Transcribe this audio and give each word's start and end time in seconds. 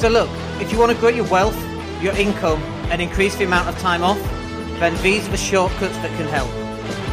So 0.00 0.08
look, 0.08 0.30
if 0.62 0.72
you 0.72 0.78
want 0.78 0.92
to 0.92 0.96
grow 0.96 1.10
your 1.10 1.28
wealth, 1.28 1.54
your 2.02 2.16
income, 2.16 2.62
and 2.90 3.02
increase 3.02 3.36
the 3.36 3.44
amount 3.44 3.68
of 3.68 3.78
time 3.80 4.02
off, 4.02 4.18
then 4.80 4.96
these 5.02 5.28
are 5.28 5.30
the 5.30 5.36
shortcuts 5.36 5.94
that 5.98 6.08
can 6.16 6.26
help. 6.26 6.48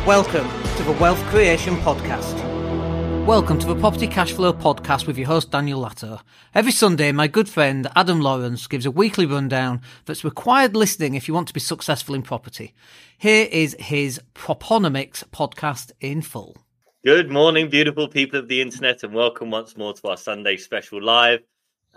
Welcome 0.08 0.48
to 0.78 0.84
the 0.84 0.94
Wealth 0.94 1.22
Creation 1.26 1.76
Podcast. 1.80 3.26
Welcome 3.26 3.60
to 3.60 3.68
the 3.68 3.76
Property 3.76 4.08
Cash 4.08 4.32
Flow 4.32 4.54
Podcast 4.54 5.06
with 5.06 5.18
your 5.18 5.28
host 5.28 5.52
Daniel 5.52 5.82
Latto. 5.82 6.22
Every 6.56 6.72
Sunday, 6.72 7.12
my 7.12 7.28
good 7.28 7.50
friend 7.50 7.90
Adam 7.94 8.22
Lawrence 8.22 8.68
gives 8.68 8.86
a 8.86 8.92
weekly 8.92 9.26
rundown 9.26 9.82
that's 10.06 10.24
required 10.24 10.74
listening 10.74 11.16
if 11.16 11.28
you 11.28 11.34
want 11.34 11.50
to 11.50 11.54
be 11.54 11.60
successful 11.60 12.16
in 12.16 12.22
property. 12.22 12.74
Here 13.18 13.50
is 13.52 13.76
his 13.80 14.22
Propenomix 14.34 15.26
podcast 15.26 15.92
in 16.00 16.22
full. 16.22 16.56
Good 17.04 17.30
morning, 17.30 17.70
beautiful 17.70 18.08
people 18.08 18.40
of 18.40 18.48
the 18.48 18.62
internet, 18.62 19.04
and 19.04 19.14
welcome 19.14 19.52
once 19.52 19.76
more 19.76 19.94
to 19.94 20.08
our 20.08 20.16
Sunday 20.16 20.56
special 20.56 21.04
live. 21.04 21.42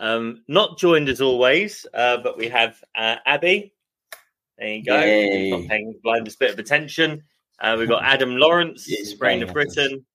Um, 0.00 0.42
not 0.48 0.78
joined 0.78 1.10
as 1.10 1.20
always, 1.20 1.86
uh, 1.92 2.16
but 2.16 2.38
we 2.38 2.48
have 2.48 2.82
uh, 2.96 3.16
Abby. 3.26 3.74
There 4.58 4.68
you 4.68 4.82
go. 4.82 4.94
Not 4.94 5.68
paying 5.68 5.92
the 5.92 6.00
blindest 6.02 6.38
bit 6.38 6.50
of 6.50 6.58
attention. 6.58 7.22
Uh, 7.60 7.76
we've 7.78 7.88
got 7.88 8.02
Adam 8.02 8.36
Lawrence, 8.36 8.86
Yes, 8.88 9.12
Brain 9.12 9.42
of 9.42 9.52
Britain. 9.52 10.06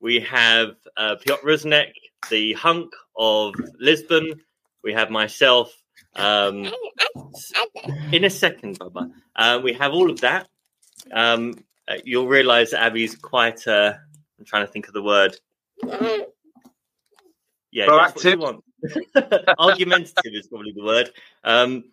We 0.00 0.20
have 0.20 0.76
uh, 0.96 1.16
Piotr 1.16 1.46
Rusnek, 1.46 1.90
the 2.30 2.54
hunk 2.54 2.90
of 3.16 3.54
Lisbon. 3.78 4.40
We 4.82 4.94
have 4.94 5.10
myself. 5.10 5.74
Um, 6.16 6.72
in 8.12 8.24
a 8.24 8.30
second, 8.30 8.78
Bubba. 8.78 9.12
Uh, 9.36 9.60
we 9.62 9.74
have 9.74 9.92
all 9.92 10.10
of 10.10 10.22
that. 10.22 10.48
Um, 11.12 11.62
uh, 11.86 11.96
you'll 12.04 12.28
realise 12.28 12.72
Abby's 12.72 13.14
quite. 13.14 13.66
Uh, 13.66 13.92
I'm 14.38 14.44
trying 14.46 14.66
to 14.66 14.72
think 14.72 14.88
of 14.88 14.94
the 14.94 15.02
word. 15.02 15.36
Yeah, 17.70 17.86
that's 17.86 18.14
what 18.14 18.24
you 18.24 18.36
Proactive. 18.36 18.62
Argumentative 19.58 20.32
is 20.32 20.46
probably 20.48 20.72
the 20.72 20.84
word. 20.84 21.10
Um, 21.44 21.84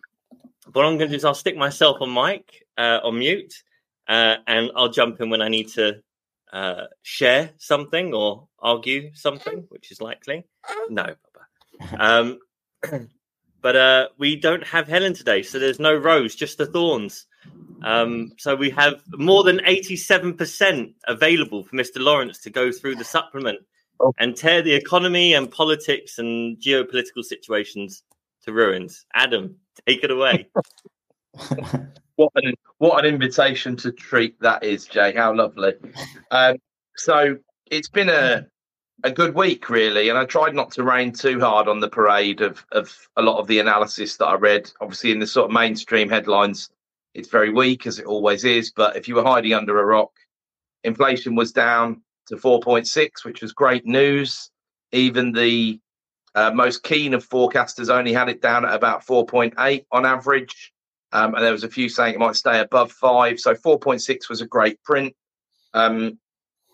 what 0.72 0.84
I'm 0.84 0.96
going 0.98 1.08
to 1.08 1.08
do 1.08 1.14
is 1.14 1.24
I'll 1.24 1.34
stick 1.34 1.56
myself 1.56 1.98
on 2.00 2.12
mic, 2.12 2.66
uh, 2.76 3.00
on 3.02 3.18
mute, 3.18 3.62
uh, 4.08 4.36
and 4.46 4.70
I'll 4.76 4.88
jump 4.88 5.20
in 5.20 5.30
when 5.30 5.42
I 5.42 5.48
need 5.48 5.68
to 5.70 6.02
uh, 6.52 6.86
share 7.02 7.50
something 7.58 8.14
or 8.14 8.48
argue 8.58 9.10
something, 9.14 9.64
which 9.68 9.90
is 9.90 10.00
likely. 10.00 10.44
No, 10.88 11.14
Um, 11.98 12.38
but 13.60 13.76
uh, 13.76 14.08
we 14.18 14.36
don't 14.36 14.64
have 14.64 14.88
Helen 14.88 15.14
today, 15.14 15.42
so 15.42 15.58
there's 15.58 15.80
no 15.80 15.94
Rose, 15.94 16.34
just 16.34 16.58
the 16.58 16.66
Thorns. 16.66 17.26
Um, 17.82 18.32
so 18.38 18.56
we 18.56 18.70
have 18.70 19.02
more 19.12 19.44
than 19.44 19.58
87% 19.58 20.94
available 21.06 21.62
for 21.62 21.76
Mr. 21.76 21.98
Lawrence 21.98 22.38
to 22.40 22.50
go 22.50 22.72
through 22.72 22.96
the 22.96 23.04
supplement. 23.04 23.60
And 24.18 24.36
tear 24.36 24.62
the 24.62 24.74
economy 24.74 25.34
and 25.34 25.50
politics 25.50 26.18
and 26.18 26.58
geopolitical 26.58 27.22
situations 27.22 28.02
to 28.44 28.52
ruins. 28.52 29.04
Adam, 29.14 29.56
take 29.86 30.02
it 30.04 30.10
away. 30.10 30.48
what 32.16 32.32
an 32.36 32.54
what 32.78 33.04
an 33.04 33.12
invitation 33.12 33.76
to 33.76 33.92
treat 33.92 34.40
that 34.40 34.64
is, 34.64 34.86
Jay. 34.86 35.12
How 35.14 35.34
lovely. 35.34 35.74
Um, 36.30 36.56
so 36.96 37.36
it's 37.70 37.88
been 37.88 38.08
a 38.08 38.46
a 39.04 39.10
good 39.10 39.34
week, 39.34 39.68
really, 39.68 40.08
and 40.08 40.18
I 40.18 40.24
tried 40.24 40.54
not 40.54 40.70
to 40.72 40.82
rain 40.82 41.12
too 41.12 41.38
hard 41.38 41.68
on 41.68 41.80
the 41.80 41.88
parade 41.88 42.40
of 42.40 42.64
of 42.72 43.08
a 43.16 43.22
lot 43.22 43.38
of 43.38 43.46
the 43.46 43.58
analysis 43.58 44.16
that 44.16 44.26
I 44.26 44.34
read. 44.34 44.70
Obviously, 44.80 45.12
in 45.12 45.18
the 45.18 45.26
sort 45.26 45.50
of 45.50 45.54
mainstream 45.54 46.08
headlines, 46.08 46.70
it's 47.14 47.28
very 47.28 47.50
weak 47.50 47.86
as 47.86 47.98
it 47.98 48.06
always 48.06 48.44
is. 48.44 48.72
But 48.72 48.96
if 48.96 49.08
you 49.08 49.16
were 49.16 49.24
hiding 49.24 49.52
under 49.52 49.78
a 49.78 49.84
rock, 49.84 50.12
inflation 50.84 51.34
was 51.34 51.52
down 51.52 52.02
to 52.28 52.36
4.6, 52.36 53.24
which 53.24 53.42
was 53.42 53.52
great 53.52 53.86
news. 53.86 54.50
Even 54.92 55.32
the 55.32 55.80
uh, 56.34 56.50
most 56.52 56.82
keen 56.82 57.14
of 57.14 57.28
forecasters 57.28 57.88
only 57.88 58.12
had 58.12 58.28
it 58.28 58.42
down 58.42 58.64
at 58.64 58.74
about 58.74 59.04
4.8 59.04 59.84
on 59.90 60.04
average. 60.06 60.72
Um, 61.12 61.34
and 61.34 61.42
there 61.42 61.52
was 61.52 61.64
a 61.64 61.68
few 61.68 61.88
saying 61.88 62.14
it 62.14 62.20
might 62.20 62.36
stay 62.36 62.60
above 62.60 62.92
five. 62.92 63.40
So 63.40 63.54
4.6 63.54 64.28
was 64.28 64.40
a 64.40 64.46
great 64.46 64.82
print. 64.82 65.14
Um, 65.72 66.18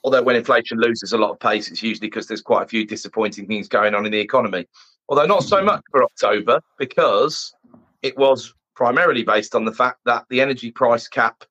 although 0.03 0.23
when 0.23 0.37
inflation 0.37 0.79
loses 0.79 1.13
a 1.13 1.19
lot 1.19 1.31
of 1.31 1.39
pace, 1.39 1.71
it's 1.71 1.83
usually 1.83 2.09
because 2.09 2.27
there's 2.27 2.43
quite 2.43 2.65
a 2.65 2.69
few 2.69 2.87
disappointing 2.87 3.47
things 3.47 3.69
going 3.69 3.95
on 3.95 4.05
in 4.05 4.13
the 4.13 4.21
economy. 4.21 4.67
Although 5.09 5.27
not 5.27 5.45
so 5.45 5.63
much 5.63 5.83
for 5.91 6.03
October, 6.03 6.61
because 6.79 7.55
it 8.03 8.17
was 8.17 8.55
primarily 8.75 9.23
based 9.23 9.55
on 9.55 9.65
the 9.65 9.73
fact 9.73 9.99
that 10.07 10.25
the 10.29 10.41
energy 10.41 10.71
price 10.71 11.07
cap 11.07 11.45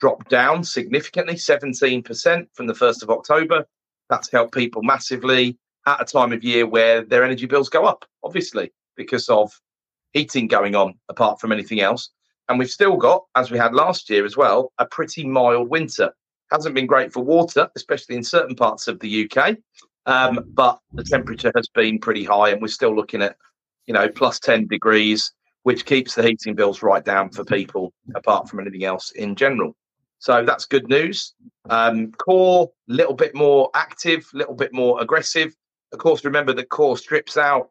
dropped 0.00 0.30
down 0.30 0.64
significantly, 0.64 1.34
17% 1.34 2.46
from 2.54 2.66
the 2.66 2.72
1st 2.72 3.02
of 3.02 3.10
October. 3.10 3.66
That's 4.08 4.30
helped 4.30 4.54
people 4.54 4.82
massively 4.82 5.58
at 5.86 6.00
a 6.00 6.04
time 6.04 6.32
of 6.32 6.44
year 6.44 6.66
where 6.66 7.04
their 7.04 7.24
energy 7.24 7.46
bills 7.46 7.68
go 7.68 7.84
up, 7.84 8.04
obviously, 8.22 8.72
because 8.96 9.28
of 9.28 9.52
heating 10.12 10.46
going 10.46 10.74
on, 10.74 10.94
apart 11.08 11.40
from 11.40 11.52
anything 11.52 11.80
else. 11.80 12.10
And 12.48 12.58
we've 12.58 12.70
still 12.70 12.96
got, 12.96 13.24
as 13.34 13.50
we 13.50 13.58
had 13.58 13.74
last 13.74 14.08
year 14.08 14.24
as 14.24 14.36
well, 14.36 14.72
a 14.78 14.86
pretty 14.86 15.26
mild 15.26 15.68
winter. 15.68 16.12
Hasn't 16.50 16.74
been 16.74 16.86
great 16.86 17.12
for 17.12 17.22
water, 17.22 17.68
especially 17.76 18.16
in 18.16 18.24
certain 18.24 18.56
parts 18.56 18.88
of 18.88 18.98
the 19.00 19.30
UK. 19.30 19.56
Um, 20.06 20.40
but 20.54 20.78
the 20.92 21.04
temperature 21.04 21.52
has 21.54 21.68
been 21.68 21.98
pretty 21.98 22.24
high, 22.24 22.48
and 22.48 22.62
we're 22.62 22.68
still 22.68 22.96
looking 22.96 23.20
at, 23.20 23.36
you 23.86 23.92
know, 23.92 24.08
plus 24.08 24.40
10 24.40 24.66
degrees, 24.66 25.30
which 25.64 25.84
keeps 25.84 26.14
the 26.14 26.22
heating 26.22 26.54
bills 26.54 26.82
right 26.82 27.04
down 27.04 27.28
for 27.30 27.44
people, 27.44 27.92
apart 28.14 28.48
from 28.48 28.60
anything 28.60 28.84
else 28.84 29.10
in 29.10 29.36
general. 29.36 29.76
So 30.18 30.44
that's 30.44 30.64
good 30.64 30.88
news. 30.88 31.34
Um, 31.70 32.12
core, 32.12 32.70
little 32.88 33.14
bit 33.14 33.34
more 33.34 33.70
active, 33.74 34.28
a 34.34 34.36
little 34.36 34.54
bit 34.54 34.72
more 34.72 35.00
aggressive. 35.00 35.54
Of 35.92 35.98
course, 35.98 36.24
remember 36.24 36.52
that 36.54 36.68
core 36.68 36.98
strips 36.98 37.36
out 37.36 37.70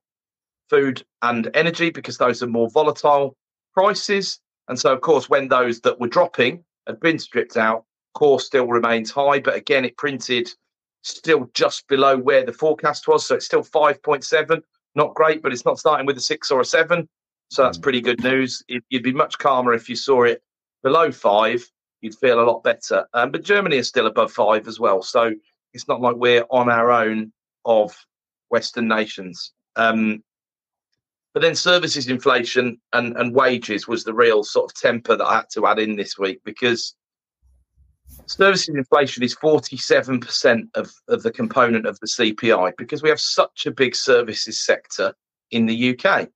food 0.69 1.03
and 1.21 1.49
energy 1.53 1.89
because 1.89 2.17
those 2.17 2.41
are 2.43 2.47
more 2.47 2.69
volatile 2.69 3.35
prices. 3.73 4.39
And 4.67 4.79
so, 4.79 4.93
of 4.93 5.01
course, 5.01 5.29
when 5.29 5.47
those 5.47 5.81
that 5.81 5.99
were 5.99 6.07
dropping 6.07 6.63
had 6.87 6.99
been 6.99 7.19
stripped 7.19 7.57
out, 7.57 7.85
core 8.13 8.39
still 8.39 8.67
remains 8.67 9.11
high. 9.11 9.39
But 9.39 9.55
again, 9.55 9.85
it 9.85 9.97
printed 9.97 10.49
still 11.03 11.49
just 11.53 11.87
below 11.87 12.17
where 12.17 12.45
the 12.45 12.53
forecast 12.53 13.07
was. 13.07 13.25
So 13.25 13.35
it's 13.35 13.45
still 13.45 13.63
5.7. 13.63 14.61
Not 14.95 15.13
great, 15.15 15.41
but 15.41 15.53
it's 15.53 15.65
not 15.65 15.79
starting 15.79 16.05
with 16.05 16.17
a 16.17 16.21
six 16.21 16.49
or 16.51 16.59
a 16.61 16.65
seven. 16.65 17.07
So 17.49 17.63
that's 17.63 17.77
pretty 17.77 18.01
good 18.01 18.23
news. 18.23 18.63
You'd 18.67 19.03
be 19.03 19.13
much 19.13 19.37
calmer 19.37 19.73
if 19.73 19.89
you 19.89 19.95
saw 19.95 20.23
it 20.23 20.41
below 20.83 21.11
five. 21.11 21.65
You'd 22.01 22.15
feel 22.15 22.39
a 22.39 22.45
lot 22.45 22.63
better. 22.63 23.07
Um, 23.13 23.31
but 23.31 23.43
Germany 23.43 23.77
is 23.77 23.87
still 23.87 24.07
above 24.07 24.31
five 24.31 24.67
as 24.67 24.79
well. 24.79 25.01
So 25.01 25.33
it's 25.73 25.87
not 25.87 26.01
like 26.01 26.15
we're 26.15 26.45
on 26.49 26.69
our 26.69 26.91
own 26.91 27.31
of 27.65 27.95
Western 28.49 28.87
nations. 28.87 29.51
Um, 29.75 30.23
but 31.33 31.41
then 31.41 31.55
services 31.55 32.07
inflation 32.07 32.79
and, 32.93 33.15
and 33.15 33.35
wages 33.35 33.87
was 33.87 34.03
the 34.03 34.13
real 34.13 34.43
sort 34.43 34.71
of 34.71 34.75
temper 34.75 35.15
that 35.15 35.23
I 35.25 35.35
had 35.35 35.49
to 35.53 35.67
add 35.67 35.77
in 35.77 35.95
this 35.95 36.17
week 36.17 36.41
because 36.43 36.95
services 38.25 38.73
inflation 38.73 39.23
is 39.23 39.35
47% 39.35 40.67
of, 40.73 40.91
of 41.07 41.23
the 41.23 41.31
component 41.31 41.85
of 41.85 41.99
the 41.99 42.07
CPI 42.07 42.73
because 42.77 43.03
we 43.03 43.09
have 43.09 43.19
such 43.19 43.65
a 43.65 43.71
big 43.71 43.95
services 43.95 44.65
sector 44.65 45.13
in 45.51 45.65
the 45.65 45.95
UK. 45.95 46.29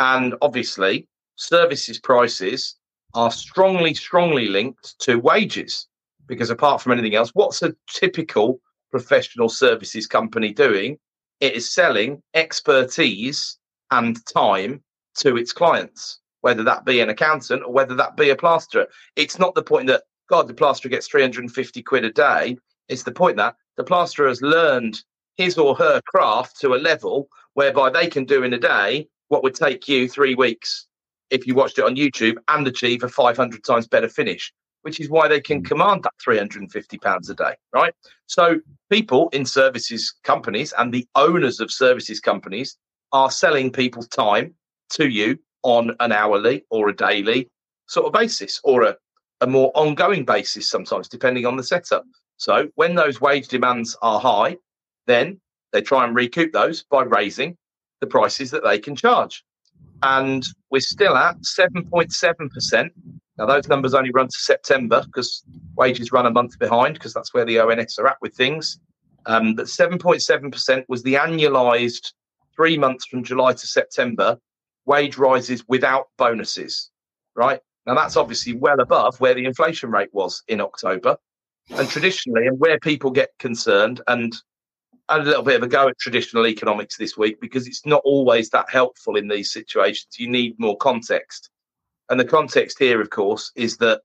And 0.00 0.34
obviously, 0.42 1.06
services 1.36 2.00
prices 2.00 2.76
are 3.14 3.30
strongly, 3.30 3.94
strongly 3.94 4.48
linked 4.48 4.98
to 5.00 5.16
wages 5.16 5.88
because 6.26 6.50
apart 6.50 6.80
from 6.80 6.92
anything 6.92 7.14
else, 7.14 7.30
what's 7.34 7.62
a 7.62 7.74
typical 7.88 8.60
professional 8.90 9.48
services 9.48 10.06
company 10.06 10.52
doing? 10.52 10.98
It 11.40 11.54
is 11.54 11.74
selling 11.74 12.22
expertise 12.34 13.58
and 13.90 14.18
time 14.26 14.82
to 15.16 15.36
its 15.36 15.52
clients, 15.52 16.20
whether 16.40 16.62
that 16.62 16.84
be 16.84 17.00
an 17.00 17.10
accountant 17.10 17.64
or 17.64 17.72
whether 17.72 17.94
that 17.96 18.16
be 18.16 18.30
a 18.30 18.36
plasterer. 18.36 18.86
It's 19.16 19.38
not 19.38 19.54
the 19.54 19.62
point 19.62 19.88
that, 19.88 20.04
God, 20.28 20.48
the 20.48 20.54
plasterer 20.54 20.90
gets 20.90 21.08
350 21.08 21.82
quid 21.82 22.04
a 22.04 22.12
day. 22.12 22.56
It's 22.88 23.02
the 23.02 23.12
point 23.12 23.36
that 23.36 23.56
the 23.76 23.84
plasterer 23.84 24.28
has 24.28 24.40
learned 24.40 25.02
his 25.36 25.58
or 25.58 25.74
her 25.74 26.00
craft 26.06 26.60
to 26.60 26.74
a 26.74 26.76
level 26.76 27.28
whereby 27.54 27.90
they 27.90 28.06
can 28.06 28.24
do 28.24 28.42
in 28.42 28.52
a 28.52 28.58
day 28.58 29.08
what 29.28 29.42
would 29.42 29.54
take 29.54 29.88
you 29.88 30.08
three 30.08 30.34
weeks 30.34 30.86
if 31.32 31.46
you 31.46 31.54
watched 31.54 31.78
it 31.78 31.84
on 31.84 31.96
YouTube 31.96 32.36
and 32.48 32.66
achieve 32.68 33.02
a 33.02 33.08
500 33.08 33.64
times 33.64 33.88
better 33.88 34.08
finish, 34.08 34.52
which 34.82 35.00
is 35.00 35.08
why 35.08 35.26
they 35.26 35.40
can 35.40 35.58
hmm. 35.58 35.64
command 35.64 36.04
that 36.04 36.12
350 36.22 36.98
pounds 36.98 37.30
a 37.30 37.34
day, 37.34 37.54
right? 37.72 37.94
So 38.26 38.60
people 38.90 39.28
in 39.32 39.44
services 39.44 40.14
companies 40.22 40.72
and 40.78 40.92
the 40.92 41.06
owners 41.14 41.58
of 41.58 41.72
services 41.72 42.20
companies 42.20 42.76
are 43.12 43.30
selling 43.30 43.72
people's 43.72 44.08
time 44.08 44.54
to 44.90 45.08
you 45.08 45.38
on 45.62 45.96
an 46.00 46.12
hourly 46.12 46.64
or 46.70 46.88
a 46.88 46.96
daily 46.96 47.50
sort 47.86 48.06
of 48.06 48.12
basis 48.12 48.60
or 48.64 48.82
a, 48.82 48.96
a 49.40 49.46
more 49.46 49.72
ongoing 49.74 50.24
basis 50.24 50.68
sometimes, 50.68 51.08
depending 51.08 51.46
on 51.46 51.56
the 51.56 51.62
setup. 51.62 52.04
So 52.36 52.68
when 52.74 52.94
those 52.94 53.20
wage 53.20 53.48
demands 53.48 53.96
are 54.02 54.20
high, 54.20 54.56
then 55.06 55.40
they 55.72 55.80
try 55.80 56.04
and 56.04 56.14
recoup 56.14 56.52
those 56.52 56.82
by 56.82 57.02
raising 57.02 57.56
the 58.00 58.06
prices 58.06 58.50
that 58.50 58.64
they 58.64 58.78
can 58.78 58.96
charge. 58.96 59.44
And 60.02 60.44
we're 60.70 60.80
still 60.80 61.16
at 61.16 61.36
7.7%. 61.42 62.90
Now, 63.38 63.46
those 63.46 63.68
numbers 63.68 63.94
only 63.94 64.10
run 64.10 64.26
to 64.26 64.38
September 64.38 65.02
because 65.06 65.44
wages 65.76 66.12
run 66.12 66.26
a 66.26 66.30
month 66.30 66.58
behind 66.58 66.94
because 66.94 67.14
that's 67.14 67.32
where 67.32 67.44
the 67.44 67.58
ONS 67.60 67.98
are 67.98 68.08
at 68.08 68.16
with 68.20 68.34
things. 68.34 68.78
Um, 69.26 69.54
but 69.54 69.66
7.7% 69.66 70.84
was 70.88 71.02
the 71.02 71.14
annualized 71.14 72.12
three 72.54 72.76
months 72.76 73.06
from 73.06 73.22
July 73.22 73.52
to 73.52 73.66
September 73.66 74.38
wage 74.84 75.16
rises 75.16 75.64
without 75.68 76.08
bonuses, 76.18 76.90
right? 77.34 77.60
Now 77.86 77.94
that's 77.94 78.16
obviously 78.16 78.54
well 78.54 78.80
above 78.80 79.20
where 79.20 79.34
the 79.34 79.44
inflation 79.44 79.90
rate 79.90 80.12
was 80.12 80.42
in 80.48 80.60
October. 80.60 81.16
And 81.70 81.88
traditionally, 81.88 82.48
and 82.48 82.58
where 82.58 82.78
people 82.80 83.12
get 83.12 83.30
concerned, 83.38 84.00
and 84.08 84.34
had 85.12 85.22
a 85.22 85.24
little 85.24 85.42
bit 85.42 85.56
of 85.56 85.62
a 85.62 85.68
go 85.68 85.88
at 85.88 85.98
traditional 85.98 86.46
economics 86.46 86.96
this 86.96 87.16
week 87.16 87.40
because 87.40 87.66
it's 87.66 87.84
not 87.86 88.02
always 88.04 88.50
that 88.50 88.70
helpful 88.70 89.16
in 89.16 89.28
these 89.28 89.52
situations. 89.52 90.18
You 90.18 90.28
need 90.28 90.58
more 90.58 90.76
context. 90.76 91.50
And 92.08 92.18
the 92.18 92.24
context 92.24 92.78
here, 92.78 93.00
of 93.00 93.10
course, 93.10 93.52
is 93.54 93.76
that 93.78 94.02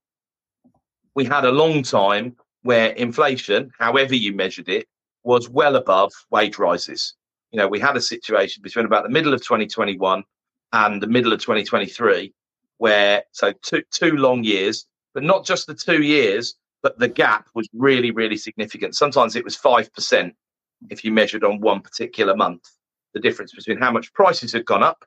we 1.15 1.25
had 1.25 1.45
a 1.45 1.51
long 1.51 1.83
time 1.83 2.35
where 2.61 2.89
inflation, 2.91 3.71
however 3.79 4.15
you 4.15 4.33
measured 4.33 4.69
it, 4.69 4.87
was 5.23 5.49
well 5.49 5.75
above 5.75 6.11
wage 6.31 6.57
rises. 6.57 7.15
You 7.51 7.57
know, 7.57 7.67
we 7.67 7.79
had 7.79 7.97
a 7.97 8.01
situation 8.01 8.61
between 8.61 8.85
about 8.85 9.03
the 9.03 9.09
middle 9.09 9.33
of 9.33 9.41
2021 9.41 10.23
and 10.73 11.01
the 11.01 11.07
middle 11.07 11.33
of 11.33 11.39
2023 11.39 12.33
where 12.77 13.23
so 13.31 13.51
two 13.63 13.81
two 13.91 14.11
long 14.17 14.43
years, 14.43 14.85
but 15.13 15.23
not 15.23 15.45
just 15.45 15.67
the 15.67 15.73
two 15.73 16.03
years, 16.03 16.55
but 16.83 16.97
the 16.99 17.07
gap 17.07 17.47
was 17.55 17.67
really 17.73 18.11
really 18.11 18.37
significant. 18.37 18.95
Sometimes 18.95 19.35
it 19.35 19.43
was 19.43 19.55
five 19.55 19.91
percent 19.93 20.35
if 20.89 21.03
you 21.03 21.11
measured 21.11 21.43
on 21.43 21.59
one 21.59 21.81
particular 21.81 22.35
month. 22.35 22.63
The 23.13 23.19
difference 23.19 23.53
between 23.53 23.77
how 23.77 23.91
much 23.91 24.13
prices 24.13 24.53
had 24.53 24.65
gone 24.65 24.83
up 24.83 25.03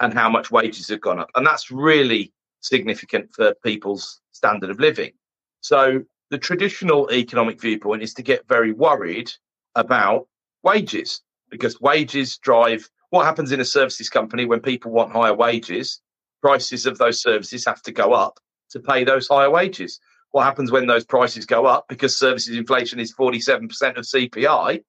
and 0.00 0.12
how 0.12 0.30
much 0.30 0.50
wages 0.50 0.88
had 0.88 1.00
gone 1.00 1.18
up, 1.18 1.30
and 1.34 1.46
that's 1.46 1.70
really 1.70 2.32
significant 2.60 3.34
for 3.34 3.54
people's 3.64 4.20
standard 4.32 4.70
of 4.70 4.80
living. 4.80 5.12
So 5.60 6.02
the 6.30 6.38
traditional 6.38 7.10
economic 7.12 7.60
viewpoint 7.60 8.02
is 8.02 8.14
to 8.14 8.22
get 8.22 8.48
very 8.48 8.72
worried 8.72 9.30
about 9.74 10.28
wages 10.62 11.20
because 11.50 11.80
wages 11.80 12.38
drive 12.38 12.88
what 13.10 13.26
happens 13.26 13.52
in 13.52 13.60
a 13.60 13.64
services 13.64 14.08
company 14.08 14.46
when 14.46 14.60
people 14.60 14.90
want 14.90 15.12
higher 15.12 15.34
wages 15.34 16.00
prices 16.40 16.86
of 16.86 16.98
those 16.98 17.20
services 17.20 17.64
have 17.64 17.82
to 17.82 17.92
go 17.92 18.12
up 18.12 18.40
to 18.70 18.80
pay 18.80 19.04
those 19.04 19.28
higher 19.28 19.50
wages 19.50 20.00
what 20.30 20.44
happens 20.44 20.72
when 20.72 20.86
those 20.86 21.04
prices 21.04 21.44
go 21.44 21.66
up 21.66 21.84
because 21.88 22.18
services 22.18 22.56
inflation 22.56 22.98
is 22.98 23.14
47% 23.14 23.64
of 23.98 24.04
cpi 24.04 24.82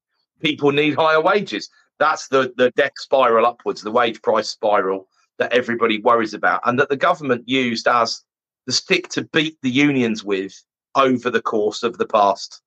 people 0.43 0.71
need 0.71 0.95
higher 0.95 1.21
wages 1.21 1.69
that's 1.99 2.27
the 2.27 2.53
the 2.57 2.71
death 2.71 2.91
spiral 2.97 3.45
upwards 3.45 3.81
the 3.81 3.91
wage 3.91 4.21
price 4.21 4.49
spiral 4.49 5.07
that 5.39 5.51
everybody 5.53 5.99
worries 5.99 6.33
about 6.33 6.61
and 6.65 6.79
that 6.79 6.89
the 6.89 6.97
government 6.97 7.47
used 7.47 7.87
as 7.87 8.21
the 8.65 8.73
stick 8.73 9.09
to 9.09 9.23
beat 9.33 9.57
the 9.61 9.71
unions 9.71 10.23
with 10.23 10.53
over 10.95 11.29
the 11.29 11.41
course 11.41 11.83
of 11.83 11.97
the 11.97 12.05
past 12.05 12.61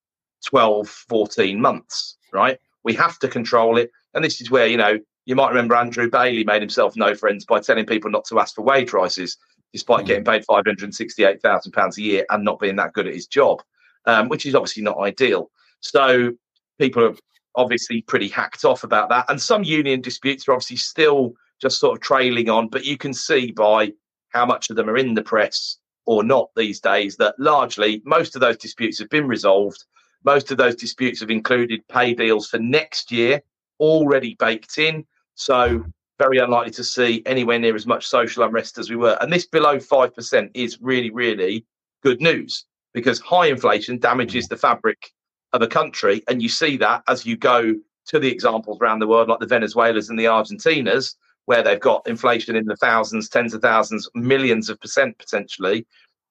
12 0.45 0.89
14 0.89 1.61
months 1.61 2.17
right 2.33 2.59
we 2.87 2.95
have 2.95 3.19
to 3.19 3.29
control 3.29 3.77
it. 3.77 3.91
And 4.15 4.25
this 4.25 4.41
is 4.41 4.51
where, 4.51 4.69
you 4.69 4.77
know, 4.77 4.99
you 5.27 5.35
might 5.35 5.49
remember 5.49 5.75
Andrew 5.75 6.09
Bailey 6.09 6.45
made 6.45 6.63
himself 6.63 6.97
no 6.97 7.17
friends 7.17 7.45
by 7.45 7.59
telling 7.59 7.85
people 7.85 8.11
not 8.11 8.25
to 8.27 8.39
ask 8.39 8.55
for 8.55 8.63
wage 8.63 8.93
rises, 8.93 9.37
despite 9.73 10.05
mm. 10.05 10.07
getting 10.07 10.25
paid 10.25 10.45
£568,000 10.49 11.97
a 11.99 12.01
year 12.01 12.25
and 12.31 12.45
not 12.45 12.61
being 12.61 12.77
that 12.77 12.93
good 12.93 13.09
at 13.09 13.13
his 13.13 13.27
job, 13.27 13.61
um, 14.07 14.29
which 14.29 14.47
is 14.47 14.55
obviously 14.55 14.85
not 14.85 14.99
ideal. 14.99 15.51
So 15.81 16.33
people 16.79 17.05
are 17.05 17.17
obviously 17.57 18.03
pretty 18.03 18.29
hacked 18.29 18.65
off 18.65 18.85
about 18.85 19.09
that. 19.09 19.27
And 19.29 19.41
some 19.41 19.65
union 19.65 20.01
disputes 20.01 20.47
are 20.47 20.53
obviously 20.53 20.77
still 20.77 21.35
just 21.61 21.81
sort 21.81 21.97
of 21.97 22.03
trailing 22.03 22.49
on, 22.51 22.69
but 22.69 22.85
you 22.85 22.97
can 22.97 23.15
see 23.15 23.51
by 23.51 23.93
how 24.29 24.45
much 24.45 24.71
of 24.71 24.77
them 24.77 24.91
are 24.91 24.97
in 24.97 25.15
the 25.15 25.23
press 25.23 25.79
or 26.05 26.23
not 26.23 26.51
these 26.57 26.81
days 26.81 27.17
that 27.17 27.35
largely 27.39 28.03
most 28.05 28.35
of 28.35 28.41
those 28.41 28.57
disputes 28.57 28.99
have 28.99 29.09
been 29.09 29.27
resolved 29.27 29.85
most 30.27 30.51
of 30.51 30.59
those 30.59 30.75
disputes 30.75 31.21
have 31.21 31.31
included 31.31 31.87
pay 31.87 32.13
deals 32.13 32.49
for 32.49 32.59
next 32.59 33.13
year 33.13 33.41
already 33.79 34.35
baked 34.39 34.77
in. 34.77 35.07
So, 35.37 35.85
very 36.19 36.39
unlikely 36.39 36.73
to 36.73 36.85
see 36.85 37.23
anywhere 37.27 37.59
near 37.59 37.77
as 37.77 37.87
much 37.87 38.07
social 38.07 38.43
unrest 38.43 38.77
as 38.79 38.91
we 38.91 38.97
were. 38.97 39.17
And 39.21 39.33
this 39.33 39.47
below 39.47 39.77
5% 39.77 40.51
is 40.55 40.79
really, 40.81 41.11
really 41.11 41.65
good 42.03 42.21
news 42.21 42.65
because 42.93 43.21
high 43.21 43.47
inflation 43.47 43.99
damages 43.99 44.47
mm. 44.47 44.49
the 44.49 44.57
fabric 44.57 45.13
of 45.57 45.63
a 45.63 45.67
country. 45.67 46.23
And 46.29 46.43
you 46.43 46.49
see 46.49 46.77
that 46.79 47.03
as 47.09 47.27
you 47.27 47.37
go 47.37 47.75
to 48.07 48.19
the 48.19 48.31
examples 48.31 48.79
around 48.81 49.01
the 49.01 49.07
world, 49.07 49.29
like 49.29 49.41
the 49.41 49.47
Venezuelas 49.47 50.09
and 50.09 50.19
the 50.19 50.27
Argentinas, 50.27 51.17
where 51.47 51.63
they've 51.63 51.81
got 51.81 52.07
inflation 52.07 52.55
in 52.55 52.67
the 52.67 52.77
thousands, 52.77 53.29
tens 53.29 53.55
of 53.55 53.63
thousands, 53.63 54.09
millions 54.15 54.69
of 54.69 54.81
percent 54.81 55.19
potentially. 55.19 55.87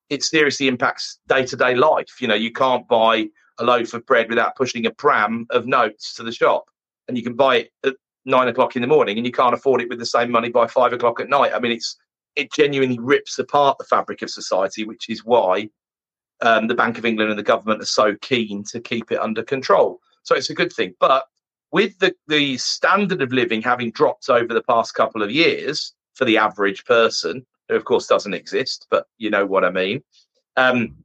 It 0.10 0.24
seriously 0.24 0.68
impacts 0.68 1.20
day 1.28 1.46
to 1.46 1.56
day 1.56 1.76
life. 1.76 2.22
You 2.22 2.28
know, 2.28 2.36
you 2.36 2.52
can't 2.52 2.88
buy 2.88 3.28
a 3.60 3.64
loaf 3.64 3.94
of 3.94 4.06
bread 4.06 4.30
without 4.30 4.56
pushing 4.56 4.86
a 4.86 4.92
pram 4.92 5.48
of 5.50 5.66
notes 5.66 6.14
to 6.16 6.24
the 6.24 6.32
shop. 6.32 6.66
And 7.08 7.18
you 7.18 7.24
can 7.24 7.36
buy 7.36 7.58
it 7.58 7.72
at 7.84 7.96
nine 8.26 8.48
o'clock 8.48 8.76
in 8.76 8.82
the 8.82 8.88
morning 8.88 9.18
and 9.18 9.26
you 9.26 9.32
can't 9.32 9.54
afford 9.54 9.82
it 9.82 9.90
with 9.90 10.00
the 10.00 10.06
same 10.06 10.32
money 10.32 10.50
by 10.50 10.68
five 10.68 10.94
o'clock 10.94 11.20
at 11.20 11.30
night. 11.30 11.54
I 11.54 11.60
mean, 11.60 11.72
it's 11.72 11.98
it 12.36 12.52
genuinely 12.52 13.00
rips 13.00 13.40
apart 13.40 13.78
the 13.78 13.86
fabric 13.86 14.22
of 14.22 14.30
society, 14.30 14.84
which 14.84 15.10
is 15.10 15.24
why 15.24 15.70
um, 16.46 16.68
the 16.68 16.76
Bank 16.76 16.98
of 16.98 17.06
England 17.06 17.32
and 17.32 17.40
the 17.40 17.44
government 17.44 17.82
are 17.82 17.86
so 17.86 18.16
keen 18.22 18.64
to 18.66 18.80
keep 18.80 19.12
it 19.12 19.20
under 19.20 19.44
control. 19.44 20.00
So 20.24 20.36
it's 20.36 20.50
a 20.50 20.56
good 20.56 20.72
thing. 20.72 20.94
But 21.00 21.26
with 21.72 21.98
the, 22.00 22.14
the 22.28 22.58
standard 22.58 23.22
of 23.22 23.34
living 23.34 23.62
having 23.62 23.92
dropped 23.92 24.30
over 24.30 24.54
the 24.54 24.64
past 24.64 24.94
couple 24.94 25.24
of 25.24 25.32
years 25.32 25.94
for 26.14 26.24
the 26.26 26.38
average 26.38 26.86
person, 26.86 27.46
who 27.68 27.76
of 27.76 27.86
course 27.86 28.08
doesn't 28.08 28.34
exist, 28.34 28.86
but 28.92 29.08
you 29.18 29.30
know 29.30 29.46
what 29.46 29.66
I 29.66 29.72
mean. 29.72 30.04
Um, 30.56 30.96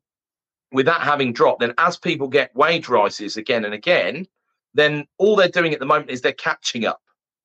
with 0.73 0.87
that 0.87 1.01
having 1.01 1.33
dropped, 1.33 1.61
then 1.61 1.75
as 1.79 1.97
people 1.97 2.29
get 2.29 2.55
wage 2.55 2.89
rises 2.89 3.37
again 3.37 3.65
and 3.65 3.75
again, 3.75 4.27
then 4.75 5.07
all 5.19 5.35
they're 5.35 5.49
doing 5.49 5.73
at 5.73 5.81
the 5.81 5.87
moment 5.87 6.11
is 6.11 6.21
they're 6.21 6.33
catching 6.33 6.85
up. 6.85 7.01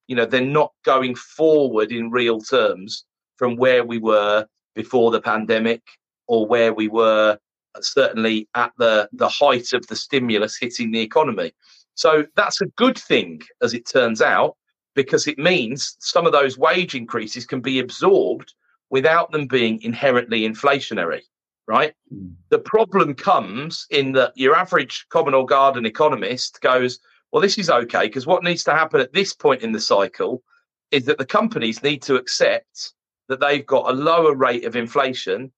You 0.08 0.16
know, 0.16 0.26
they're 0.26 0.42
not 0.42 0.74
going 0.84 1.16
forward 1.16 1.92
in 1.92 2.12
real 2.12 2.40
terms 2.42 3.06
from 3.38 3.56
where 3.56 3.84
we 3.84 3.98
were 3.98 4.46
before 4.76 5.10
the 5.10 5.22
pandemic 5.22 5.82
or 6.28 6.46
where 6.46 6.74
we 6.74 6.88
were 6.88 7.40
certainly 7.82 8.48
at 8.56 8.72
the, 8.78 9.10
the 9.14 9.30
height 9.30 9.74
of 9.74 9.86
the 9.88 9.96
stimulus 9.96 10.58
hitting 10.58 10.92
the 10.92 11.02
economy. 11.02 11.54
So 11.96 12.26
that's 12.36 12.62
a 12.62 12.68
good 12.78 12.98
thing, 12.98 13.42
as 13.62 13.74
it 13.74 13.88
turns 13.88 14.22
out, 14.22 14.58
because 14.96 15.28
it 15.28 15.38
means 15.38 15.96
some 16.00 16.26
of 16.26 16.32
those 16.32 16.58
wage 16.58 16.96
increases 16.96 17.46
can 17.46 17.62
be 17.62 17.80
absorbed 17.80 18.54
without 18.90 19.32
them 19.32 19.48
being 19.48 19.82
inherently 19.82 20.42
inflationary 20.42 21.22
right? 21.68 21.94
Mm. 22.14 22.34
The 22.50 22.60
problem 22.60 23.14
comes 23.14 23.88
in 23.90 24.12
that 24.14 24.34
your 24.36 24.56
average 24.56 25.06
common 25.10 25.34
or 25.34 25.46
garden 25.46 25.86
economist 25.86 26.62
goes, 26.62 27.00
well, 27.32 27.42
this 27.42 27.58
is 27.58 27.70
okay, 27.70 28.08
because 28.08 28.28
what 28.28 28.44
needs 28.44 28.64
to 28.66 28.72
happen 28.72 29.02
at 29.02 29.14
this 29.14 29.34
point 29.34 29.62
in 29.62 29.72
the 29.72 29.80
cycle 29.80 30.44
is 30.92 31.06
that 31.06 31.18
the 31.18 31.26
companies 31.26 31.84
need 31.84 32.02
to 32.04 32.16
accept 32.16 32.94
that 33.28 33.40
they've 33.40 33.66
got 33.66 33.90
a 33.90 33.94
lower 33.94 34.36
rate 34.36 34.66
of 34.66 34.76
inflation 34.76 35.52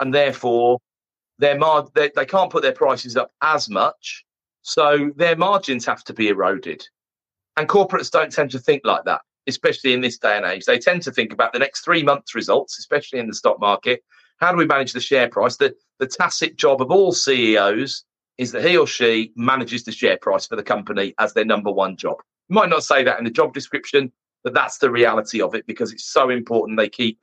and 0.00 0.14
therefore 0.14 0.78
their 1.40 1.58
mar- 1.58 1.88
they, 1.94 2.10
they 2.14 2.26
can't 2.26 2.50
put 2.50 2.62
their 2.62 2.72
prices 2.72 3.16
up 3.16 3.32
as 3.42 3.68
much. 3.68 4.24
So 4.62 5.10
their 5.16 5.36
margins 5.36 5.86
have 5.86 6.04
to 6.04 6.12
be 6.12 6.28
eroded. 6.28 6.86
And 7.56 7.68
corporates 7.68 8.10
don't 8.10 8.32
tend 8.32 8.50
to 8.52 8.58
think 8.58 8.82
like 8.84 9.04
that, 9.04 9.22
especially 9.46 9.92
in 9.92 10.00
this 10.00 10.18
day 10.18 10.36
and 10.36 10.46
age. 10.46 10.64
They 10.64 10.78
tend 10.78 11.02
to 11.02 11.12
think 11.12 11.32
about 11.32 11.52
the 11.52 11.58
next 11.58 11.80
three 11.80 12.02
months' 12.02 12.34
results, 12.34 12.78
especially 12.78 13.18
in 13.18 13.26
the 13.26 13.34
stock 13.34 13.58
market, 13.58 14.02
how 14.40 14.52
do 14.52 14.58
we 14.58 14.66
manage 14.66 14.92
the 14.92 15.00
share 15.00 15.28
price? 15.28 15.56
The, 15.56 15.74
the 15.98 16.06
tacit 16.06 16.56
job 16.56 16.80
of 16.80 16.90
all 16.90 17.12
CEOs 17.12 18.04
is 18.38 18.52
that 18.52 18.64
he 18.64 18.76
or 18.76 18.86
she 18.86 19.32
manages 19.36 19.84
the 19.84 19.92
share 19.92 20.16
price 20.16 20.46
for 20.46 20.56
the 20.56 20.62
company 20.62 21.14
as 21.18 21.34
their 21.34 21.44
number 21.44 21.70
one 21.70 21.96
job. 21.96 22.16
You 22.48 22.54
might 22.54 22.70
not 22.70 22.84
say 22.84 23.04
that 23.04 23.18
in 23.18 23.24
the 23.24 23.30
job 23.30 23.52
description, 23.52 24.10
but 24.42 24.54
that's 24.54 24.78
the 24.78 24.90
reality 24.90 25.42
of 25.42 25.54
it 25.54 25.66
because 25.66 25.92
it's 25.92 26.06
so 26.06 26.30
important 26.30 26.78
they 26.78 26.88
keep 26.88 27.22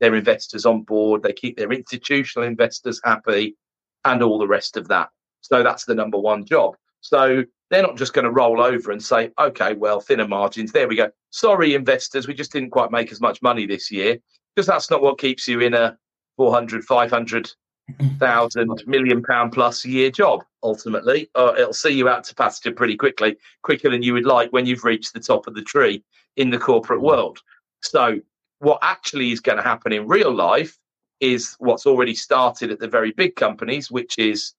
their 0.00 0.14
investors 0.14 0.66
on 0.66 0.82
board, 0.82 1.22
they 1.22 1.32
keep 1.32 1.56
their 1.56 1.72
institutional 1.72 2.46
investors 2.46 3.00
happy, 3.04 3.56
and 4.04 4.22
all 4.22 4.38
the 4.38 4.46
rest 4.46 4.76
of 4.76 4.88
that. 4.88 5.08
So 5.40 5.62
that's 5.62 5.84
the 5.84 5.94
number 5.94 6.18
one 6.18 6.44
job. 6.44 6.76
So 7.00 7.44
they're 7.70 7.82
not 7.82 7.96
just 7.96 8.12
going 8.12 8.24
to 8.24 8.30
roll 8.30 8.60
over 8.60 8.90
and 8.92 9.02
say, 9.02 9.30
okay, 9.38 9.74
well, 9.74 10.00
thinner 10.00 10.28
margins, 10.28 10.72
there 10.72 10.88
we 10.88 10.96
go. 10.96 11.10
Sorry, 11.30 11.74
investors, 11.74 12.26
we 12.26 12.34
just 12.34 12.52
didn't 12.52 12.70
quite 12.70 12.90
make 12.90 13.12
as 13.12 13.20
much 13.20 13.42
money 13.42 13.66
this 13.66 13.90
year 13.90 14.18
because 14.54 14.66
that's 14.66 14.90
not 14.90 15.02
what 15.02 15.18
keeps 15.18 15.46
you 15.46 15.60
in 15.60 15.74
a 15.74 15.96
400, 16.36 16.84
500,000 16.84 18.82
million 18.86 19.22
pound 19.22 19.52
plus 19.52 19.84
a 19.84 19.88
year 19.88 20.10
job 20.10 20.44
ultimately. 20.62 21.30
Uh, 21.34 21.54
it'll 21.58 21.72
see 21.72 21.90
you 21.90 22.08
out 22.08 22.24
to 22.24 22.34
pasture 22.34 22.72
pretty 22.72 22.96
quickly, 22.96 23.36
quicker 23.62 23.90
than 23.90 24.02
you 24.02 24.14
would 24.14 24.26
like 24.26 24.52
when 24.52 24.66
you've 24.66 24.84
reached 24.84 25.12
the 25.12 25.20
top 25.20 25.46
of 25.46 25.54
the 25.54 25.62
tree 25.62 26.02
in 26.36 26.50
the 26.50 26.58
corporate 26.58 27.00
mm. 27.00 27.04
world. 27.04 27.40
So, 27.82 28.18
what 28.58 28.78
actually 28.82 29.32
is 29.32 29.40
going 29.40 29.58
to 29.58 29.64
happen 29.64 29.92
in 29.92 30.06
real 30.06 30.32
life 30.32 30.78
is 31.20 31.56
what's 31.58 31.86
already 31.86 32.14
started 32.14 32.70
at 32.70 32.78
the 32.78 32.88
very 32.88 33.12
big 33.12 33.36
companies, 33.36 33.90
which 33.90 34.18
is 34.18 34.54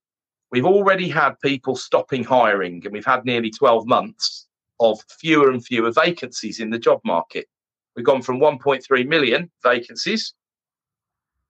we've 0.51 0.65
already 0.65 1.07
had 1.07 1.39
people 1.41 1.75
stopping 1.75 2.23
hiring, 2.23 2.81
and 2.83 2.93
we've 2.93 3.05
had 3.05 3.25
nearly 3.25 3.51
12 3.51 3.85
months 3.87 4.47
of 4.79 4.99
fewer 5.19 5.49
and 5.49 5.65
fewer 5.65 5.91
vacancies 5.91 6.59
in 6.59 6.69
the 6.69 6.79
job 6.79 6.99
market. 7.03 7.47
We've 7.95 8.05
gone 8.05 8.21
from 8.21 8.39
1.3 8.39 9.07
million 9.07 9.49
vacancies 9.63 10.33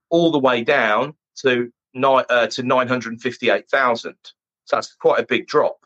all 0.10 0.32
the 0.32 0.40
way 0.40 0.64
down 0.64 1.14
to 1.42 1.72
uh, 2.04 2.48
to 2.48 2.64
958,000. 2.64 4.16
So 4.66 4.76
that's 4.76 4.94
quite 4.96 5.20
a 5.20 5.26
big 5.26 5.48
drop. 5.48 5.78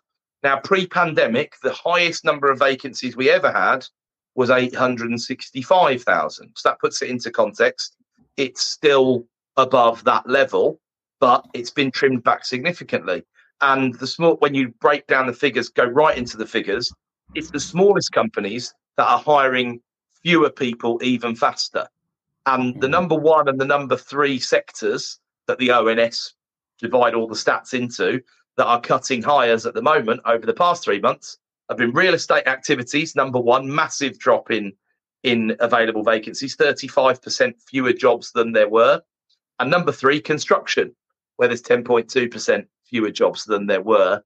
Now, 0.43 0.59
pre-pandemic, 0.59 1.53
the 1.61 1.73
highest 1.73 2.25
number 2.25 2.51
of 2.51 2.59
vacancies 2.59 3.15
we 3.15 3.29
ever 3.29 3.51
had 3.51 3.85
was 4.35 4.49
865,000. 4.49 6.51
So 6.55 6.69
that 6.69 6.79
puts 6.79 7.01
it 7.01 7.09
into 7.09 7.31
context. 7.31 7.95
It's 8.37 8.61
still 8.61 9.25
above 9.57 10.03
that 10.05 10.27
level, 10.27 10.79
but 11.19 11.45
it's 11.53 11.69
been 11.69 11.91
trimmed 11.91 12.23
back 12.23 12.45
significantly. 12.45 13.23
And 13.61 13.93
the 13.95 14.07
small, 14.07 14.37
when 14.37 14.55
you 14.55 14.69
break 14.79 15.05
down 15.07 15.27
the 15.27 15.33
figures, 15.33 15.69
go 15.69 15.85
right 15.85 16.17
into 16.17 16.37
the 16.37 16.47
figures, 16.47 16.91
it's 17.35 17.51
the 17.51 17.59
smallest 17.59 18.11
companies 18.11 18.73
that 18.97 19.07
are 19.07 19.19
hiring 19.19 19.81
fewer 20.23 20.49
people 20.49 20.99
even 21.03 21.35
faster. 21.35 21.87
And 22.45 22.75
the 22.75 22.87
mm-hmm. 22.87 22.91
number 22.91 23.15
one 23.15 23.47
and 23.47 23.59
the 23.59 23.65
number 23.65 23.95
three 23.95 24.39
sectors 24.39 25.19
that 25.47 25.59
the 25.59 25.71
ONS 25.71 26.33
divide 26.79 27.13
all 27.13 27.27
the 27.27 27.35
stats 27.35 27.73
into 27.73 28.21
that 28.57 28.65
are 28.65 28.81
cutting 28.81 29.21
hires 29.21 29.65
at 29.65 29.73
the 29.73 29.81
moment 29.81 30.21
over 30.25 30.45
the 30.45 30.53
past 30.53 30.83
three 30.83 30.99
months 30.99 31.37
have 31.71 31.77
been 31.77 31.93
real 31.93 32.13
estate 32.13 32.47
activities. 32.47 33.15
Number 33.15 33.39
one, 33.39 33.73
massive 33.73 34.19
drop 34.19 34.51
in 34.51 34.73
in 35.23 35.55
available 35.59 36.03
vacancies, 36.03 36.57
35% 36.57 37.53
fewer 37.61 37.93
jobs 37.93 38.31
than 38.31 38.51
there 38.51 38.67
were. 38.67 39.01
And 39.59 39.69
number 39.69 39.91
three, 39.91 40.19
construction, 40.19 40.95
where 41.37 41.47
there's 41.47 41.61
10.2% 41.61 42.65
fewer 42.85 43.11
jobs 43.11 43.45
than 43.45 43.67
there 43.67 43.81
were 43.81 44.21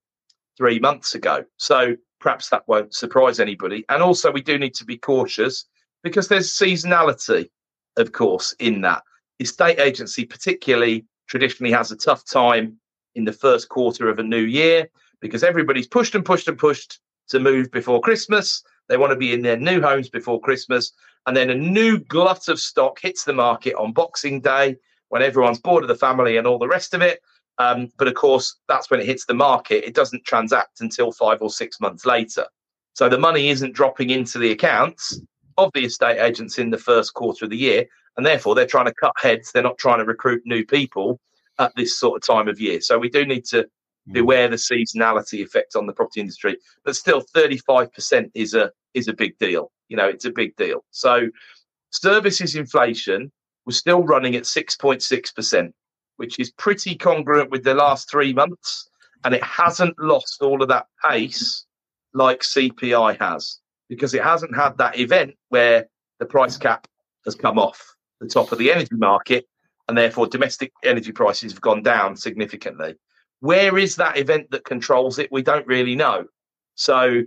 three 0.58 0.80
months 0.80 1.14
ago. 1.14 1.44
So 1.58 1.98
perhaps 2.22 2.50
that 2.50 2.64
won't 2.68 2.96
surprise 2.96 3.42
anybody. 3.42 3.84
And 3.90 4.02
also, 4.02 4.32
we 4.32 4.42
do 4.42 4.58
need 4.58 4.74
to 4.75 4.86
be 4.86 4.98
cautious 4.98 5.66
because 6.02 6.30
there's 6.30 6.52
seasonality, 6.52 7.50
of 7.98 8.14
course, 8.14 8.56
in 8.60 8.82
that. 8.82 9.04
Estate 9.40 9.80
agency, 9.80 10.25
particularly, 10.25 11.06
traditionally 11.28 11.74
has 11.74 11.92
a 11.92 11.98
tough 11.98 12.25
time 12.25 12.80
in 13.16 13.25
the 13.25 13.34
first 13.34 13.68
quarter 13.68 14.10
of 14.10 14.18
a 14.18 14.24
new 14.24 14.44
year 14.44 14.88
because 15.20 15.44
everybody's 15.44 15.88
pushed 15.88 16.16
and 16.16 16.24
pushed 16.24 16.48
and 16.48 16.58
pushed 16.58 17.00
to 17.29 17.39
move 17.39 17.72
before 17.72 18.01
Christmas. 18.01 18.63
They 18.88 18.98
want 18.98 19.12
to 19.12 19.17
be 19.17 19.34
in 19.34 19.41
their 19.41 19.58
new 19.58 19.82
homes 19.82 20.10
before 20.10 20.39
Christmas. 20.39 20.91
And 21.25 21.36
then 21.36 21.50
a 21.50 21.55
new 21.55 22.00
glut 22.00 22.48
of 22.48 22.60
stock 22.60 23.00
hits 23.00 23.24
the 23.24 23.34
market 23.34 23.74
on 23.75 23.94
Boxing 23.94 24.41
Day 24.41 24.77
when 25.10 25.22
everyone's 25.22 25.60
bored 25.60 25.84
of 25.84 25.88
the 25.88 25.96
family 25.96 26.38
and 26.38 26.46
all 26.46 26.60
the 26.60 26.67
rest 26.67 26.94
of 26.94 27.01
it. 27.01 27.20
Um, 27.58 27.89
but 27.98 28.08
of 28.08 28.15
course, 28.15 28.58
that's 28.67 28.91
when 28.91 29.00
it 29.00 29.05
hits 29.05 29.25
the 29.25 29.34
market. 29.34 29.88
It 29.88 29.96
doesn't 29.96 30.25
transact 30.25 30.82
until 30.82 31.12
five 31.12 31.41
or 31.41 31.50
six 31.50 31.79
months 31.79 32.05
later. 32.05 32.46
So 32.94 33.10
the 33.10 33.17
money 33.17 33.50
isn't 33.50 33.74
dropping 33.74 34.10
into 34.10 34.39
the 34.39 34.51
accounts 34.51 35.20
of 35.58 35.72
the 35.74 35.86
estate 35.86 36.20
agents 36.20 36.60
in 36.60 36.70
the 36.70 36.77
first 36.77 37.13
quarter 37.13 37.46
of 37.46 37.51
the 37.51 37.58
year. 37.58 37.86
And 38.17 38.25
therefore, 38.25 38.55
they're 38.55 38.65
trying 38.65 38.86
to 38.86 38.94
cut 38.94 39.13
heads. 39.17 39.51
They're 39.51 39.63
not 39.63 39.77
trying 39.77 40.00
to 40.00 40.05
recruit 40.05 40.44
new 40.46 40.65
people 40.65 41.20
at 41.60 41.74
this 41.75 41.98
sort 41.98 42.17
of 42.17 42.36
time 42.36 42.48
of 42.48 42.60
year. 42.60 42.82
So 42.82 42.98
we 42.98 43.10
do 43.10 43.25
need 43.25 43.46
to 43.46 43.67
Mm. 44.10 44.14
beware 44.14 44.48
the 44.48 44.56
seasonality 44.56 45.44
effect 45.44 45.76
on 45.76 45.88
the 45.88 45.94
property 45.94 46.20
industry. 46.20 46.58
But 46.84 46.96
still, 46.96 47.24
35% 47.36 48.32
is 48.34 48.54
a 48.54 48.72
is 48.94 49.08
a 49.08 49.14
big 49.14 49.38
deal. 49.40 49.72
You 49.90 49.98
know, 49.98 50.08
it's 50.08 50.26
a 50.26 50.32
big 50.32 50.56
deal. 50.56 50.84
So 50.92 51.28
services 51.92 52.56
inflation 52.56 53.32
was 53.66 53.78
still 53.78 54.04
running 54.04 54.36
at 54.36 54.44
6.6%, 54.44 55.72
which 56.18 56.40
is 56.40 56.52
pretty 56.52 56.96
congruent 56.96 57.50
with 57.50 57.64
the 57.64 57.74
last 57.74 58.10
three 58.10 58.34
months. 58.34 58.90
And 59.24 59.34
it 59.34 59.44
hasn't 59.44 59.96
lost 60.00 60.42
all 60.42 60.62
of 60.62 60.70
that 60.70 60.86
pace 61.04 61.66
like 62.14 62.42
CPI 62.42 63.20
has, 63.20 63.60
because 63.90 64.14
it 64.14 64.24
hasn't 64.24 64.56
had 64.56 64.78
that 64.78 65.00
event 65.00 65.34
where 65.50 65.88
the 66.20 66.26
price 66.26 66.58
cap 66.58 66.88
has 67.26 67.36
come 67.36 67.58
off 67.58 67.96
the 68.22 68.28
top 68.28 68.52
of 68.52 68.60
the 68.60 68.72
energy 68.72 68.96
market 68.96 69.46
and 69.88 69.98
therefore 69.98 70.28
domestic 70.28 70.72
energy 70.84 71.12
prices 71.12 71.52
have 71.52 71.62
gone 71.62 71.84
down 71.84 72.16
significantly. 72.16 72.96
Where 73.39 73.77
is 73.77 73.96
that 73.98 74.18
event 74.18 74.51
that 74.51 74.63
controls 74.63 75.20
it? 75.20 75.32
We 75.32 75.42
don't 75.42 75.68
really 75.68 75.96
know. 75.96 76.25
So, 76.75 77.24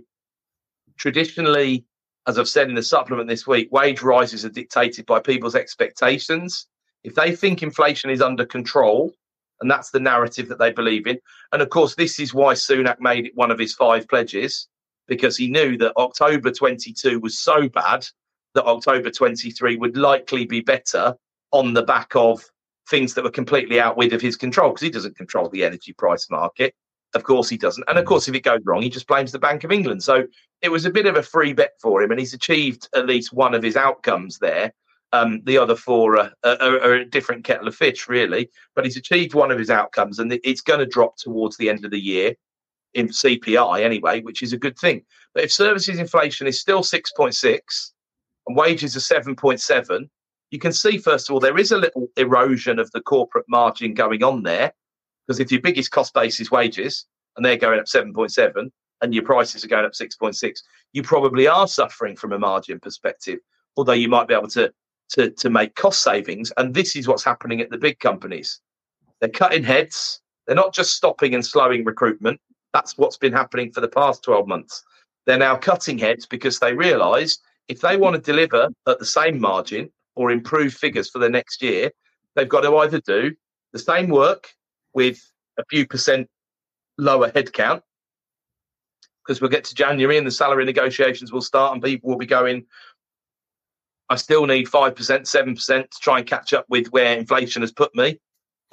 traditionally, 0.97 1.85
as 2.27 2.37
I've 2.37 2.49
said 2.49 2.69
in 2.69 2.75
the 2.75 2.83
supplement 2.83 3.27
this 3.29 3.47
week, 3.47 3.71
wage 3.71 4.01
rises 4.01 4.45
are 4.45 4.49
dictated 4.49 5.05
by 5.05 5.19
people's 5.19 5.55
expectations. 5.55 6.67
If 7.03 7.15
they 7.15 7.35
think 7.35 7.63
inflation 7.63 8.09
is 8.09 8.21
under 8.21 8.45
control, 8.45 9.13
and 9.61 9.69
that's 9.69 9.91
the 9.91 9.99
narrative 9.99 10.47
that 10.49 10.59
they 10.59 10.71
believe 10.71 11.07
in, 11.07 11.19
and 11.51 11.61
of 11.61 11.69
course, 11.69 11.95
this 11.95 12.19
is 12.19 12.33
why 12.33 12.53
Sunak 12.53 12.99
made 12.99 13.25
it 13.25 13.35
one 13.35 13.51
of 13.51 13.59
his 13.59 13.73
five 13.73 14.07
pledges 14.07 14.67
because 15.07 15.35
he 15.35 15.49
knew 15.49 15.77
that 15.77 15.97
October 15.97 16.51
22 16.51 17.19
was 17.19 17.39
so 17.39 17.67
bad 17.67 18.05
that 18.53 18.65
October 18.65 19.09
23 19.09 19.77
would 19.77 19.97
likely 19.97 20.45
be 20.45 20.61
better 20.61 21.15
on 21.51 21.73
the 21.73 21.83
back 21.83 22.15
of 22.15 22.43
things 22.89 23.13
that 23.13 23.23
were 23.23 23.31
completely 23.31 23.77
outwith 23.77 24.13
of 24.13 24.21
his 24.21 24.35
control 24.35 24.69
because 24.69 24.81
he 24.81 24.89
doesn't 24.89 25.17
control 25.17 25.49
the 25.49 25.63
energy 25.63 25.93
price 25.93 26.29
market. 26.29 26.73
Of 27.15 27.23
course, 27.23 27.49
he 27.49 27.57
doesn't. 27.57 27.85
And 27.87 27.97
of 27.97 28.05
course, 28.05 28.27
if 28.27 28.35
it 28.35 28.43
goes 28.43 28.61
wrong, 28.65 28.81
he 28.81 28.89
just 28.89 29.07
blames 29.07 29.31
the 29.31 29.39
Bank 29.39 29.63
of 29.63 29.71
England. 29.71 30.03
So 30.03 30.25
it 30.61 30.69
was 30.69 30.85
a 30.85 30.91
bit 30.91 31.05
of 31.05 31.15
a 31.15 31.23
free 31.23 31.53
bet 31.53 31.73
for 31.81 32.01
him, 32.01 32.11
and 32.11 32.19
he's 32.19 32.33
achieved 32.33 32.87
at 32.95 33.07
least 33.07 33.33
one 33.33 33.55
of 33.55 33.63
his 33.63 33.75
outcomes 33.75 34.37
there. 34.39 34.73
Um, 35.11 35.41
the 35.43 35.57
other 35.57 35.75
four 35.75 36.19
are, 36.19 36.31
are, 36.43 36.61
are, 36.61 36.93
a 36.93 37.05
different 37.05 37.43
kettle 37.43 37.67
of 37.67 37.75
fish, 37.75 38.07
really. 38.07 38.51
But 38.75 38.85
he's 38.85 38.97
achieved 38.97 39.33
one 39.33 39.49
of 39.49 39.57
his 39.57 39.71
outcomes, 39.71 40.19
and 40.19 40.39
it's 40.43 40.61
going 40.61 40.79
to 40.79 40.85
drop 40.85 41.17
towards 41.17 41.57
the 41.57 41.69
end 41.69 41.83
of 41.83 41.91
the 41.91 41.99
year 41.99 42.35
in 42.93 43.07
CPI 43.07 43.81
anyway, 43.81 44.21
which 44.21 44.43
is 44.43 44.53
a 44.53 44.57
good 44.57 44.77
thing. 44.77 45.03
But 45.33 45.43
if 45.43 45.51
services 45.51 45.99
inflation 45.99 46.47
is 46.47 46.59
still 46.59 46.81
6.6 46.81 47.91
and 48.47 48.57
wages 48.57 48.95
are 48.95 49.21
7.7, 49.21 50.09
you 50.51 50.59
can 50.59 50.73
see, 50.73 50.97
first 50.97 51.29
of 51.29 51.33
all, 51.33 51.39
there 51.39 51.57
is 51.57 51.71
a 51.71 51.77
little 51.77 52.07
erosion 52.17 52.79
of 52.79 52.91
the 52.91 53.01
corporate 53.01 53.45
margin 53.47 53.93
going 53.93 54.23
on 54.23 54.43
there. 54.43 54.73
Because 55.27 55.39
if 55.39 55.51
your 55.51 55.61
biggest 55.61 55.91
cost 55.91 56.13
base 56.13 56.39
is 56.39 56.49
wages 56.49 57.05
and 57.37 57.45
they're 57.45 57.55
going 57.55 57.79
up 57.79 57.85
7.7 57.85 58.71
and 59.01 59.13
your 59.13 59.23
prices 59.23 59.63
are 59.63 59.67
going 59.67 59.85
up 59.85 59.93
6.6, 59.93 60.59
you 60.93 61.03
probably 61.03 61.47
are 61.47 61.67
suffering 61.67 62.15
from 62.15 62.33
a 62.33 62.39
margin 62.39 62.79
perspective, 62.79 63.39
although 63.77 63.93
you 63.93 64.09
might 64.09 64.27
be 64.27 64.33
able 64.33 64.47
to, 64.47 64.73
to, 65.09 65.29
to 65.29 65.49
make 65.51 65.75
cost 65.75 66.01
savings. 66.01 66.51
And 66.57 66.73
this 66.73 66.95
is 66.95 67.07
what's 67.07 67.23
happening 67.23 67.61
at 67.61 67.69
the 67.69 67.77
big 67.77 67.99
companies. 67.99 68.59
They're 69.21 69.29
cutting 69.29 69.63
heads. 69.63 70.21
They're 70.47 70.55
not 70.55 70.73
just 70.73 70.95
stopping 70.95 71.35
and 71.35 71.45
slowing 71.45 71.85
recruitment. 71.85 72.41
That's 72.73 72.97
what's 72.97 73.17
been 73.17 73.33
happening 73.33 73.71
for 73.71 73.81
the 73.81 73.87
past 73.87 74.23
12 74.23 74.47
months. 74.47 74.83
They're 75.27 75.37
now 75.37 75.57
cutting 75.57 75.99
heads 75.99 76.25
because 76.25 76.57
they 76.57 76.73
realize 76.73 77.37
if 77.67 77.81
they 77.81 77.97
want 77.97 78.15
to 78.15 78.31
deliver 78.31 78.69
at 78.87 78.97
the 78.97 79.05
same 79.05 79.39
margin 79.39 79.91
or 80.19 80.31
improve 80.31 80.73
figures 80.73 81.09
for 81.09 81.19
the 81.19 81.29
next 81.29 81.63
year, 81.63 81.91
they've 82.35 82.49
got 82.49 82.61
to 82.61 82.75
either 82.79 82.99
do 82.99 83.33
the 83.71 83.79
same 83.79 84.09
work 84.09 84.49
with 84.93 85.17
a 85.57 85.63
few 85.69 85.87
percent 85.87 86.27
lower 86.97 87.31
headcount, 87.31 87.81
because 89.23 89.39
we'll 89.39 89.49
get 89.49 89.63
to 89.63 89.73
January 89.73 90.17
and 90.17 90.27
the 90.27 90.31
salary 90.31 90.65
negotiations 90.65 91.31
will 91.31 91.41
start, 91.41 91.71
and 91.71 91.81
people 91.81 92.09
will 92.09 92.17
be 92.17 92.25
going, 92.25 92.65
I 94.09 94.17
still 94.17 94.45
need 94.45 94.67
5%, 94.67 94.93
7% 94.93 95.89
to 95.89 95.99
try 96.01 96.17
and 96.17 96.27
catch 96.27 96.51
up 96.51 96.65
with 96.67 96.87
where 96.87 97.17
inflation 97.17 97.61
has 97.61 97.71
put 97.71 97.95
me. 97.95 98.19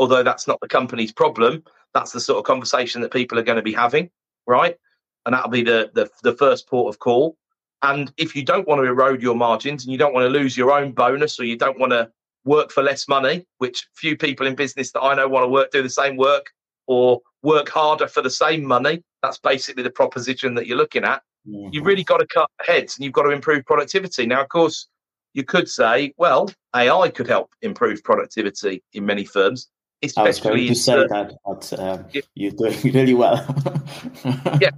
Although 0.01 0.25
that's 0.25 0.49
not 0.49 0.59
the 0.61 0.67
company's 0.67 1.13
problem, 1.13 1.63
that's 1.95 2.11
the 2.11 2.21
sort 2.21 2.39
of 2.39 2.45
conversation 2.45 3.03
that 3.03 3.13
people 3.13 3.39
are 3.39 3.45
going 3.45 3.57
to 3.57 3.63
be 3.63 3.73
having, 3.73 4.11
right? 4.49 4.77
And 5.25 5.33
that'll 5.33 5.51
be 5.51 5.63
the, 5.63 5.93
the, 5.95 6.11
the 6.25 6.33
first 6.33 6.69
port 6.69 6.93
of 6.93 6.99
call. 6.99 7.37
And 7.83 8.13
if 8.17 8.35
you 8.35 8.45
don't 8.45 8.67
want 8.67 8.81
to 8.81 8.85
erode 8.85 9.23
your 9.23 9.37
margins 9.37 9.85
and 9.85 9.93
you 9.93 9.99
don't 9.99 10.15
want 10.15 10.25
to 10.25 10.31
lose 10.31 10.57
your 10.57 10.73
own 10.73 10.93
bonus 10.93 11.39
or 11.39 11.45
you 11.45 11.57
don't 11.57 11.79
want 11.79 11.93
to 11.93 12.11
work 12.45 12.71
for 12.71 12.83
less 12.83 13.07
money, 13.09 13.47
which 13.59 13.87
few 13.95 14.17
people 14.17 14.47
in 14.47 14.55
business 14.55 14.93
that 14.93 15.03
I 15.03 15.15
know 15.15 15.29
want 15.29 15.45
to 15.45 15.49
work, 15.49 15.71
do 15.71 15.83
the 15.83 15.91
same 15.91 16.17
work 16.17 16.47
or 16.87 17.21
work 17.43 17.69
harder 17.69 18.09
for 18.09 18.23
the 18.23 18.31
same 18.31 18.65
money. 18.65 19.03
That's 19.23 19.39
basically 19.39 19.83
the 19.83 19.91
proposition 19.91 20.55
that 20.55 20.67
you're 20.67 20.79
looking 20.79 21.05
at. 21.05 21.23
Mm-hmm. 21.47 21.69
You've 21.73 21.87
really 21.87 22.05
got 22.05 22.19
to 22.19 22.27
cut 22.27 22.51
heads 22.67 22.97
and 22.97 23.05
you've 23.05 23.13
got 23.13 23.23
to 23.25 23.31
improve 23.31 23.65
productivity. 23.67 24.27
Now, 24.27 24.41
of 24.41 24.49
course, 24.49 24.89
you 25.35 25.45
could 25.45 25.69
say, 25.69 26.15
well, 26.17 26.51
AI 26.75 27.11
could 27.11 27.29
help 27.29 27.51
improve 27.61 28.03
productivity 28.03 28.83
in 28.95 29.05
many 29.05 29.25
firms. 29.25 29.69
Especially 30.03 30.23
I 30.23 30.29
was 30.29 30.41
going 30.41 30.69
to 30.69 30.75
say 30.75 31.07
that, 31.09 31.37
but 31.45 31.81
um, 31.81 32.05
yeah. 32.13 32.23
you're 32.35 32.53
doing 32.53 32.79
really 32.95 33.15
well. 33.15 33.37
yeah, 34.61 34.71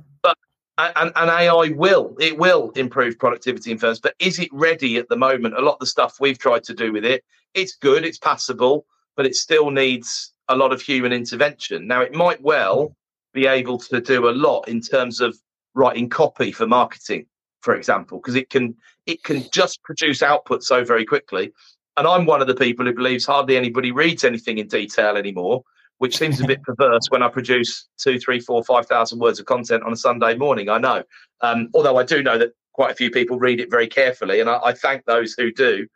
and, 0.78 1.12
and, 1.16 1.30
AI 1.30 1.70
will 1.76 2.16
it 2.20 2.38
will 2.38 2.70
improve 2.76 3.18
productivity 3.18 3.72
in 3.72 3.78
firms, 3.78 4.00
but 4.00 4.14
is 4.18 4.38
it 4.38 4.48
ready 4.52 4.96
at 4.96 5.08
the 5.08 5.16
moment? 5.16 5.58
A 5.58 5.60
lot 5.60 5.74
of 5.74 5.80
the 5.80 5.86
stuff 5.86 6.18
we've 6.20 6.38
tried 6.38 6.64
to 6.64 6.74
do 6.74 6.92
with 6.92 7.04
it, 7.04 7.24
it's 7.54 7.76
good, 7.76 8.04
it's 8.04 8.18
passable, 8.18 8.86
but 9.16 9.26
it 9.26 9.34
still 9.34 9.70
needs 9.70 10.32
a 10.48 10.56
lot 10.56 10.72
of 10.72 10.80
human 10.80 11.12
intervention. 11.12 11.86
Now, 11.86 12.00
it 12.00 12.14
might 12.14 12.40
well 12.40 12.94
be 13.34 13.46
able 13.46 13.78
to 13.78 14.00
do 14.00 14.28
a 14.28 14.30
lot 14.30 14.68
in 14.68 14.80
terms 14.80 15.20
of 15.20 15.36
writing 15.74 16.08
copy 16.08 16.52
for 16.52 16.66
marketing, 16.66 17.26
for 17.60 17.74
example, 17.74 18.18
because 18.18 18.36
it 18.36 18.48
can 18.48 18.76
it 19.06 19.24
can 19.24 19.44
just 19.52 19.82
produce 19.82 20.22
output 20.22 20.62
so 20.62 20.84
very 20.84 21.04
quickly. 21.04 21.52
And 21.96 22.06
I'm 22.06 22.26
one 22.26 22.40
of 22.40 22.46
the 22.46 22.54
people 22.54 22.86
who 22.86 22.94
believes 22.94 23.26
hardly 23.26 23.56
anybody 23.56 23.90
reads 23.90 24.22
anything 24.22 24.58
in 24.58 24.68
detail 24.68 25.16
anymore 25.16 25.64
which 25.98 26.16
seems 26.16 26.40
a 26.40 26.46
bit 26.46 26.62
perverse 26.62 27.06
when 27.10 27.22
I 27.22 27.28
produce 27.28 27.88
two, 27.98 28.18
three, 28.18 28.40
four, 28.40 28.64
five 28.64 28.86
thousand 28.86 29.18
words 29.18 29.38
of 29.38 29.46
content 29.46 29.82
on 29.82 29.92
a 29.92 29.96
Sunday 29.96 30.36
morning. 30.36 30.68
I 30.68 30.78
know, 30.78 31.02
um, 31.40 31.68
although 31.74 31.98
I 31.98 32.04
do 32.04 32.22
know 32.22 32.38
that 32.38 32.52
quite 32.72 32.92
a 32.92 32.94
few 32.94 33.10
people 33.10 33.38
read 33.38 33.60
it 33.60 33.70
very 33.70 33.88
carefully, 33.88 34.40
and 34.40 34.48
I, 34.48 34.58
I 34.64 34.72
thank 34.72 35.04
those 35.04 35.34
who 35.34 35.52
do. 35.52 35.86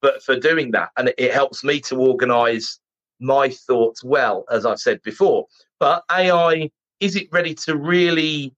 But 0.00 0.22
for 0.22 0.38
doing 0.38 0.70
that, 0.72 0.90
and 0.96 1.08
it, 1.08 1.16
it 1.18 1.34
helps 1.34 1.64
me 1.64 1.80
to 1.82 1.96
organise 1.96 2.78
my 3.20 3.48
thoughts 3.48 4.04
well, 4.04 4.44
as 4.50 4.64
I've 4.64 4.78
said 4.78 5.02
before. 5.02 5.46
But 5.80 6.04
AI 6.10 6.70
is 7.00 7.16
it 7.16 7.28
ready 7.32 7.54
to 7.54 7.76
really 7.76 8.54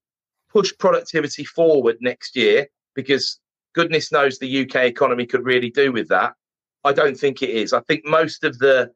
push 0.51 0.71
productivity 0.79 1.43
forward 1.43 1.97
next 2.01 2.35
year? 2.35 2.67
Because 2.95 3.39
goodness 3.73 4.11
knows 4.11 4.37
the 4.37 4.63
UK 4.63 4.75
economy 4.85 5.25
could 5.25 5.45
really 5.45 5.69
do 5.69 5.91
with 5.91 6.07
that. 6.09 6.33
I 6.83 6.93
don't 6.93 7.17
think 7.17 7.41
it 7.41 7.51
is. 7.51 7.73
I 7.73 7.81
think 7.81 8.05
most 8.05 8.43
of 8.43 8.57
the 8.59 8.91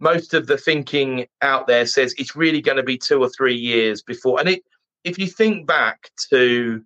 most 0.00 0.34
of 0.34 0.46
the 0.46 0.58
thinking 0.58 1.26
out 1.42 1.66
there 1.66 1.86
says 1.86 2.14
it's 2.18 2.36
really 2.36 2.60
going 2.60 2.76
to 2.76 2.82
be 2.82 2.98
two 2.98 3.20
or 3.20 3.28
three 3.30 3.56
years 3.56 4.02
before. 4.02 4.38
And 4.40 4.48
it, 4.48 4.62
if 5.04 5.18
you 5.18 5.26
think 5.26 5.66
back 5.66 6.10
to 6.30 6.82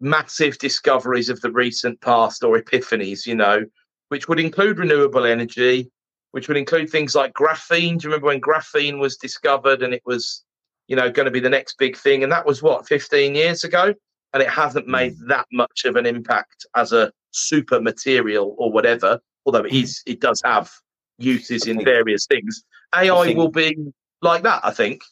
massive 0.00 0.58
discoveries 0.58 1.28
of 1.28 1.40
the 1.40 1.50
recent 1.50 2.00
past 2.00 2.42
or 2.42 2.58
epiphanies, 2.58 3.26
you 3.26 3.36
know, 3.36 3.64
which 4.08 4.28
would 4.28 4.40
include 4.40 4.78
renewable 4.78 5.24
energy, 5.24 5.90
which 6.32 6.48
would 6.48 6.56
include 6.56 6.90
things 6.90 7.14
like 7.14 7.32
graphene. 7.34 7.98
Do 7.98 8.08
you 8.08 8.10
remember 8.10 8.26
when 8.26 8.40
graphene 8.40 8.98
was 8.98 9.16
discovered 9.16 9.82
and 9.82 9.94
it 9.94 10.02
was, 10.04 10.42
you 10.88 10.96
know, 10.96 11.10
going 11.10 11.26
to 11.26 11.30
be 11.30 11.40
the 11.40 11.48
next 11.48 11.78
big 11.78 11.96
thing? 11.96 12.22
And 12.22 12.32
that 12.32 12.44
was 12.44 12.62
what, 12.62 12.88
15 12.88 13.34
years 13.34 13.64
ago? 13.64 13.94
And 14.34 14.42
it 14.42 14.48
hasn't 14.48 14.88
made 14.88 15.12
mm. 15.12 15.28
that 15.28 15.46
much 15.52 15.84
of 15.84 15.96
an 15.96 16.06
impact 16.06 16.66
as 16.74 16.92
a 16.92 17.12
super 17.30 17.80
material 17.80 18.54
or 18.58 18.72
whatever, 18.72 19.20
although 19.46 19.64
it 19.64 19.72
is, 19.72 20.02
it 20.06 20.20
does 20.20 20.42
have 20.44 20.70
uses 21.18 21.66
in 21.66 21.84
various 21.84 22.26
things. 22.26 22.64
AI 22.94 23.26
think, 23.26 23.38
will 23.38 23.50
be 23.50 23.76
like 24.20 24.42
that, 24.42 24.60
I 24.64 24.70
think. 24.70 25.02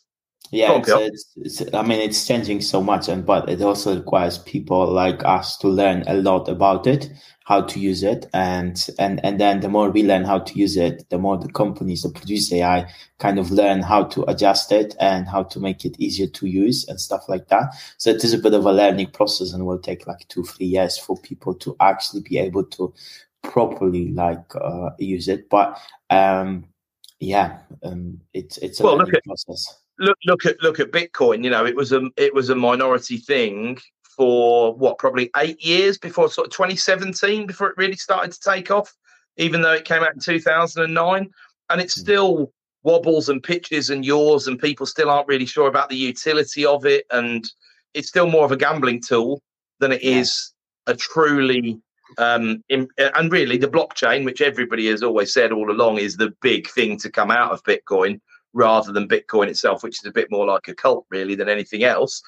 Yeah, 0.52 0.78
it's, 0.78 1.36
it's, 1.36 1.60
it's, 1.62 1.74
I 1.74 1.82
mean, 1.82 2.00
it's 2.00 2.26
changing 2.26 2.60
so 2.62 2.82
much, 2.82 3.08
and 3.08 3.24
but 3.24 3.48
it 3.48 3.62
also 3.62 3.94
requires 3.96 4.38
people 4.38 4.90
like 4.92 5.24
us 5.24 5.56
to 5.58 5.68
learn 5.68 6.02
a 6.08 6.14
lot 6.14 6.48
about 6.48 6.88
it, 6.88 7.08
how 7.44 7.60
to 7.60 7.78
use 7.78 8.02
it, 8.02 8.26
and 8.34 8.84
and 8.98 9.24
and 9.24 9.38
then 9.38 9.60
the 9.60 9.68
more 9.68 9.90
we 9.90 10.02
learn 10.02 10.24
how 10.24 10.40
to 10.40 10.58
use 10.58 10.76
it, 10.76 11.08
the 11.08 11.18
more 11.18 11.38
the 11.38 11.52
companies 11.52 12.02
that 12.02 12.14
produce 12.14 12.52
AI 12.52 12.92
kind 13.18 13.38
of 13.38 13.52
learn 13.52 13.82
how 13.82 14.02
to 14.04 14.28
adjust 14.28 14.72
it 14.72 14.96
and 14.98 15.28
how 15.28 15.44
to 15.44 15.60
make 15.60 15.84
it 15.84 15.94
easier 16.00 16.26
to 16.26 16.46
use 16.46 16.84
and 16.88 17.00
stuff 17.00 17.28
like 17.28 17.46
that. 17.48 17.72
So 17.98 18.10
it 18.10 18.24
is 18.24 18.32
a 18.32 18.38
bit 18.38 18.54
of 18.54 18.66
a 18.66 18.72
learning 18.72 19.12
process, 19.12 19.52
and 19.52 19.64
will 19.64 19.78
take 19.78 20.08
like 20.08 20.26
two 20.26 20.42
three 20.42 20.66
years 20.66 20.98
for 20.98 21.16
people 21.16 21.54
to 21.54 21.76
actually 21.78 22.22
be 22.22 22.38
able 22.38 22.64
to 22.64 22.92
properly 23.42 24.12
like 24.12 24.54
uh, 24.54 24.90
use 24.98 25.28
it. 25.28 25.48
But 25.48 25.78
um, 26.10 26.66
yeah, 27.18 27.58
um, 27.82 28.20
it's 28.32 28.58
it's 28.58 28.80
a 28.80 28.82
well, 28.82 28.98
look 28.98 29.14
at, 29.14 29.24
process. 29.24 29.80
Look 29.98 30.18
look 30.24 30.46
at 30.46 30.60
look 30.62 30.80
at 30.80 30.92
Bitcoin. 30.92 31.44
You 31.44 31.50
know, 31.50 31.66
it 31.66 31.76
was 31.76 31.92
a 31.92 32.08
it 32.16 32.34
was 32.34 32.50
a 32.50 32.54
minority 32.54 33.18
thing 33.18 33.78
for 34.16 34.74
what 34.74 34.98
probably 34.98 35.30
eight 35.36 35.64
years 35.64 35.98
before 35.98 36.30
sort 36.30 36.48
of 36.48 36.52
2017 36.52 37.46
before 37.46 37.68
it 37.68 37.76
really 37.76 37.96
started 37.96 38.32
to 38.32 38.40
take 38.40 38.70
off. 38.70 38.92
Even 39.36 39.62
though 39.62 39.72
it 39.72 39.84
came 39.84 40.02
out 40.02 40.12
in 40.12 40.20
2009, 40.20 41.30
and 41.70 41.80
it 41.80 41.84
hmm. 41.84 42.00
still 42.00 42.52
wobbles 42.82 43.28
and 43.28 43.42
pitches 43.42 43.90
and 43.90 44.04
yaws, 44.04 44.46
and 44.46 44.58
people 44.58 44.86
still 44.86 45.10
aren't 45.10 45.28
really 45.28 45.46
sure 45.46 45.68
about 45.68 45.88
the 45.88 45.96
utility 45.96 46.64
of 46.64 46.84
it, 46.84 47.04
and 47.10 47.44
it's 47.94 48.08
still 48.08 48.26
more 48.26 48.44
of 48.44 48.52
a 48.52 48.56
gambling 48.56 49.00
tool 49.00 49.42
than 49.78 49.92
it 49.92 50.02
yeah. 50.02 50.16
is 50.16 50.52
a 50.86 50.94
truly 50.94 51.80
um, 52.18 52.62
in, 52.68 52.88
and 52.98 53.32
really, 53.32 53.56
the 53.56 53.68
blockchain, 53.68 54.24
which 54.24 54.40
everybody 54.40 54.88
has 54.88 55.02
always 55.02 55.32
said 55.32 55.52
all 55.52 55.70
along, 55.70 55.98
is 55.98 56.16
the 56.16 56.34
big 56.40 56.68
thing 56.68 56.98
to 56.98 57.10
come 57.10 57.30
out 57.30 57.52
of 57.52 57.62
Bitcoin 57.64 58.20
rather 58.52 58.92
than 58.92 59.08
Bitcoin 59.08 59.48
itself, 59.48 59.82
which 59.82 60.00
is 60.00 60.06
a 60.06 60.12
bit 60.12 60.30
more 60.30 60.46
like 60.46 60.68
a 60.68 60.74
cult, 60.74 61.06
really, 61.10 61.34
than 61.34 61.48
anything 61.48 61.84
else. 61.84 62.22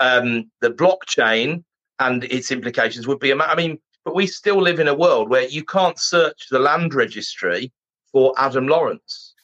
Um, 0.00 0.50
the 0.60 0.70
blockchain 0.70 1.62
and 1.98 2.24
its 2.24 2.50
implications 2.50 3.06
would 3.06 3.20
be, 3.20 3.32
I 3.32 3.54
mean, 3.54 3.78
but 4.04 4.14
we 4.14 4.26
still 4.26 4.60
live 4.60 4.80
in 4.80 4.88
a 4.88 4.94
world 4.94 5.28
where 5.28 5.46
you 5.46 5.62
can't 5.64 5.98
search 5.98 6.48
the 6.50 6.58
land 6.58 6.94
registry 6.94 7.70
for 8.10 8.34
Adam 8.38 8.66
Lawrence. 8.66 9.34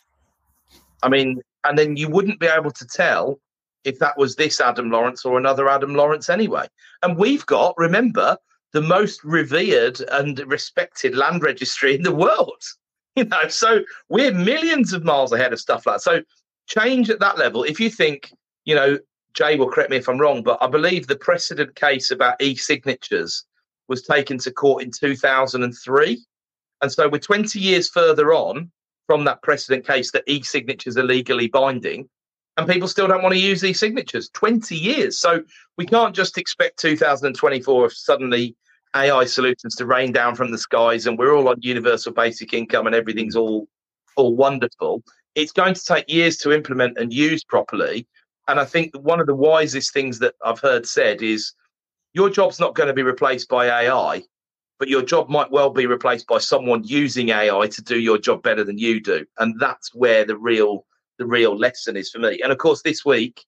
I 1.02 1.08
mean, 1.08 1.42
and 1.64 1.78
then 1.78 1.96
you 1.96 2.08
wouldn't 2.08 2.40
be 2.40 2.46
able 2.46 2.70
to 2.70 2.86
tell 2.86 3.38
if 3.84 3.98
that 3.98 4.16
was 4.18 4.34
this 4.34 4.60
Adam 4.60 4.90
Lawrence 4.90 5.24
or 5.24 5.38
another 5.38 5.68
Adam 5.68 5.94
Lawrence 5.94 6.30
anyway. 6.30 6.66
And 7.02 7.16
we've 7.16 7.46
got, 7.46 7.74
remember, 7.76 8.38
the 8.72 8.82
most 8.82 9.22
revered 9.24 10.00
and 10.12 10.38
respected 10.46 11.16
land 11.16 11.42
registry 11.42 11.94
in 11.94 12.02
the 12.02 12.14
world. 12.14 12.62
You 13.18 13.24
know, 13.24 13.48
so 13.48 13.80
we're 14.10 14.34
millions 14.34 14.92
of 14.92 15.02
miles 15.02 15.32
ahead 15.32 15.54
of 15.54 15.58
stuff 15.58 15.86
like 15.86 15.94
that. 15.94 16.02
So 16.02 16.20
change 16.66 17.08
at 17.08 17.18
that 17.20 17.38
level. 17.38 17.62
If 17.62 17.80
you 17.80 17.88
think, 17.88 18.30
you 18.66 18.74
know, 18.74 18.98
Jay 19.32 19.56
will 19.56 19.70
correct 19.70 19.88
me 19.88 19.96
if 19.96 20.06
I'm 20.06 20.18
wrong, 20.18 20.42
but 20.42 20.58
I 20.60 20.66
believe 20.66 21.06
the 21.06 21.16
precedent 21.16 21.74
case 21.76 22.10
about 22.10 22.42
e-signatures 22.42 23.42
was 23.88 24.02
taken 24.02 24.36
to 24.40 24.50
court 24.50 24.82
in 24.82 24.90
2003. 24.90 26.26
And 26.82 26.92
so 26.92 27.08
we're 27.08 27.18
20 27.18 27.58
years 27.58 27.88
further 27.88 28.34
on 28.34 28.70
from 29.06 29.24
that 29.24 29.42
precedent 29.42 29.86
case 29.86 30.10
that 30.12 30.24
e-signatures 30.26 30.98
are 30.98 31.02
legally 31.02 31.48
binding 31.48 32.10
and 32.56 32.68
people 32.68 32.88
still 32.88 33.06
don't 33.06 33.22
want 33.22 33.34
to 33.34 33.40
use 33.40 33.60
these 33.60 33.78
signatures. 33.78 34.30
20 34.30 34.74
years. 34.74 35.18
So 35.18 35.42
we 35.76 35.86
can't 35.86 36.14
just 36.14 36.38
expect 36.38 36.78
2024 36.78 37.86
if 37.86 37.96
suddenly 37.96 38.56
ai 38.94 39.24
solutions 39.26 39.74
to 39.76 39.84
rain 39.84 40.10
down 40.10 40.34
from 40.34 40.50
the 40.50 40.58
skies 40.58 41.06
and 41.06 41.18
we're 41.18 41.34
all 41.34 41.48
on 41.48 41.56
universal 41.60 42.12
basic 42.12 42.54
income 42.54 42.86
and 42.86 42.94
everything's 42.94 43.36
all 43.36 43.68
all 44.16 44.34
wonderful. 44.34 45.02
It's 45.34 45.52
going 45.52 45.74
to 45.74 45.84
take 45.84 46.08
years 46.08 46.38
to 46.38 46.52
implement 46.52 46.96
and 46.98 47.12
use 47.12 47.44
properly. 47.44 48.06
And 48.48 48.58
i 48.60 48.64
think 48.64 48.94
one 48.96 49.20
of 49.20 49.26
the 49.26 49.34
wisest 49.34 49.92
things 49.92 50.20
that 50.20 50.34
i've 50.44 50.60
heard 50.60 50.86
said 50.86 51.20
is 51.20 51.52
your 52.14 52.30
job's 52.30 52.60
not 52.60 52.76
going 52.76 52.86
to 52.86 52.94
be 52.94 53.02
replaced 53.02 53.48
by 53.48 53.66
ai 53.66 54.22
but 54.78 54.88
your 54.88 55.02
job 55.02 55.28
might 55.28 55.50
well 55.50 55.70
be 55.70 55.86
replaced 55.86 56.26
by 56.26 56.38
someone 56.38 56.84
using 56.84 57.30
ai 57.30 57.66
to 57.66 57.82
do 57.82 57.98
your 57.98 58.18
job 58.18 58.42
better 58.42 58.64
than 58.64 58.78
you 58.78 59.00
do. 59.00 59.24
And 59.38 59.58
that's 59.58 59.94
where 59.94 60.24
the 60.24 60.36
real 60.36 60.84
the 61.18 61.26
real 61.26 61.56
lesson 61.56 61.96
is 61.96 62.10
for 62.10 62.18
me. 62.18 62.40
And 62.42 62.52
of 62.52 62.58
course, 62.58 62.82
this 62.82 63.04
week, 63.04 63.44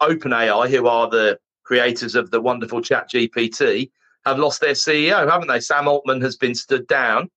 OpenAI, 0.00 0.68
who 0.68 0.86
are 0.86 1.08
the 1.08 1.38
creators 1.64 2.14
of 2.14 2.30
the 2.30 2.40
wonderful 2.40 2.80
Chat 2.80 3.10
GPT, 3.10 3.90
have 4.24 4.38
lost 4.38 4.60
their 4.60 4.74
CEO, 4.74 5.28
haven't 5.28 5.48
they? 5.48 5.60
Sam 5.60 5.88
Altman 5.88 6.20
has 6.20 6.36
been 6.36 6.54
stood 6.54 6.86
down, 6.86 7.28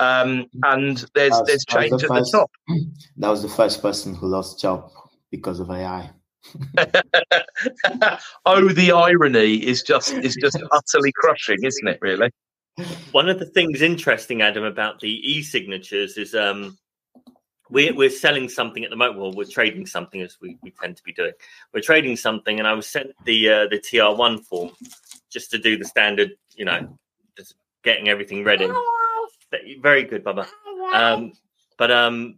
um, 0.00 0.46
and 0.64 1.04
there's 1.14 1.30
was, 1.30 1.42
there's 1.46 1.64
change 1.64 1.90
the 1.90 2.08
first, 2.08 2.12
at 2.12 2.24
the 2.24 2.30
top. 2.32 2.50
That 3.18 3.28
was 3.28 3.42
the 3.42 3.48
first 3.48 3.82
person 3.82 4.14
who 4.14 4.26
lost 4.26 4.60
job 4.60 4.90
because 5.30 5.60
of 5.60 5.70
AI. 5.70 6.10
oh, 8.46 8.68
the 8.68 8.92
irony 8.92 9.54
is 9.54 9.82
just 9.82 10.12
is 10.12 10.36
just 10.40 10.60
utterly 10.72 11.12
crushing, 11.12 11.58
isn't 11.62 11.86
it? 11.86 11.98
Really. 12.02 12.30
One 13.12 13.28
of 13.28 13.38
the 13.38 13.46
things 13.46 13.82
interesting, 13.82 14.42
Adam, 14.42 14.64
about 14.64 14.98
the 15.00 15.10
e-signatures 15.30 16.16
is 16.16 16.34
um, 16.34 16.76
we're, 17.72 17.94
we're 17.94 18.10
selling 18.10 18.48
something 18.48 18.84
at 18.84 18.90
the 18.90 18.96
moment. 18.96 19.18
Well, 19.18 19.32
we're 19.32 19.44
trading 19.44 19.86
something 19.86 20.20
as 20.20 20.38
we, 20.40 20.58
we 20.62 20.70
tend 20.70 20.96
to 20.98 21.02
be 21.02 21.12
doing. 21.12 21.32
We're 21.72 21.80
trading 21.80 22.16
something, 22.16 22.58
and 22.58 22.68
I 22.68 22.74
was 22.74 22.86
sent 22.86 23.12
the 23.24 23.48
uh, 23.48 23.68
the 23.68 23.78
TR1 23.78 24.44
form 24.44 24.70
just 25.30 25.50
to 25.52 25.58
do 25.58 25.78
the 25.78 25.84
standard, 25.84 26.32
you 26.54 26.66
know, 26.66 26.98
just 27.36 27.54
getting 27.82 28.08
everything 28.08 28.44
ready. 28.44 28.68
Very 29.80 30.04
good, 30.04 30.22
Baba. 30.22 30.46
Um, 30.92 31.32
but 31.78 31.90
um, 31.90 32.36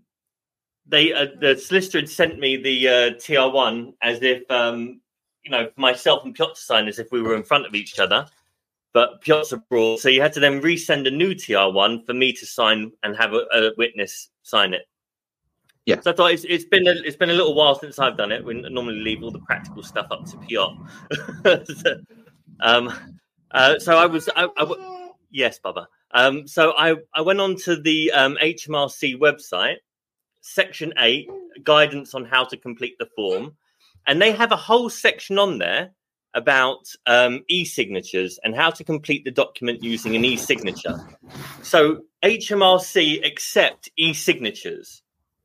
they 0.87 1.13
uh, 1.13 1.27
the 1.41 1.57
solicitor 1.57 1.99
had 1.99 2.09
sent 2.09 2.39
me 2.39 2.57
the 2.57 2.89
uh, 2.89 2.93
TR1 3.15 3.95
as 4.03 4.23
if 4.23 4.49
um, 4.51 5.01
you 5.43 5.51
know 5.51 5.69
myself 5.77 6.25
and 6.25 6.35
Piotr 6.35 6.55
signed 6.55 6.89
as 6.89 7.01
if 7.01 7.11
we 7.11 7.21
were 7.21 7.35
in 7.35 7.43
front 7.43 7.67
of 7.67 7.75
each 7.75 7.99
other. 7.99 8.27
But 8.93 9.21
Piotr 9.23 9.57
abroad, 9.57 9.99
so 9.99 10.09
you 10.09 10.23
had 10.23 10.33
to 10.35 10.41
then 10.41 10.63
resend 10.63 11.09
a 11.09 11.11
new 11.11 11.35
TR1 11.35 12.07
for 12.07 12.15
me 12.15 12.33
to 12.35 12.47
sign 12.47 12.93
and 13.03 13.17
have 13.17 13.33
a, 13.33 13.45
a 13.53 13.73
witness 13.77 14.31
sign 14.45 14.73
it. 14.73 14.87
Yeah. 15.87 16.01
So 16.01 16.13
I 16.13 16.15
thought 16.15 16.33
it's, 16.33 16.45
it's 16.45 16.65
been 16.65 16.87
a, 16.87 16.93
it's 16.93 17.17
been 17.17 17.31
a 17.31 17.35
little 17.35 17.55
while 17.55 17.79
since 17.79 17.99
I've 17.99 18.17
done 18.17 18.33
it. 18.33 18.45
We 18.45 18.55
normally 18.55 19.01
leave 19.01 19.23
all 19.23 19.31
the 19.31 19.41
practical 19.41 19.83
stuff 19.83 20.07
up 20.11 20.25
to 20.27 20.37
Piotr. 20.39 21.65
so, 21.75 21.97
um, 22.61 22.93
uh, 23.51 23.79
so 23.79 23.97
I 23.97 24.07
was, 24.07 24.29
I, 24.35 24.49
I, 24.57 25.11
yes, 25.31 25.59
Baba. 25.59 25.89
Um, 26.13 26.47
so 26.47 26.73
I, 26.73 26.97
I 27.13 27.21
went 27.21 27.41
on 27.41 27.57
to 27.65 27.77
the 27.77 28.13
um, 28.13 28.39
HMRC 28.43 29.19
website, 29.19 29.77
section 30.41 30.95
eight, 30.99 31.29
guidance 31.63 32.15
on 32.15 32.25
how 32.25 32.45
to 32.45 32.57
complete 32.57 32.97
the 32.99 33.09
form, 33.15 33.57
and 34.07 34.23
they 34.23 34.33
have 34.33 34.53
a 34.53 34.57
whole 34.57 34.89
section 34.89 35.39
on 35.39 35.59
there 35.59 35.91
about 36.35 36.85
um, 37.07 37.45
e-signatures 37.49 38.41
and 38.43 38.57
how 38.57 38.69
to 38.69 38.83
complete 38.83 39.25
the 39.25 39.31
document 39.31 39.83
using 39.85 40.17
an 40.17 40.25
e-signature. 40.25 40.99
So 41.63 42.01
HMRC 42.25 43.25
accept 43.25 43.89
e-signatures 43.97 45.04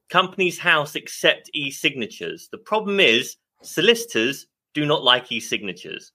Companies 0.10 0.58
House 0.58 0.96
accept 0.96 1.50
e-signatures. 1.54 2.50
The 2.52 2.58
problem 2.58 3.00
is 3.00 3.36
solicitors 3.62 4.48
do 4.74 4.86
not 4.86 5.04
like 5.04 5.32
e-signatures. 5.32 6.12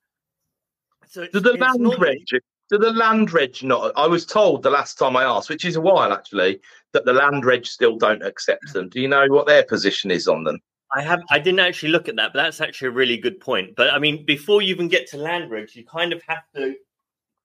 So 1.06 1.26
do 1.32 1.40
the 1.40 1.54
land 1.54 1.80
normally... 1.80 2.24
reg? 2.32 2.42
Do 2.70 2.78
the 2.78 2.92
land 2.92 3.32
reg 3.32 3.62
not? 3.62 3.92
I 3.96 4.06
was 4.06 4.24
told 4.24 4.62
the 4.62 4.70
last 4.70 4.98
time 4.98 5.16
I 5.16 5.24
asked, 5.24 5.50
which 5.50 5.64
is 5.64 5.76
a 5.76 5.80
while 5.80 6.12
actually, 6.12 6.60
that 6.92 7.04
the 7.04 7.12
land 7.12 7.44
reg 7.44 7.66
still 7.66 7.96
don't 7.96 8.22
accept 8.22 8.72
them. 8.72 8.88
Do 8.88 9.00
you 9.00 9.08
know 9.08 9.26
what 9.28 9.46
their 9.46 9.64
position 9.64 10.10
is 10.10 10.26
on 10.26 10.44
them? 10.44 10.58
I 10.96 11.02
have. 11.02 11.22
I 11.30 11.38
didn't 11.38 11.60
actually 11.60 11.90
look 11.90 12.08
at 12.08 12.16
that, 12.16 12.32
but 12.32 12.42
that's 12.42 12.60
actually 12.60 12.88
a 12.88 12.92
really 12.92 13.16
good 13.16 13.40
point. 13.40 13.74
But 13.76 13.92
I 13.92 13.98
mean, 13.98 14.24
before 14.24 14.62
you 14.62 14.72
even 14.74 14.88
get 14.88 15.08
to 15.10 15.18
land 15.18 15.50
reg, 15.50 15.74
you 15.74 15.84
kind 15.84 16.12
of 16.12 16.22
have 16.26 16.44
to 16.54 16.74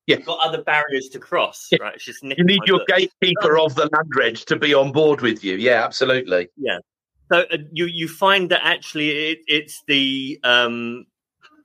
yeah. 0.10 0.18
You've 0.18 0.26
got 0.26 0.40
other 0.40 0.64
barriers 0.64 1.10
to 1.10 1.20
cross, 1.20 1.68
yeah. 1.72 1.78
right? 1.82 1.96
It's 1.96 2.06
just 2.06 2.24
you 2.24 2.44
need 2.44 2.62
your 2.66 2.80
book. 2.80 2.88
gatekeeper 2.88 3.58
of 3.60 3.76
the 3.76 3.90
land 3.94 4.12
reg 4.16 4.38
to 4.38 4.56
be 4.56 4.74
on 4.74 4.92
board 4.92 5.22
with 5.22 5.44
you. 5.44 5.56
Yeah, 5.56 5.84
absolutely. 5.84 6.50
Yeah. 6.58 6.80
So 7.32 7.46
uh, 7.52 7.58
you 7.72 7.86
you 7.86 8.08
find 8.08 8.50
that 8.50 8.62
actually 8.64 9.10
it, 9.10 9.40
it's 9.48 9.84
the 9.88 10.40
um 10.44 11.06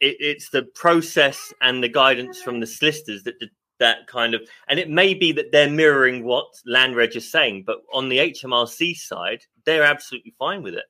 it, 0.01 0.17
it's 0.21 0.51
the 0.51 0.63
process 0.63 1.55
and 1.63 1.83
the 1.83 1.89
guidance 1.89 2.43
from 2.43 2.61
the 2.61 2.67
solicitors 2.67 3.23
that 3.25 3.35
that 3.81 4.07
kind 4.07 4.35
of, 4.35 4.43
and 4.69 4.79
it 4.79 4.89
may 4.89 5.15
be 5.15 5.33
that 5.33 5.51
they're 5.51 5.71
mirroring 5.71 6.25
what 6.25 6.47
Landreg 6.67 7.17
is 7.17 7.31
saying, 7.31 7.65
but 7.67 7.79
on 7.93 8.09
the 8.09 8.19
HMRC 8.19 8.97
side, 8.97 9.41
they're 9.67 9.83
absolutely 9.83 10.35
fine 10.39 10.63
with 10.63 10.75
it. 10.75 10.85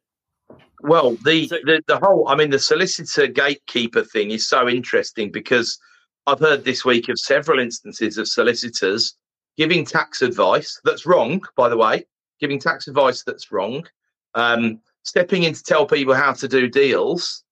Well, 0.83 1.17
the, 1.25 1.49
so, 1.49 1.59
the 1.65 1.83
the 1.87 1.99
whole, 1.99 2.29
I 2.29 2.35
mean, 2.35 2.51
the 2.51 2.59
solicitor 2.59 3.27
gatekeeper 3.27 4.03
thing 4.03 4.33
is 4.33 4.47
so 4.47 4.69
interesting 4.69 5.33
because 5.33 5.79
I've 6.27 6.41
heard 6.41 6.65
this 6.65 6.85
week 6.85 7.09
of 7.09 7.19
several 7.19 7.59
instances 7.59 8.19
of 8.19 8.29
solicitors 8.29 9.17
giving 9.57 9.85
tax 9.85 10.23
advice 10.23 10.81
that's 10.85 11.07
wrong, 11.07 11.43
by 11.57 11.69
the 11.69 11.77
way, 11.77 12.07
giving 12.41 12.59
tax 12.59 12.89
advice 12.89 13.23
that's 13.23 13.53
wrong, 13.53 13.87
um, 14.35 14.81
stepping 15.03 15.43
in 15.45 15.55
to 15.55 15.63
tell 15.63 15.87
people 15.87 16.15
how 16.15 16.33
to 16.33 16.49
do 16.49 16.69
deals 16.69 17.45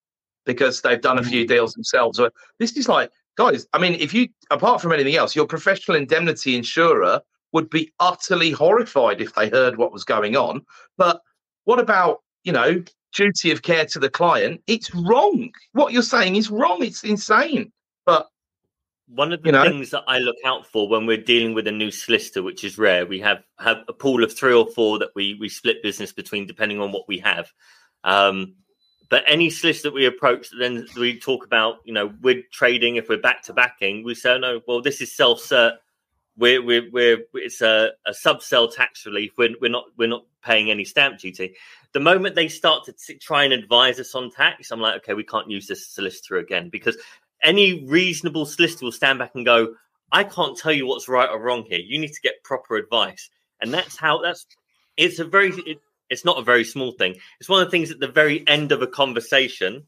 because 0.46 0.80
they've 0.80 1.00
done 1.00 1.18
a 1.18 1.22
few 1.22 1.44
mm. 1.44 1.48
deals 1.48 1.74
themselves. 1.74 2.20
This 2.58 2.76
is 2.76 2.88
like, 2.88 3.10
guys, 3.36 3.66
I 3.72 3.78
mean, 3.78 3.94
if 3.94 4.12
you, 4.12 4.28
apart 4.50 4.80
from 4.80 4.92
anything 4.92 5.14
else, 5.14 5.36
your 5.36 5.46
professional 5.46 5.96
indemnity 5.96 6.56
insurer 6.56 7.20
would 7.52 7.70
be 7.70 7.92
utterly 8.00 8.50
horrified 8.50 9.20
if 9.20 9.34
they 9.34 9.50
heard 9.50 9.76
what 9.76 9.92
was 9.92 10.04
going 10.04 10.36
on. 10.36 10.64
But 10.96 11.20
what 11.64 11.78
about, 11.78 12.22
you 12.44 12.52
know, 12.52 12.82
duty 13.14 13.50
of 13.50 13.62
care 13.62 13.84
to 13.86 13.98
the 13.98 14.10
client? 14.10 14.62
It's 14.66 14.92
wrong. 14.94 15.50
What 15.72 15.92
you're 15.92 16.02
saying 16.02 16.36
is 16.36 16.50
wrong. 16.50 16.82
It's 16.82 17.04
insane. 17.04 17.70
But 18.06 18.28
one 19.14 19.32
of 19.32 19.42
the 19.42 19.48
you 19.48 19.52
know, 19.52 19.62
things 19.64 19.90
that 19.90 20.04
I 20.08 20.18
look 20.18 20.36
out 20.44 20.66
for 20.66 20.88
when 20.88 21.06
we're 21.06 21.16
dealing 21.16 21.54
with 21.54 21.66
a 21.66 21.72
new 21.72 21.90
solicitor, 21.90 22.42
which 22.42 22.64
is 22.64 22.78
rare, 22.78 23.06
we 23.06 23.20
have 23.20 23.42
have 23.58 23.78
a 23.88 23.92
pool 23.92 24.24
of 24.24 24.32
three 24.32 24.54
or 24.54 24.66
four 24.66 24.98
that 24.98 25.10
we 25.14 25.34
we 25.34 25.48
split 25.48 25.82
business 25.82 26.12
between 26.12 26.46
depending 26.46 26.80
on 26.80 26.92
what 26.92 27.06
we 27.08 27.18
have. 27.18 27.52
Um, 28.04 28.54
but 29.12 29.24
any 29.26 29.50
solicitor 29.50 29.90
that 29.90 29.94
we 29.94 30.06
approach, 30.06 30.48
then 30.58 30.86
we 30.96 31.18
talk 31.18 31.44
about, 31.44 31.80
you 31.84 31.92
know, 31.92 32.14
we're 32.22 32.42
trading. 32.50 32.96
If 32.96 33.10
we're 33.10 33.18
back 33.18 33.42
to 33.42 33.52
backing, 33.52 34.04
we 34.04 34.14
say, 34.14 34.32
oh, 34.32 34.38
no, 34.38 34.60
well, 34.66 34.80
this 34.80 35.02
is 35.02 35.14
self 35.14 35.40
cert. 35.40 35.76
We're, 36.38 36.64
we're, 36.64 36.90
we're, 36.90 37.18
it's 37.34 37.60
a, 37.60 37.90
a 38.06 38.14
sub 38.14 38.42
sell 38.42 38.68
tax 38.68 39.04
relief. 39.04 39.32
We're, 39.36 39.50
we're 39.60 39.70
not, 39.70 39.84
we're 39.98 40.08
not 40.08 40.24
paying 40.42 40.70
any 40.70 40.86
stamp 40.86 41.18
duty. 41.18 41.56
The 41.92 42.00
moment 42.00 42.36
they 42.36 42.48
start 42.48 42.84
to 42.86 42.94
t- 42.94 43.18
try 43.18 43.44
and 43.44 43.52
advise 43.52 44.00
us 44.00 44.14
on 44.14 44.30
tax, 44.30 44.70
I'm 44.70 44.80
like, 44.80 45.02
okay, 45.02 45.12
we 45.12 45.24
can't 45.24 45.50
use 45.50 45.66
this 45.66 45.86
solicitor 45.86 46.38
again 46.38 46.70
because 46.70 46.96
any 47.42 47.84
reasonable 47.86 48.46
solicitor 48.46 48.84
will 48.84 48.92
stand 48.92 49.18
back 49.18 49.32
and 49.34 49.44
go, 49.44 49.74
I 50.12 50.24
can't 50.24 50.56
tell 50.56 50.72
you 50.72 50.86
what's 50.86 51.08
right 51.08 51.28
or 51.28 51.40
wrong 51.40 51.64
here. 51.68 51.78
You 51.78 51.98
need 51.98 52.12
to 52.12 52.20
get 52.20 52.44
proper 52.44 52.76
advice. 52.76 53.30
And 53.60 53.72
that's 53.72 53.96
how 53.96 54.20
that's 54.20 54.46
it's 54.96 55.18
a 55.18 55.24
very 55.24 55.50
it, 55.66 55.80
it's 56.10 56.24
not 56.24 56.38
a 56.38 56.42
very 56.42 56.64
small 56.64 56.92
thing. 56.92 57.16
It's 57.40 57.48
one 57.48 57.62
of 57.62 57.66
the 57.66 57.70
things 57.70 57.90
at 57.90 57.98
the 57.98 58.08
very 58.08 58.46
end 58.46 58.72
of 58.72 58.82
a 58.82 58.86
conversation. 58.86 59.86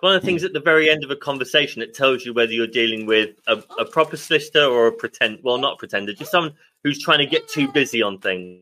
one 0.00 0.14
of 0.14 0.20
the 0.20 0.26
things 0.26 0.44
at 0.44 0.52
the 0.52 0.60
very 0.60 0.90
end 0.90 1.04
of 1.04 1.10
a 1.10 1.16
conversation 1.16 1.80
that 1.80 1.94
tells 1.94 2.24
you 2.24 2.34
whether 2.34 2.52
you're 2.52 2.66
dealing 2.66 3.06
with 3.06 3.36
a, 3.46 3.62
a 3.78 3.84
proper 3.84 4.16
solicitor 4.16 4.64
or 4.64 4.88
a 4.88 4.92
pretend 4.92 5.38
well 5.42 5.58
not 5.58 5.78
pretender, 5.78 6.12
just 6.12 6.30
someone 6.30 6.54
who's 6.82 7.02
trying 7.02 7.18
to 7.18 7.26
get 7.26 7.48
too 7.48 7.68
busy 7.72 8.02
on 8.02 8.18
things. 8.18 8.60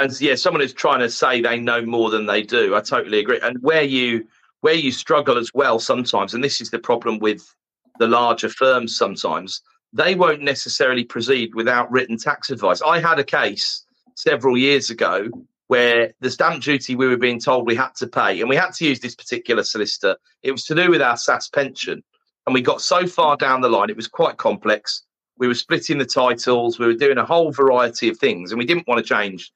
And 0.00 0.20
yeah, 0.20 0.34
someone 0.34 0.60
who's 0.60 0.72
trying 0.72 1.00
to 1.00 1.08
say 1.08 1.40
they 1.40 1.58
know 1.58 1.82
more 1.82 2.10
than 2.10 2.26
they 2.26 2.42
do. 2.42 2.74
I 2.74 2.80
totally 2.80 3.20
agree. 3.20 3.38
And 3.40 3.62
where 3.62 3.82
you 3.82 4.26
where 4.64 4.72
you 4.72 4.90
struggle 4.90 5.36
as 5.36 5.50
well 5.52 5.78
sometimes, 5.78 6.32
and 6.32 6.42
this 6.42 6.62
is 6.62 6.70
the 6.70 6.78
problem 6.78 7.18
with 7.18 7.54
the 7.98 8.06
larger 8.06 8.48
firms 8.48 8.96
sometimes, 8.96 9.60
they 9.92 10.14
won't 10.14 10.40
necessarily 10.40 11.04
proceed 11.04 11.54
without 11.54 11.92
written 11.92 12.16
tax 12.16 12.48
advice. 12.48 12.80
I 12.80 12.98
had 12.98 13.18
a 13.18 13.24
case 13.24 13.84
several 14.14 14.56
years 14.56 14.88
ago 14.88 15.28
where 15.66 16.14
the 16.20 16.30
stamp 16.30 16.62
duty 16.62 16.96
we 16.96 17.06
were 17.06 17.18
being 17.18 17.38
told 17.38 17.66
we 17.66 17.74
had 17.74 17.94
to 17.96 18.06
pay, 18.06 18.40
and 18.40 18.48
we 18.48 18.56
had 18.56 18.72
to 18.72 18.86
use 18.86 19.00
this 19.00 19.14
particular 19.14 19.64
solicitor. 19.64 20.16
It 20.42 20.52
was 20.52 20.64
to 20.64 20.74
do 20.74 20.90
with 20.90 21.02
our 21.02 21.16
SSAS 21.16 21.52
pension. 21.52 22.02
And 22.46 22.54
we 22.54 22.62
got 22.62 22.80
so 22.80 23.06
far 23.06 23.36
down 23.36 23.60
the 23.60 23.68
line, 23.68 23.90
it 23.90 23.96
was 23.96 24.08
quite 24.08 24.38
complex. 24.38 25.02
We 25.36 25.46
were 25.46 25.54
splitting 25.54 25.98
the 25.98 26.06
titles, 26.06 26.78
we 26.78 26.86
were 26.86 26.94
doing 26.94 27.18
a 27.18 27.26
whole 27.26 27.52
variety 27.52 28.08
of 28.08 28.16
things, 28.16 28.50
and 28.50 28.58
we 28.58 28.64
didn't 28.64 28.88
want 28.88 29.04
to 29.04 29.14
change. 29.14 29.52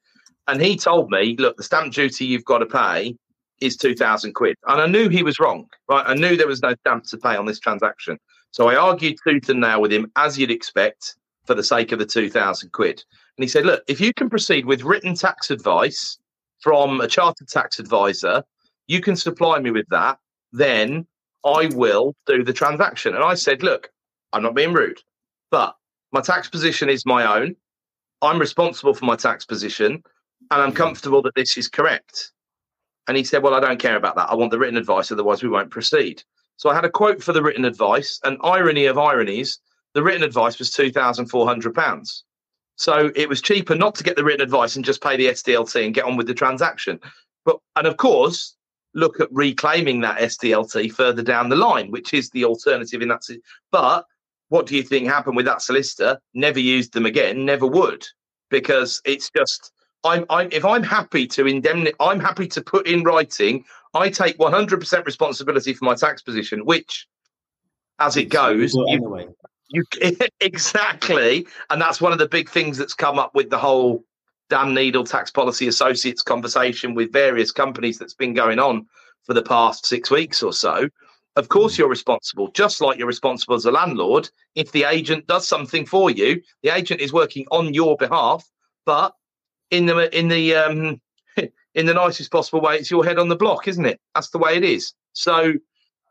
And 0.47 0.61
he 0.61 0.77
told 0.77 1.09
me, 1.09 1.35
look, 1.39 1.57
the 1.57 1.63
stamp 1.63 1.93
duty 1.93 2.25
you've 2.25 2.45
got 2.45 2.59
to 2.59 2.67
pay 2.67 3.15
is 3.61 3.77
2,000 3.77 4.33
quid. 4.33 4.55
And 4.67 4.81
I 4.81 4.87
knew 4.87 5.09
he 5.09 5.23
was 5.23 5.39
wrong, 5.39 5.67
right? 5.89 6.05
I 6.07 6.13
knew 6.13 6.35
there 6.35 6.47
was 6.47 6.61
no 6.61 6.75
stamp 6.81 7.05
to 7.05 7.17
pay 7.17 7.35
on 7.35 7.45
this 7.45 7.59
transaction. 7.59 8.17
So 8.51 8.69
I 8.69 8.75
argued 8.75 9.17
tooth 9.23 9.49
and 9.49 9.61
nail 9.61 9.81
with 9.81 9.91
him, 9.91 10.11
as 10.15 10.37
you'd 10.37 10.51
expect, 10.51 11.15
for 11.45 11.53
the 11.55 11.63
sake 11.63 11.91
of 11.91 11.99
the 11.99 12.05
2,000 12.05 12.71
quid. 12.71 13.03
And 13.37 13.43
he 13.43 13.47
said, 13.47 13.65
look, 13.65 13.83
if 13.87 14.01
you 14.01 14.13
can 14.13 14.29
proceed 14.29 14.65
with 14.65 14.83
written 14.83 15.13
tax 15.15 15.51
advice 15.51 16.17
from 16.61 16.99
a 17.01 17.07
chartered 17.07 17.47
tax 17.47 17.79
advisor, 17.79 18.43
you 18.87 19.01
can 19.01 19.15
supply 19.15 19.59
me 19.59 19.71
with 19.71 19.87
that, 19.89 20.19
then 20.51 21.05
I 21.45 21.69
will 21.73 22.15
do 22.25 22.43
the 22.43 22.53
transaction. 22.53 23.15
And 23.15 23.23
I 23.23 23.35
said, 23.35 23.63
look, 23.63 23.89
I'm 24.33 24.43
not 24.43 24.55
being 24.55 24.73
rude, 24.73 24.99
but 25.51 25.75
my 26.11 26.21
tax 26.21 26.49
position 26.49 26.89
is 26.89 27.05
my 27.05 27.39
own. 27.39 27.55
I'm 28.21 28.39
responsible 28.39 28.93
for 28.93 29.05
my 29.05 29.15
tax 29.15 29.45
position, 29.45 30.03
and 30.51 30.61
I'm 30.61 30.73
comfortable 30.73 31.21
that 31.21 31.35
this 31.35 31.57
is 31.57 31.67
correct. 31.69 32.31
And 33.07 33.17
he 33.17 33.23
said, 33.23 33.43
Well, 33.43 33.53
I 33.53 33.59
don't 33.59 33.79
care 33.79 33.95
about 33.95 34.15
that. 34.15 34.29
I 34.29 34.35
want 34.35 34.51
the 34.51 34.59
written 34.59 34.77
advice, 34.77 35.11
otherwise, 35.11 35.43
we 35.43 35.49
won't 35.49 35.71
proceed. 35.71 36.23
So 36.57 36.69
I 36.69 36.75
had 36.75 36.85
a 36.85 36.89
quote 36.89 37.23
for 37.23 37.33
the 37.33 37.41
written 37.41 37.65
advice. 37.65 38.19
And 38.23 38.37
irony 38.43 38.85
of 38.85 38.97
ironies, 38.97 39.59
the 39.93 40.03
written 40.03 40.23
advice 40.23 40.59
was 40.59 40.71
£2,400. 40.71 42.21
So 42.75 43.11
it 43.15 43.27
was 43.27 43.41
cheaper 43.41 43.75
not 43.75 43.95
to 43.95 44.03
get 44.03 44.15
the 44.15 44.23
written 44.23 44.41
advice 44.41 44.75
and 44.75 44.85
just 44.85 45.01
pay 45.01 45.17
the 45.17 45.27
SDLT 45.27 45.85
and 45.85 45.93
get 45.93 46.05
on 46.05 46.17
with 46.17 46.27
the 46.27 46.33
transaction. 46.33 46.99
But 47.45 47.57
and 47.75 47.87
of 47.87 47.97
course, 47.97 48.55
look 48.93 49.19
at 49.19 49.31
reclaiming 49.31 50.01
that 50.01 50.19
SDLT 50.19 50.91
further 50.93 51.21
down 51.21 51.49
the 51.49 51.55
line, 51.55 51.91
which 51.91 52.13
is 52.13 52.29
the 52.29 52.45
alternative 52.45 53.01
in 53.01 53.09
that. 53.09 53.21
But 53.71 54.05
what 54.49 54.65
do 54.65 54.75
you 54.75 54.83
think 54.83 55.07
happened 55.07 55.35
with 55.35 55.45
that 55.45 55.61
solicitor? 55.61 56.19
Never 56.33 56.59
used 56.59 56.93
them 56.93 57.05
again. 57.05 57.45
Never 57.45 57.67
would, 57.67 58.05
because 58.49 59.01
it's 59.05 59.29
just 59.29 59.71
I'm, 60.03 60.25
I'm 60.29 60.49
if 60.51 60.63
I'm 60.63 60.83
happy 60.83 61.27
to 61.27 61.45
indemnify, 61.45 61.95
I'm 61.99 62.19
happy 62.19 62.47
to 62.47 62.61
put 62.61 62.87
in 62.87 63.03
writing. 63.03 63.65
I 63.93 64.09
take 64.09 64.37
100% 64.37 65.05
responsibility 65.05 65.73
for 65.73 65.85
my 65.85 65.95
tax 65.95 66.21
position, 66.21 66.65
which, 66.65 67.07
as 67.99 68.17
it 68.17 68.29
goes, 68.29 68.73
you, 68.73 68.85
anyway. 68.87 69.27
you 69.69 69.83
exactly, 70.39 71.47
and 71.69 71.81
that's 71.81 71.99
one 71.99 72.11
of 72.11 72.19
the 72.19 72.27
big 72.27 72.49
things 72.49 72.77
that's 72.77 72.93
come 72.93 73.19
up 73.19 73.35
with 73.35 73.49
the 73.49 73.57
whole 73.57 74.03
Dan 74.49 74.73
Neidle 74.73 75.03
Tax 75.03 75.31
Policy 75.31 75.67
Associates 75.67 76.21
conversation 76.21 76.93
with 76.93 77.11
various 77.11 77.51
companies 77.51 77.97
that's 77.97 78.13
been 78.13 78.33
going 78.33 78.59
on 78.59 78.85
for 79.23 79.33
the 79.33 79.43
past 79.43 79.85
six 79.85 80.09
weeks 80.09 80.41
or 80.41 80.53
so. 80.53 80.89
Of 81.35 81.49
course, 81.49 81.77
you're 81.77 81.89
responsible, 81.89 82.51
just 82.51 82.81
like 82.81 82.97
you're 82.97 83.07
responsible 83.07 83.55
as 83.55 83.65
a 83.65 83.71
landlord. 83.71 84.29
If 84.55 84.71
the 84.71 84.83
agent 84.83 85.27
does 85.27 85.47
something 85.47 85.85
for 85.85 86.09
you, 86.09 86.41
the 86.63 86.69
agent 86.69 87.01
is 87.01 87.13
working 87.13 87.45
on 87.51 87.73
your 87.73 87.95
behalf, 87.95 88.43
but 88.85 89.13
in 89.71 89.85
the 89.85 90.17
in 90.17 90.27
the 90.27 90.55
um, 90.55 91.01
in 91.75 91.85
the 91.85 91.93
nicest 91.93 92.31
possible 92.31 92.61
way. 92.61 92.77
It's 92.77 92.91
your 92.91 93.05
head 93.05 93.19
on 93.19 93.29
the 93.29 93.35
block, 93.35 93.67
isn't 93.67 93.85
it? 93.85 93.99
That's 94.15 94.29
the 94.29 94.37
way 94.37 94.55
it 94.55 94.63
is. 94.63 94.93
So 95.13 95.53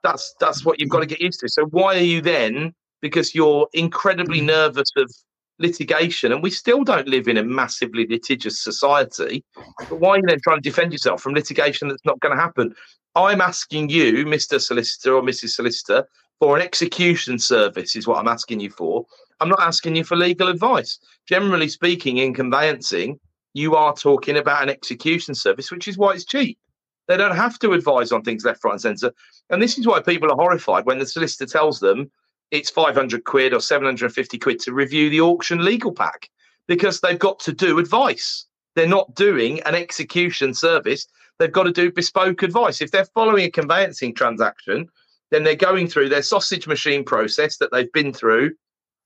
that's 0.03 0.35
that's 0.41 0.65
what 0.65 0.81
you've 0.81 0.91
got 0.91 1.01
to 1.01 1.07
get 1.07 1.21
used 1.21 1.41
to. 1.41 1.49
So 1.49 1.65
why 1.67 1.97
are 1.97 2.01
you 2.01 2.21
then? 2.21 2.75
Because 3.01 3.35
you're 3.35 3.69
incredibly 3.73 4.41
nervous 4.41 4.91
of 4.97 5.11
litigation, 5.59 6.33
and 6.33 6.43
we 6.43 6.51
still 6.51 6.85
don't 6.85 7.09
live 7.09 7.29
in 7.29 7.37
a 7.37 7.45
massively 7.45 8.07
litigious 8.09 8.63
society. 8.63 9.45
But 9.89 10.01
why 10.01 10.11
are 10.11 10.17
you 10.19 10.25
then 10.27 10.41
trying 10.43 10.59
to 10.59 10.69
defend 10.69 10.93
yourself 10.93 11.23
from 11.23 11.35
litigation 11.35 11.89
that's 11.89 12.05
not 12.05 12.21
going 12.21 12.37
to 12.37 12.41
happen? 12.41 12.75
I'm 13.15 13.41
asking 13.41 13.89
you, 13.89 14.25
Mr. 14.25 14.61
Solicitor 14.61 15.15
or 15.15 15.23
Mrs. 15.23 15.51
Solicitor, 15.51 16.07
for 16.39 16.57
an 16.57 16.63
execution 16.63 17.39
service, 17.39 17.97
is 17.97 18.07
what 18.07 18.19
I'm 18.19 18.29
asking 18.29 18.61
you 18.61 18.71
for. 18.71 19.05
I'm 19.41 19.49
not 19.49 19.61
asking 19.61 19.97
you 19.97 20.05
for 20.05 20.17
legal 20.17 20.49
advice. 20.49 20.99
Generally 21.29 21.69
speaking, 21.69 22.19
in 22.19 22.35
conveyancing, 22.35 23.19
you 23.55 23.75
are 23.77 23.95
talking 23.95 24.37
about 24.37 24.63
an 24.63 24.69
execution 24.69 25.35
service, 25.35 25.71
which 25.71 25.89
is 25.89 25.99
why 25.99 26.13
it's 26.13 26.25
cheap. 26.25 26.59
They 27.07 27.17
don't 27.17 27.37
have 27.37 27.59
to 27.61 27.73
advise 27.73 28.13
on 28.13 28.23
things 28.23 28.45
left, 28.45 28.63
right, 28.65 28.73
and 28.73 28.81
centre. 28.81 29.13
And 29.51 29.63
this 29.63 29.79
is 29.79 29.87
why 29.87 30.01
people 30.01 30.31
are 30.31 30.37
horrified 30.37 30.85
when 30.85 30.99
the 30.99 31.07
solicitor 31.07 31.47
tells 31.47 31.81
them 31.81 32.11
it's 32.51 32.71
500 32.71 33.25
quid 33.25 33.53
or 33.55 33.61
750 33.61 34.39
quid 34.39 34.61
to 34.61 34.73
review 34.73 35.11
the 35.11 35.21
auction 35.21 35.65
legal 35.65 35.93
pack 35.93 36.29
because 36.67 37.01
they've 37.01 37.19
got 37.19 37.41
to 37.41 37.53
do 37.53 37.79
advice. 37.79 38.47
They're 38.75 38.87
not 38.87 39.15
doing 39.15 39.61
an 39.63 39.75
execution 39.75 40.55
service. 40.55 41.09
They've 41.39 41.53
got 41.53 41.65
to 41.65 41.73
do 41.73 41.91
bespoke 41.91 42.43
advice. 42.43 42.81
If 42.81 42.91
they're 42.91 43.07
following 43.07 43.45
a 43.47 43.51
conveyancing 43.51 44.15
transaction, 44.15 44.89
then 45.31 45.45
they're 45.45 45.57
going 45.57 45.89
through 45.89 46.11
their 46.11 46.23
sausage 46.23 46.67
machine 46.67 47.05
process 47.05 47.57
that 47.59 47.71
they've 47.73 47.93
been 47.93 48.13
through 48.13 48.53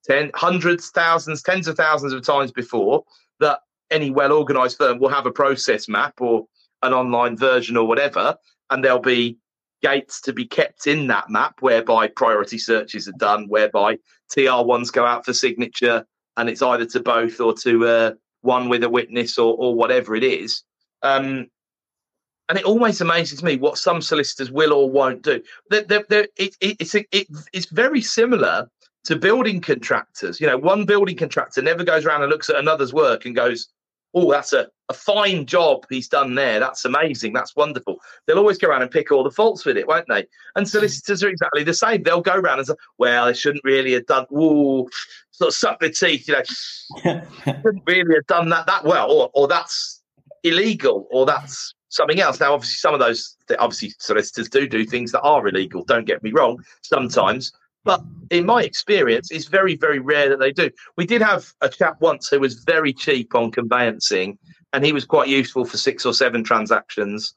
ten, 0.04 0.30
hundreds, 0.34 0.90
thousands, 0.90 1.42
tens 1.42 1.68
of 1.68 1.76
thousands 1.76 2.12
of 2.12 2.22
times 2.22 2.52
before 2.52 3.04
that 3.40 3.60
any 3.90 4.10
well 4.10 4.32
organized 4.32 4.78
firm 4.78 4.98
will 4.98 5.08
have 5.08 5.26
a 5.26 5.32
process 5.32 5.88
map 5.88 6.20
or 6.20 6.46
an 6.82 6.92
online 6.92 7.36
version 7.36 7.76
or 7.76 7.86
whatever, 7.86 8.36
and 8.70 8.84
there'll 8.84 8.98
be 8.98 9.38
gates 9.82 10.20
to 10.22 10.32
be 10.32 10.46
kept 10.46 10.86
in 10.86 11.08
that 11.08 11.28
map 11.28 11.56
whereby 11.60 12.08
priority 12.08 12.58
searches 12.58 13.08
are 13.08 13.18
done, 13.18 13.48
whereby 13.48 13.98
TR1s 14.34 14.92
go 14.92 15.04
out 15.04 15.24
for 15.24 15.32
signature, 15.32 16.06
and 16.36 16.48
it's 16.48 16.62
either 16.62 16.86
to 16.86 17.00
both 17.00 17.40
or 17.40 17.52
to 17.54 17.86
uh, 17.86 18.12
one 18.42 18.68
with 18.68 18.84
a 18.84 18.88
witness 18.88 19.38
or, 19.38 19.54
or 19.56 19.74
whatever 19.74 20.14
it 20.14 20.24
is. 20.24 20.62
Um, 21.02 21.48
and 22.48 22.58
it 22.58 22.64
always 22.64 23.00
amazes 23.00 23.42
me 23.42 23.56
what 23.56 23.78
some 23.78 24.02
solicitors 24.02 24.50
will 24.50 24.72
or 24.72 24.90
won't 24.90 25.22
do. 25.22 25.42
They're, 25.70 25.84
they're, 26.08 26.28
it, 26.36 26.56
it, 26.60 26.76
it's 26.80 26.94
it, 26.94 27.06
it's 27.52 27.66
very 27.66 28.02
similar 28.02 28.68
to 29.04 29.16
building 29.16 29.60
contractors. 29.60 30.40
You 30.40 30.46
know, 30.46 30.58
one 30.58 30.84
building 30.84 31.16
contractor 31.16 31.62
never 31.62 31.84
goes 31.84 32.04
around 32.04 32.22
and 32.22 32.30
looks 32.30 32.48
at 32.48 32.56
another's 32.56 32.92
work 32.92 33.24
and 33.24 33.34
goes, 33.34 33.68
"Oh, 34.14 34.30
that's 34.30 34.52
a, 34.52 34.68
a 34.88 34.94
fine 34.94 35.46
job 35.46 35.84
he's 35.88 36.08
done 36.08 36.34
there. 36.34 36.60
That's 36.60 36.84
amazing. 36.84 37.32
That's 37.32 37.56
wonderful." 37.56 38.00
They'll 38.26 38.38
always 38.38 38.58
go 38.58 38.68
around 38.68 38.82
and 38.82 38.90
pick 38.90 39.10
all 39.10 39.24
the 39.24 39.30
faults 39.30 39.64
with 39.64 39.76
it, 39.76 39.88
won't 39.88 40.08
they? 40.08 40.26
And 40.56 40.66
hmm. 40.66 40.70
solicitors 40.70 41.22
are 41.22 41.28
exactly 41.28 41.64
the 41.64 41.74
same. 41.74 42.02
They'll 42.02 42.20
go 42.20 42.34
around 42.34 42.58
and 42.58 42.68
say, 42.68 42.74
"Well, 42.98 43.26
they 43.26 43.34
shouldn't 43.34 43.64
really 43.64 43.92
have 43.92 44.06
done." 44.06 44.26
Ooh, 44.32 44.88
sort 45.30 45.48
of 45.48 45.54
suck 45.54 45.80
their 45.80 45.90
teeth. 45.90 46.28
You 46.28 46.34
know, 46.34 47.22
shouldn't 47.44 47.82
really 47.86 48.14
have 48.14 48.26
done 48.26 48.48
that 48.50 48.66
that 48.66 48.84
well, 48.84 49.10
or 49.10 49.30
or 49.34 49.48
that's 49.48 50.02
illegal, 50.44 51.08
or 51.10 51.26
that's 51.26 51.74
something 51.88 52.20
else. 52.20 52.40
Now, 52.40 52.54
obviously, 52.54 52.76
some 52.76 52.94
of 52.94 53.00
those, 53.00 53.36
obviously, 53.58 53.92
solicitors 53.98 54.48
do 54.48 54.66
do 54.66 54.84
things 54.84 55.12
that 55.12 55.22
are 55.22 55.46
illegal. 55.46 55.84
Don't 55.84 56.06
get 56.06 56.22
me 56.22 56.32
wrong, 56.32 56.62
sometimes. 56.82 57.52
But 57.84 58.02
in 58.30 58.46
my 58.46 58.62
experience, 58.62 59.30
it's 59.30 59.46
very, 59.46 59.76
very 59.76 59.98
rare 59.98 60.28
that 60.28 60.38
they 60.38 60.52
do. 60.52 60.70
We 60.96 61.06
did 61.06 61.20
have 61.22 61.52
a 61.60 61.68
chap 61.68 62.00
once 62.00 62.28
who 62.28 62.40
was 62.40 62.62
very 62.64 62.92
cheap 62.92 63.34
on 63.34 63.50
conveyancing, 63.50 64.38
and 64.72 64.84
he 64.84 64.92
was 64.92 65.04
quite 65.04 65.28
useful 65.28 65.64
for 65.64 65.76
six 65.76 66.06
or 66.06 66.14
seven 66.14 66.44
transactions. 66.44 67.34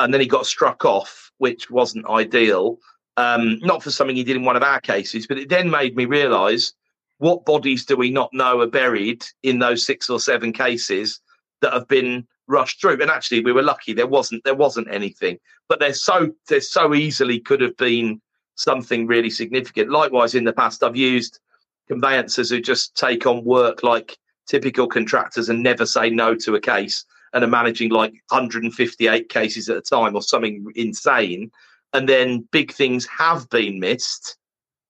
And 0.00 0.14
then 0.14 0.20
he 0.20 0.26
got 0.26 0.46
struck 0.46 0.84
off, 0.84 1.32
which 1.38 1.70
wasn't 1.70 2.08
ideal. 2.08 2.78
Um, 3.16 3.58
not 3.60 3.82
for 3.82 3.90
something 3.90 4.14
he 4.14 4.22
did 4.22 4.36
in 4.36 4.44
one 4.44 4.56
of 4.56 4.62
our 4.62 4.80
cases, 4.80 5.26
but 5.26 5.38
it 5.38 5.48
then 5.48 5.68
made 5.70 5.96
me 5.96 6.04
realise 6.04 6.72
what 7.18 7.44
bodies 7.44 7.84
do 7.84 7.96
we 7.96 8.10
not 8.10 8.32
know 8.32 8.60
are 8.60 8.68
buried 8.68 9.24
in 9.42 9.58
those 9.58 9.84
six 9.84 10.08
or 10.08 10.20
seven 10.20 10.52
cases 10.52 11.20
that 11.60 11.72
have 11.72 11.88
been 11.88 12.26
rushed 12.46 12.80
through. 12.80 13.02
And 13.02 13.10
actually, 13.10 13.40
we 13.40 13.52
were 13.52 13.62
lucky 13.62 13.92
there 13.92 14.06
wasn't 14.06 14.44
there 14.44 14.54
wasn't 14.54 14.86
anything. 14.90 15.38
But 15.68 15.80
there 15.80 15.94
so 15.94 16.30
there 16.48 16.60
so 16.60 16.94
easily 16.94 17.40
could 17.40 17.60
have 17.60 17.76
been 17.76 18.20
something 18.58 19.06
really 19.06 19.30
significant. 19.30 19.90
Likewise, 19.90 20.34
in 20.34 20.44
the 20.44 20.52
past, 20.52 20.82
I've 20.82 20.96
used 20.96 21.40
conveyancers 21.88 22.50
who 22.50 22.60
just 22.60 22.96
take 22.96 23.26
on 23.26 23.44
work 23.44 23.82
like 23.82 24.18
typical 24.46 24.86
contractors 24.86 25.48
and 25.48 25.62
never 25.62 25.86
say 25.86 26.10
no 26.10 26.34
to 26.34 26.54
a 26.56 26.60
case 26.60 27.04
and 27.32 27.44
are 27.44 27.48
managing 27.48 27.90
like 27.90 28.12
158 28.30 29.28
cases 29.28 29.68
at 29.68 29.76
a 29.76 29.80
time 29.80 30.14
or 30.14 30.22
something 30.22 30.66
insane. 30.74 31.50
And 31.92 32.08
then 32.08 32.46
big 32.50 32.72
things 32.72 33.06
have 33.06 33.48
been 33.48 33.80
missed. 33.80 34.36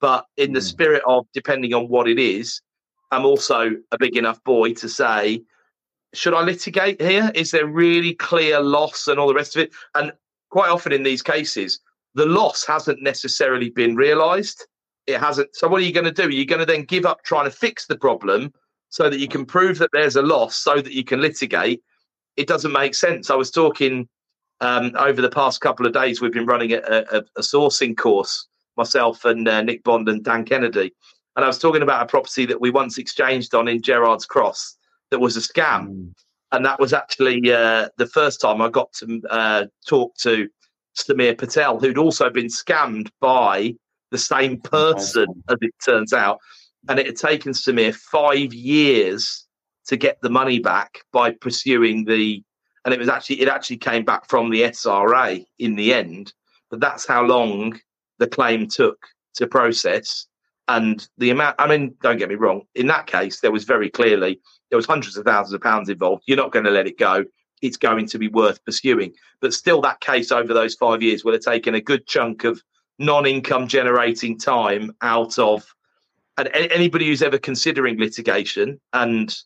But 0.00 0.26
in 0.36 0.52
the 0.52 0.60
mm. 0.60 0.68
spirit 0.68 1.02
of 1.06 1.26
depending 1.34 1.74
on 1.74 1.88
what 1.88 2.08
it 2.08 2.18
is, 2.18 2.60
I'm 3.10 3.26
also 3.26 3.70
a 3.92 3.98
big 3.98 4.16
enough 4.16 4.42
boy 4.44 4.74
to 4.74 4.88
say, 4.88 5.42
should 6.14 6.34
I 6.34 6.42
litigate 6.42 7.00
here? 7.00 7.30
Is 7.34 7.50
there 7.50 7.66
really 7.66 8.14
clear 8.14 8.60
loss 8.60 9.08
and 9.08 9.20
all 9.20 9.28
the 9.28 9.34
rest 9.34 9.56
of 9.56 9.62
it? 9.62 9.72
And 9.94 10.12
quite 10.50 10.70
often 10.70 10.92
in 10.92 11.02
these 11.02 11.22
cases, 11.22 11.80
the 12.18 12.26
loss 12.26 12.66
hasn't 12.66 13.00
necessarily 13.00 13.70
been 13.70 13.94
realized. 13.94 14.66
It 15.06 15.20
hasn't. 15.20 15.54
So, 15.54 15.68
what 15.68 15.80
are 15.80 15.84
you 15.84 15.92
going 15.92 16.04
to 16.04 16.12
do? 16.12 16.24
Are 16.24 16.30
you 16.30 16.44
going 16.44 16.58
to 16.58 16.66
then 16.66 16.82
give 16.82 17.06
up 17.06 17.22
trying 17.22 17.44
to 17.44 17.50
fix 17.50 17.86
the 17.86 17.96
problem 17.96 18.52
so 18.90 19.08
that 19.08 19.20
you 19.20 19.28
can 19.28 19.46
prove 19.46 19.78
that 19.78 19.90
there's 19.92 20.16
a 20.16 20.22
loss 20.22 20.56
so 20.56 20.80
that 20.80 20.92
you 20.92 21.04
can 21.04 21.20
litigate? 21.20 21.80
It 22.36 22.48
doesn't 22.48 22.72
make 22.72 22.94
sense. 22.94 23.30
I 23.30 23.36
was 23.36 23.52
talking 23.52 24.08
um, 24.60 24.92
over 24.98 25.22
the 25.22 25.30
past 25.30 25.60
couple 25.60 25.86
of 25.86 25.92
days, 25.92 26.20
we've 26.20 26.32
been 26.32 26.46
running 26.46 26.72
a, 26.72 26.78
a, 26.78 27.22
a 27.36 27.40
sourcing 27.40 27.96
course, 27.96 28.48
myself 28.76 29.24
and 29.24 29.46
uh, 29.46 29.62
Nick 29.62 29.84
Bond 29.84 30.08
and 30.08 30.24
Dan 30.24 30.44
Kennedy. 30.44 30.92
And 31.36 31.44
I 31.44 31.48
was 31.48 31.58
talking 31.58 31.82
about 31.82 32.02
a 32.02 32.06
property 32.06 32.46
that 32.46 32.60
we 32.60 32.70
once 32.70 32.98
exchanged 32.98 33.54
on 33.54 33.68
in 33.68 33.80
Gerrard's 33.80 34.26
Cross 34.26 34.76
that 35.12 35.20
was 35.20 35.36
a 35.36 35.40
scam. 35.40 35.88
Mm. 35.88 36.12
And 36.50 36.64
that 36.64 36.80
was 36.80 36.92
actually 36.92 37.52
uh, 37.52 37.90
the 37.96 38.06
first 38.06 38.40
time 38.40 38.60
I 38.60 38.68
got 38.70 38.92
to 38.94 39.22
uh, 39.30 39.66
talk 39.86 40.16
to 40.16 40.48
Samir 41.04 41.36
Patel, 41.36 41.78
who'd 41.78 41.98
also 41.98 42.30
been 42.30 42.46
scammed 42.46 43.10
by 43.20 43.74
the 44.10 44.18
same 44.18 44.60
person, 44.60 45.26
as 45.48 45.58
it 45.60 45.74
turns 45.84 46.12
out. 46.12 46.38
And 46.88 46.98
it 46.98 47.06
had 47.06 47.16
taken 47.16 47.52
Samir 47.52 47.94
five 47.94 48.54
years 48.54 49.46
to 49.86 49.96
get 49.96 50.20
the 50.20 50.30
money 50.30 50.58
back 50.58 51.00
by 51.12 51.30
pursuing 51.32 52.04
the, 52.04 52.42
and 52.84 52.94
it 52.94 53.00
was 53.00 53.08
actually, 53.08 53.40
it 53.40 53.48
actually 53.48 53.78
came 53.78 54.04
back 54.04 54.28
from 54.28 54.50
the 54.50 54.62
SRA 54.62 55.44
in 55.58 55.76
the 55.76 55.92
end. 55.92 56.32
But 56.70 56.80
that's 56.80 57.06
how 57.06 57.22
long 57.22 57.78
the 58.18 58.26
claim 58.26 58.68
took 58.68 58.98
to 59.34 59.46
process. 59.46 60.26
And 60.68 61.06
the 61.16 61.30
amount, 61.30 61.56
I 61.58 61.66
mean, 61.66 61.94
don't 62.02 62.18
get 62.18 62.28
me 62.28 62.34
wrong, 62.34 62.62
in 62.74 62.86
that 62.88 63.06
case, 63.06 63.40
there 63.40 63.52
was 63.52 63.64
very 63.64 63.88
clearly, 63.88 64.40
there 64.70 64.76
was 64.76 64.86
hundreds 64.86 65.16
of 65.16 65.24
thousands 65.24 65.54
of 65.54 65.62
pounds 65.62 65.88
involved. 65.88 66.24
You're 66.26 66.36
not 66.36 66.52
going 66.52 66.66
to 66.66 66.70
let 66.70 66.86
it 66.86 66.98
go 66.98 67.24
it's 67.62 67.76
going 67.76 68.06
to 68.06 68.18
be 68.18 68.28
worth 68.28 68.64
pursuing. 68.64 69.12
But 69.40 69.54
still, 69.54 69.80
that 69.82 70.00
case 70.00 70.32
over 70.32 70.52
those 70.52 70.74
five 70.74 71.02
years 71.02 71.24
will 71.24 71.32
have 71.32 71.42
taken 71.42 71.74
a 71.74 71.80
good 71.80 72.06
chunk 72.06 72.44
of 72.44 72.62
non-income 72.98 73.68
generating 73.68 74.38
time 74.38 74.92
out 75.02 75.38
of 75.38 75.74
and 76.36 76.48
anybody 76.48 77.06
who's 77.06 77.22
ever 77.22 77.38
considering 77.38 77.98
litigation. 77.98 78.80
And 78.92 79.36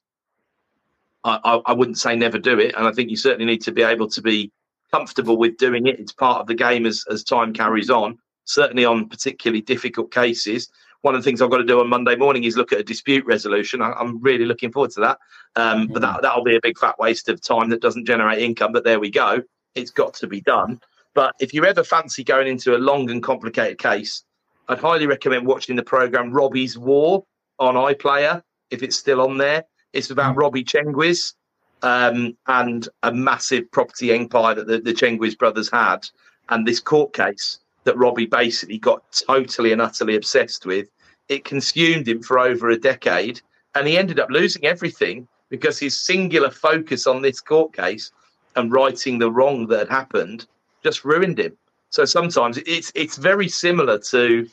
I, 1.24 1.60
I, 1.64 1.72
wouldn't 1.72 1.98
say 1.98 2.16
never 2.16 2.38
do 2.38 2.58
it. 2.58 2.74
And 2.76 2.86
i 2.86 2.92
think 2.92 3.08
you 3.08 3.16
certainly 3.16 3.46
need 3.46 3.62
to 3.62 3.72
be 3.72 3.82
able 3.82 4.08
to 4.08 4.20
be 4.20 4.50
comfortable 4.90 5.38
with 5.38 5.56
doing 5.56 5.86
it. 5.86 6.00
It's 6.00 6.12
part 6.12 6.40
of 6.40 6.48
the 6.48 6.54
game 6.54 6.84
as, 6.84 7.04
as 7.10 7.24
time 7.24 7.54
carries 7.54 7.88
on 7.88 8.18
certainly 8.44 8.84
on 8.84 9.08
particularly 9.08 9.60
difficult 9.60 10.12
cases 10.12 10.70
one 11.02 11.14
of 11.14 11.22
the 11.22 11.24
things 11.24 11.42
I've 11.42 11.50
got 11.50 11.58
to 11.58 11.64
do 11.64 11.80
on 11.80 11.88
Monday 11.88 12.16
morning 12.16 12.44
is 12.44 12.56
look 12.56 12.72
at 12.72 12.80
a 12.80 12.84
dispute 12.84 13.26
resolution. 13.26 13.82
I, 13.82 14.00
am 14.00 14.20
really 14.20 14.44
looking 14.44 14.72
forward 14.72 14.92
to 14.92 15.00
that. 15.00 15.18
Um, 15.56 15.88
But 15.88 16.02
that, 16.02 16.22
that'll 16.22 16.44
be 16.44 16.56
a 16.56 16.60
big 16.60 16.78
fat 16.78 16.98
waste 16.98 17.28
of 17.28 17.40
time 17.40 17.70
that 17.70 17.82
doesn't 17.82 18.06
generate 18.06 18.38
income. 18.38 18.72
But 18.72 18.84
there 18.84 19.00
we 19.00 19.10
go. 19.10 19.42
It's 19.74 19.90
got 19.90 20.14
to 20.14 20.26
be 20.26 20.40
done. 20.40 20.80
But 21.14 21.34
if 21.40 21.52
you 21.52 21.64
ever 21.64 21.84
fancy 21.84 22.24
going 22.24 22.46
into 22.46 22.74
a 22.76 22.78
long 22.78 23.10
and 23.10 23.22
complicated 23.22 23.78
case, 23.78 24.24
I'd 24.68 24.78
highly 24.78 25.06
recommend 25.06 25.46
watching 25.46 25.76
the 25.76 25.82
program 25.82 26.32
Robbie's 26.32 26.78
War 26.78 27.24
on 27.58 27.74
iPlayer 27.74 28.42
if 28.70 28.82
it's 28.82 28.96
still 28.96 29.20
on 29.20 29.38
there. 29.38 29.64
It's 29.92 30.10
about 30.10 30.34
mm. 30.34 30.38
Robbie 30.38 30.64
Tchenguiz 30.64 31.34
um, 31.82 32.36
and 32.46 32.88
a 33.02 33.12
massive 33.12 33.70
property 33.70 34.12
empire 34.12 34.54
that 34.54 34.66
the, 34.66 34.78
the 34.78 34.92
Tchenguiz 34.92 35.36
brothers 35.36 35.70
had, 35.70 36.06
and 36.48 36.66
this 36.66 36.80
court 36.80 37.12
case 37.12 37.58
that 37.84 37.96
Robbie 37.96 38.26
basically 38.26 38.78
got 38.78 39.02
totally 39.26 39.72
and 39.72 39.82
utterly 39.82 40.16
obsessed 40.16 40.66
with. 40.66 40.88
It 41.28 41.44
consumed 41.44 42.08
him 42.08 42.22
for 42.22 42.38
over 42.38 42.70
a 42.70 42.78
decade, 42.78 43.40
and 43.74 43.86
he 43.86 43.96
ended 43.96 44.20
up 44.20 44.30
losing 44.30 44.64
everything 44.64 45.26
because 45.48 45.78
his 45.78 45.98
singular 45.98 46.50
focus 46.50 47.06
on 47.06 47.22
this 47.22 47.40
court 47.40 47.74
case 47.74 48.10
and 48.56 48.72
righting 48.72 49.18
the 49.18 49.30
wrong 49.30 49.66
that 49.68 49.78
had 49.80 49.88
happened 49.88 50.46
just 50.82 51.04
ruined 51.04 51.38
him. 51.38 51.56
So 51.90 52.04
sometimes 52.04 52.58
it's 52.58 52.90
it's 52.94 53.16
very 53.16 53.48
similar 53.48 53.98
to 53.98 54.48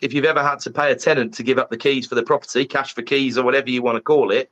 if 0.00 0.12
you've 0.12 0.24
ever 0.24 0.42
had 0.42 0.58
to 0.60 0.70
pay 0.70 0.90
a 0.92 0.96
tenant 0.96 1.34
to 1.34 1.42
give 1.42 1.58
up 1.58 1.70
the 1.70 1.76
keys 1.76 2.06
for 2.06 2.14
the 2.14 2.22
property, 2.22 2.64
cash 2.64 2.94
for 2.94 3.02
keys 3.02 3.36
or 3.36 3.44
whatever 3.44 3.70
you 3.70 3.82
want 3.82 3.96
to 3.96 4.00
call 4.00 4.30
it. 4.30 4.50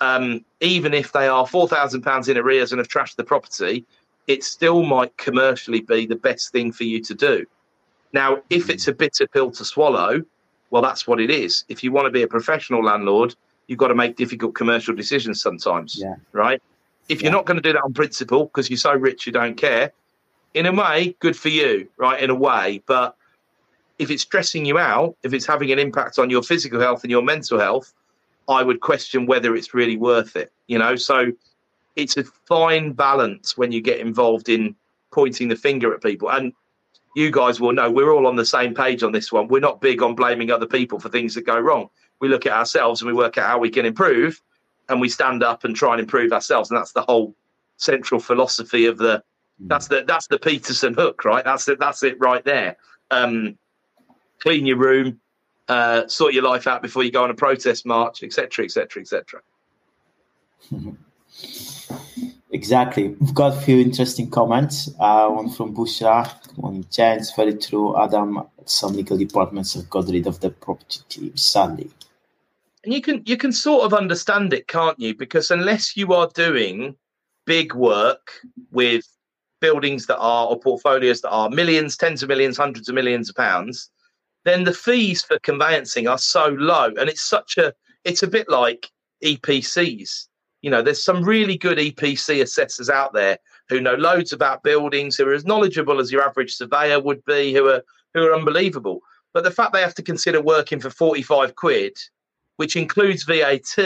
Um, 0.00 0.44
even 0.60 0.94
if 0.94 1.12
they 1.12 1.28
are 1.28 1.46
four 1.46 1.66
thousand 1.66 2.02
pounds 2.02 2.28
in 2.28 2.36
arrears 2.36 2.72
and 2.72 2.78
have 2.78 2.88
trashed 2.88 3.16
the 3.16 3.24
property, 3.24 3.86
it 4.26 4.44
still 4.44 4.82
might 4.82 5.16
commercially 5.16 5.80
be 5.80 6.06
the 6.06 6.16
best 6.16 6.52
thing 6.52 6.72
for 6.72 6.84
you 6.84 7.02
to 7.02 7.14
do. 7.14 7.46
Now, 8.12 8.42
if 8.50 8.70
it's 8.70 8.88
a 8.88 8.92
bitter 8.92 9.26
pill 9.26 9.50
to 9.52 9.64
swallow, 9.64 10.22
well, 10.70 10.82
that's 10.82 11.06
what 11.06 11.20
it 11.20 11.30
is. 11.30 11.64
If 11.68 11.82
you 11.82 11.92
want 11.92 12.06
to 12.06 12.10
be 12.10 12.22
a 12.22 12.28
professional 12.28 12.82
landlord, 12.82 13.34
you've 13.66 13.78
got 13.78 13.88
to 13.88 13.94
make 13.94 14.16
difficult 14.16 14.54
commercial 14.54 14.94
decisions 14.94 15.40
sometimes, 15.40 15.98
yeah. 15.98 16.16
right? 16.32 16.62
If 17.08 17.20
yeah. 17.20 17.26
you're 17.26 17.32
not 17.32 17.46
going 17.46 17.56
to 17.56 17.62
do 17.62 17.72
that 17.72 17.82
on 17.82 17.94
principle 17.94 18.46
because 18.46 18.68
you're 18.68 18.76
so 18.76 18.94
rich 18.94 19.26
you 19.26 19.32
don't 19.32 19.56
care, 19.56 19.92
in 20.54 20.66
a 20.66 20.72
way, 20.72 21.14
good 21.20 21.36
for 21.36 21.50
you, 21.50 21.88
right? 21.96 22.22
In 22.22 22.30
a 22.30 22.34
way, 22.34 22.82
but 22.86 23.16
if 23.98 24.10
it's 24.10 24.22
stressing 24.22 24.64
you 24.64 24.78
out, 24.78 25.16
if 25.22 25.32
it's 25.32 25.46
having 25.46 25.70
an 25.72 25.78
impact 25.78 26.18
on 26.18 26.30
your 26.30 26.42
physical 26.42 26.80
health 26.80 27.02
and 27.02 27.10
your 27.10 27.22
mental 27.22 27.58
health, 27.58 27.92
I 28.48 28.62
would 28.62 28.80
question 28.80 29.26
whether 29.26 29.54
it's 29.54 29.74
really 29.74 29.96
worth 29.96 30.36
it. 30.36 30.52
You 30.66 30.78
know, 30.78 30.96
so 30.96 31.32
it's 31.96 32.16
a 32.16 32.24
fine 32.24 32.92
balance 32.92 33.58
when 33.58 33.72
you 33.72 33.80
get 33.80 34.00
involved 34.00 34.48
in 34.48 34.74
pointing 35.10 35.48
the 35.48 35.56
finger 35.56 35.92
at 35.92 36.02
people. 36.02 36.30
And 36.30 36.52
you 37.14 37.30
guys 37.30 37.60
will 37.60 37.72
know 37.72 37.90
we're 37.90 38.12
all 38.12 38.26
on 38.26 38.36
the 38.36 38.44
same 38.44 38.74
page 38.74 39.02
on 39.02 39.12
this 39.12 39.32
one. 39.32 39.48
We're 39.48 39.60
not 39.60 39.80
big 39.80 40.02
on 40.02 40.14
blaming 40.14 40.50
other 40.50 40.66
people 40.66 40.98
for 40.98 41.08
things 41.08 41.34
that 41.34 41.46
go 41.46 41.58
wrong. 41.58 41.88
We 42.20 42.28
look 42.28 42.46
at 42.46 42.52
ourselves 42.52 43.00
and 43.00 43.08
we 43.08 43.14
work 43.14 43.38
out 43.38 43.48
how 43.48 43.58
we 43.58 43.70
can 43.70 43.86
improve, 43.86 44.40
and 44.88 45.00
we 45.00 45.08
stand 45.08 45.42
up 45.42 45.64
and 45.64 45.74
try 45.74 45.92
and 45.92 46.00
improve 46.00 46.32
ourselves. 46.32 46.70
And 46.70 46.78
that's 46.78 46.92
the 46.92 47.02
whole 47.02 47.34
central 47.76 48.20
philosophy 48.20 48.86
of 48.86 48.98
the. 48.98 49.22
That's 49.60 49.88
the 49.88 50.04
that's 50.06 50.28
the 50.28 50.38
Peterson 50.38 50.94
hook, 50.94 51.24
right? 51.24 51.44
That's 51.44 51.66
it. 51.68 51.80
That's 51.80 52.04
it 52.04 52.20
right 52.20 52.44
there. 52.44 52.76
Um, 53.10 53.58
clean 54.38 54.66
your 54.66 54.76
room, 54.76 55.20
uh, 55.68 56.06
sort 56.06 56.32
your 56.32 56.44
life 56.44 56.66
out 56.66 56.80
before 56.80 57.02
you 57.02 57.10
go 57.10 57.24
on 57.24 57.30
a 57.30 57.34
protest 57.34 57.84
march, 57.84 58.22
etc., 58.22 58.64
etc., 58.64 59.02
etc. 59.02 59.42
Exactly. 62.50 63.08
We've 63.08 63.34
got 63.34 63.56
a 63.56 63.60
few 63.60 63.78
interesting 63.80 64.30
comments. 64.30 64.90
Uh, 64.98 65.28
one 65.28 65.50
from 65.50 65.74
Bushra. 65.74 66.30
Morning, 66.56 66.86
It's 66.90 67.34
very 67.36 67.54
true. 67.54 67.96
Adam, 67.96 68.42
some 68.64 68.94
legal 68.94 69.18
departments 69.18 69.74
have 69.74 69.90
got 69.90 70.08
rid 70.08 70.26
of 70.26 70.40
the 70.40 70.50
property 70.50 71.00
team, 71.08 71.36
sadly. 71.36 71.90
And 72.84 72.94
you 72.94 73.02
can 73.02 73.22
you 73.26 73.36
can 73.36 73.52
sort 73.52 73.84
of 73.84 73.92
understand 73.92 74.52
it, 74.52 74.66
can't 74.66 74.98
you? 74.98 75.14
Because 75.14 75.50
unless 75.50 75.96
you 75.96 76.14
are 76.14 76.28
doing 76.34 76.96
big 77.44 77.74
work 77.74 78.30
with 78.70 79.04
buildings 79.60 80.06
that 80.06 80.18
are 80.18 80.46
or 80.46 80.58
portfolios 80.58 81.20
that 81.20 81.30
are 81.30 81.50
millions, 81.50 81.96
tens 81.96 82.22
of 82.22 82.28
millions, 82.28 82.56
hundreds 82.56 82.88
of 82.88 82.94
millions 82.94 83.28
of 83.28 83.36
pounds, 83.36 83.90
then 84.44 84.64
the 84.64 84.72
fees 84.72 85.22
for 85.22 85.38
conveyancing 85.40 86.08
are 86.08 86.18
so 86.18 86.48
low, 86.58 86.92
and 86.98 87.10
it's 87.10 87.28
such 87.28 87.58
a 87.58 87.74
it's 88.04 88.22
a 88.22 88.28
bit 88.28 88.48
like 88.48 88.88
EPCs. 89.22 90.28
You 90.62 90.70
know, 90.70 90.82
there's 90.82 91.02
some 91.02 91.22
really 91.22 91.56
good 91.56 91.78
EPC 91.78 92.42
assessors 92.42 92.90
out 92.90 93.12
there 93.12 93.38
who 93.68 93.80
know 93.80 93.94
loads 93.94 94.32
about 94.32 94.62
buildings, 94.62 95.16
who 95.16 95.28
are 95.28 95.32
as 95.32 95.44
knowledgeable 95.44 96.00
as 96.00 96.10
your 96.10 96.26
average 96.26 96.54
surveyor 96.54 97.00
would 97.00 97.24
be, 97.24 97.54
who 97.54 97.68
are 97.68 97.82
who 98.14 98.26
are 98.26 98.34
unbelievable. 98.34 99.00
But 99.34 99.44
the 99.44 99.50
fact 99.50 99.72
they 99.72 99.82
have 99.82 99.94
to 99.96 100.02
consider 100.02 100.40
working 100.40 100.80
for 100.80 100.90
45 100.90 101.54
quid, 101.54 101.96
which 102.56 102.76
includes 102.76 103.24
VAT, 103.24 103.76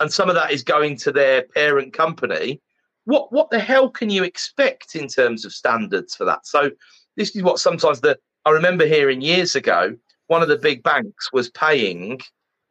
and 0.00 0.12
some 0.12 0.28
of 0.28 0.34
that 0.34 0.50
is 0.50 0.62
going 0.62 0.96
to 0.98 1.12
their 1.12 1.42
parent 1.54 1.92
company, 1.92 2.60
what 3.04 3.32
what 3.32 3.50
the 3.50 3.60
hell 3.60 3.88
can 3.88 4.10
you 4.10 4.24
expect 4.24 4.94
in 4.96 5.08
terms 5.08 5.44
of 5.44 5.52
standards 5.52 6.14
for 6.14 6.24
that? 6.24 6.46
So 6.46 6.70
this 7.16 7.34
is 7.34 7.42
what 7.42 7.58
sometimes 7.58 8.00
the 8.00 8.18
I 8.44 8.50
remember 8.50 8.86
hearing 8.86 9.22
years 9.22 9.54
ago, 9.54 9.96
one 10.26 10.42
of 10.42 10.48
the 10.48 10.58
big 10.58 10.82
banks 10.82 11.32
was 11.32 11.50
paying 11.50 12.20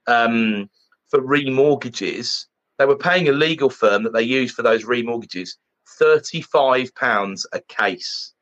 um, 0.07 0.69
for 1.09 1.19
remortgages. 1.21 2.45
They 2.83 2.87
were 2.87 2.97
paying 2.97 3.29
a 3.29 3.31
legal 3.31 3.69
firm 3.69 4.03
that 4.03 4.11
they 4.11 4.23
used 4.23 4.55
for 4.55 4.61
those 4.61 4.83
remortgages 4.83 5.51
£35 6.01 7.45
a 7.53 7.61
case. 7.61 8.33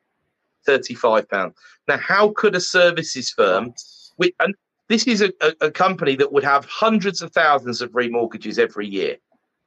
£35. 0.67 1.53
Now, 1.87 1.97
how 1.97 2.29
could 2.29 2.55
a 2.55 2.59
services 2.59 3.29
firm, 3.29 3.75
which, 4.15 4.33
and 4.39 4.55
this 4.87 5.05
is 5.05 5.21
a, 5.21 5.31
a, 5.41 5.67
a 5.67 5.71
company 5.71 6.15
that 6.15 6.33
would 6.33 6.43
have 6.43 6.65
hundreds 6.65 7.21
of 7.21 7.31
thousands 7.33 7.83
of 7.83 7.91
remortgages 7.91 8.57
every 8.57 8.87
year, 8.87 9.17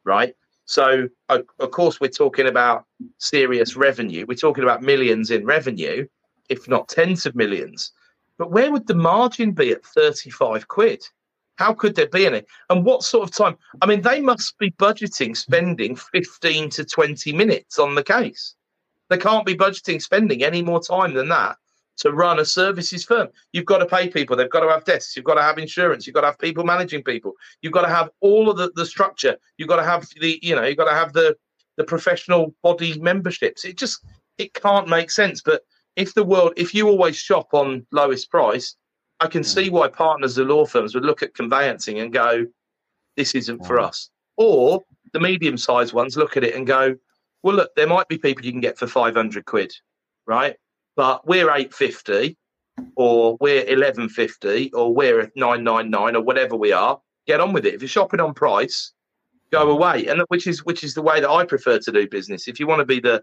right? 0.02 0.34
So, 0.64 1.08
of 1.28 1.70
course, 1.70 2.00
we're 2.00 2.08
talking 2.08 2.48
about 2.48 2.84
serious 3.18 3.76
revenue. 3.76 4.26
We're 4.26 4.34
talking 4.34 4.64
about 4.64 4.82
millions 4.82 5.30
in 5.30 5.46
revenue, 5.46 6.08
if 6.48 6.66
not 6.66 6.88
tens 6.88 7.26
of 7.26 7.36
millions. 7.36 7.92
But 8.38 8.50
where 8.50 8.72
would 8.72 8.88
the 8.88 8.96
margin 8.96 9.52
be 9.52 9.70
at 9.70 9.84
35 9.84 10.66
quid? 10.66 11.06
How 11.56 11.72
could 11.72 11.94
there 11.94 12.08
be 12.08 12.26
any? 12.26 12.42
And 12.70 12.84
what 12.84 13.02
sort 13.02 13.28
of 13.28 13.36
time? 13.36 13.56
I 13.80 13.86
mean, 13.86 14.02
they 14.02 14.20
must 14.20 14.58
be 14.58 14.70
budgeting 14.72 15.36
spending 15.36 15.96
15 15.96 16.70
to 16.70 16.84
20 16.84 17.32
minutes 17.32 17.78
on 17.78 17.94
the 17.94 18.02
case. 18.02 18.54
They 19.10 19.18
can't 19.18 19.46
be 19.46 19.54
budgeting 19.54 20.02
spending 20.02 20.42
any 20.42 20.62
more 20.62 20.82
time 20.82 21.14
than 21.14 21.28
that 21.28 21.56
to 21.98 22.10
run 22.10 22.40
a 22.40 22.44
services 22.44 23.04
firm. 23.04 23.28
You've 23.52 23.66
got 23.66 23.78
to 23.78 23.86
pay 23.86 24.08
people, 24.08 24.34
they've 24.36 24.50
got 24.50 24.60
to 24.60 24.68
have 24.68 24.84
desks, 24.84 25.14
you've 25.14 25.24
got 25.24 25.34
to 25.34 25.42
have 25.42 25.58
insurance, 25.58 26.06
you've 26.06 26.14
got 26.14 26.22
to 26.22 26.28
have 26.28 26.38
people 26.38 26.64
managing 26.64 27.04
people, 27.04 27.34
you've 27.62 27.72
got 27.72 27.82
to 27.82 27.88
have 27.88 28.10
all 28.20 28.50
of 28.50 28.56
the, 28.56 28.72
the 28.74 28.84
structure, 28.84 29.36
you've 29.58 29.68
got 29.68 29.76
to 29.76 29.84
have 29.84 30.08
the, 30.20 30.40
you 30.42 30.56
know, 30.56 30.64
you've 30.64 30.76
got 30.76 30.90
to 30.90 30.96
have 30.96 31.12
the 31.12 31.36
the 31.76 31.84
professional 31.84 32.54
body 32.62 32.98
memberships. 33.00 33.64
It 33.64 33.76
just 33.76 34.04
it 34.38 34.54
can't 34.54 34.88
make 34.88 35.10
sense. 35.10 35.42
But 35.42 35.62
if 35.96 36.14
the 36.14 36.24
world, 36.24 36.52
if 36.56 36.74
you 36.74 36.88
always 36.88 37.16
shop 37.16 37.48
on 37.52 37.86
lowest 37.92 38.30
price, 38.30 38.76
I 39.20 39.26
can 39.26 39.44
see 39.44 39.68
mm. 39.68 39.72
why 39.72 39.88
partners 39.88 40.38
of 40.38 40.48
law 40.48 40.66
firms 40.66 40.94
would 40.94 41.04
look 41.04 41.22
at 41.22 41.34
conveyancing 41.34 42.00
and 42.00 42.12
go, 42.12 42.46
this 43.16 43.34
isn't 43.34 43.64
for 43.64 43.76
mm. 43.76 43.84
us. 43.84 44.10
Or 44.36 44.82
the 45.12 45.20
medium 45.20 45.56
sized 45.56 45.92
ones 45.92 46.16
look 46.16 46.36
at 46.36 46.44
it 46.44 46.54
and 46.54 46.66
go, 46.66 46.96
well, 47.42 47.56
look, 47.56 47.74
there 47.76 47.86
might 47.86 48.08
be 48.08 48.18
people 48.18 48.44
you 48.44 48.52
can 48.52 48.60
get 48.60 48.78
for 48.78 48.86
500 48.86 49.44
quid, 49.44 49.72
right? 50.26 50.56
But 50.96 51.26
we're 51.26 51.50
850 51.50 52.36
or 52.96 53.36
we're 53.40 53.58
1150 53.58 54.72
or 54.72 54.94
we're 54.94 55.30
999 55.36 56.16
or 56.16 56.22
whatever 56.22 56.56
we 56.56 56.72
are. 56.72 57.00
Get 57.26 57.40
on 57.40 57.52
with 57.52 57.66
it. 57.66 57.74
If 57.74 57.82
you're 57.82 57.88
shopping 57.88 58.20
on 58.20 58.34
price, 58.34 58.92
go 59.52 59.66
mm. 59.66 59.72
away. 59.72 60.06
And 60.06 60.22
which 60.28 60.46
is 60.46 60.64
which 60.64 60.82
is 60.82 60.94
the 60.94 61.02
way 61.02 61.20
that 61.20 61.30
I 61.30 61.44
prefer 61.44 61.78
to 61.78 61.92
do 61.92 62.08
business. 62.08 62.48
If 62.48 62.58
you 62.58 62.66
want 62.66 62.80
to 62.80 62.86
be 62.86 63.00
the 63.00 63.22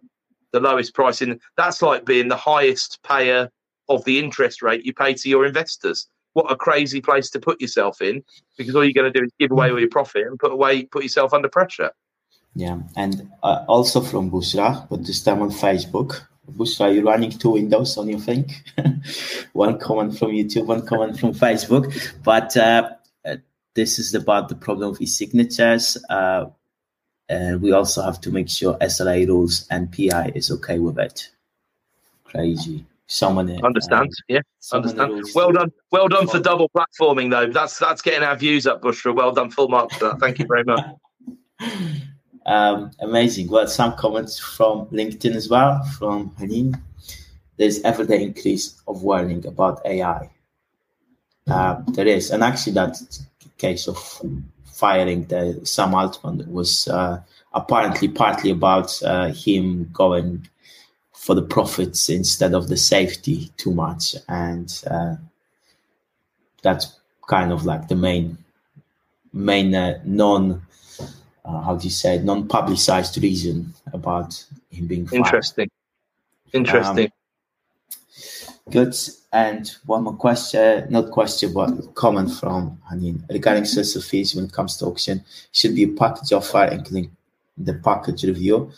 the 0.52 0.60
lowest 0.60 0.94
price 0.94 1.22
in 1.22 1.40
that's 1.56 1.82
like 1.82 2.06
being 2.06 2.28
the 2.28 2.36
highest 2.36 3.00
payer 3.04 3.50
of 3.90 4.04
the 4.06 4.20
interest 4.20 4.62
rate 4.62 4.86
you 4.86 4.94
pay 4.94 5.14
to 5.14 5.30
your 5.30 5.46
investors. 5.46 6.08
What 6.34 6.52
a 6.52 6.56
crazy 6.56 7.02
place 7.02 7.30
to 7.32 7.40
put 7.40 7.60
yourself 7.60 8.02
in 8.02 8.24
because 8.58 8.76
all 8.76 8.84
you're 8.84 8.94
going 8.94 9.12
to 9.12 9.20
do 9.20 9.26
is 9.26 9.32
give 9.40 9.52
away 9.52 9.70
all 9.70 9.80
your 9.80 9.90
profit 9.90 10.26
and 10.28 10.40
put 10.40 10.52
away 10.52 10.84
put 10.84 11.04
yourself 11.04 11.34
under 11.34 11.50
pressure. 11.50 11.92
Yeah, 12.56 12.80
and 12.96 13.30
uh, 13.44 13.64
also 13.68 14.02
from 14.02 14.30
Busra, 14.30 14.88
but 14.90 15.06
this 15.06 15.24
time 15.24 15.42
on 15.42 15.52
Facebook. 15.52 16.26
Busra, 16.50 16.94
you're 16.94 17.04
running 17.04 17.32
two 17.32 17.52
windows 17.52 17.98
on 17.98 18.10
your 18.10 18.20
thing. 18.20 18.52
one 19.54 19.80
comment 19.80 20.18
from 20.18 20.32
YouTube, 20.32 20.66
one 20.66 20.86
comment 20.86 21.18
from 21.18 21.34
Facebook. 21.34 21.94
But 22.24 22.58
uh, 22.58 22.90
uh, 23.24 23.38
this 23.74 24.00
is 24.00 24.14
about 24.14 24.50
the 24.50 24.56
problem 24.56 24.90
of 24.90 25.02
e-signatures. 25.02 25.98
Uh, 26.10 26.48
and 27.30 27.62
we 27.62 27.72
also 27.72 28.02
have 28.02 28.20
to 28.22 28.32
make 28.32 28.50
sure 28.50 28.78
SLA 28.80 29.26
rules 29.28 29.66
and 29.70 29.90
PI 29.90 30.34
is 30.36 30.52
okay 30.52 30.80
with 30.80 31.00
it. 31.00 31.30
Crazy 32.26 32.86
someone 33.12 33.50
understand. 33.64 34.04
um, 34.04 34.10
yeah 34.28 34.40
understand. 34.72 35.24
well 35.36 35.52
done. 35.52 35.72
well 35.92 36.08
done 36.08 36.28
for 36.28 36.40
double 36.40 36.70
platforming 36.70 37.30
though. 37.30 37.48
That's 37.48 37.78
that's 37.78 38.02
getting 38.02 38.24
our 38.24 38.36
views 38.36 38.66
up 38.68 38.82
bushra. 38.82 39.16
Well 39.16 39.32
done. 39.32 39.52
Full 39.52 39.68
marks 39.68 39.98
for 39.98 40.10
that. 40.10 40.20
Thank 40.20 40.40
you 40.40 40.46
very 40.48 40.64
much. 40.64 40.86
Um, 42.44 42.90
amazing. 43.00 43.50
Well 43.50 43.68
some 43.68 43.96
comments 43.98 44.40
from 44.40 44.88
linkedin 44.88 45.36
as 45.36 45.48
well 45.48 45.84
from 46.00 46.32
hanin 46.40 46.74
there's 47.58 47.80
everyday 47.84 48.24
increase 48.24 48.82
of 48.88 49.04
warning 49.04 49.46
about 49.46 49.80
ai 49.86 50.28
uh, 51.48 51.82
there 51.90 52.08
is. 52.08 52.32
And 52.32 52.44
actually 52.44 52.74
that 52.74 52.98
case 53.58 53.88
of 53.88 53.98
firing 54.66 55.26
the 55.26 55.60
sam 55.64 55.94
altman 55.94 56.52
was 56.52 56.88
uh, 56.88 57.22
apparently 57.54 58.08
partly 58.08 58.52
about 58.52 59.02
uh, 59.04 59.32
him 59.32 59.90
going 59.94 60.48
for 61.22 61.36
the 61.36 61.44
profits 61.44 62.10
instead 62.10 62.56
of 62.56 62.68
the 62.68 62.76
safety 62.76 63.52
too 63.56 63.72
much, 63.72 64.16
and 64.28 64.84
uh, 64.90 65.14
that's 66.64 67.00
kind 67.28 67.52
of 67.52 67.64
like 67.64 67.88
the 67.88 67.96
main 67.96 68.40
main 69.32 69.76
uh, 69.76 70.00
non 70.04 70.64
uh, 71.46 71.62
how 71.62 71.76
do 71.76 71.84
you 71.84 71.92
say 71.92 72.18
non 72.24 72.48
publicized 72.48 73.22
reason 73.22 73.72
about 73.94 74.44
him 74.72 74.88
being 74.88 75.06
fired. 75.06 75.20
interesting. 75.20 75.70
Interesting. 76.54 77.06
Um, 77.06 78.72
good. 78.72 78.96
And 79.32 79.72
one 79.86 80.04
more 80.06 80.16
question 80.16 80.88
not 80.90 81.12
question 81.12 81.54
but 81.54 81.94
comment 81.94 82.32
from 82.32 82.82
Hanin. 82.92 83.30
Regarding 83.30 83.66
social 83.66 84.02
fees 84.02 84.34
when 84.34 84.46
it 84.46 84.54
comes 84.54 84.76
to 84.78 84.88
auction 84.88 85.24
should 85.52 85.76
be 85.76 85.84
a 85.84 85.90
package 85.90 86.34
offer 86.34 86.64
including 86.64 87.16
the 87.60 87.76
package 87.76 88.24
review 88.24 88.72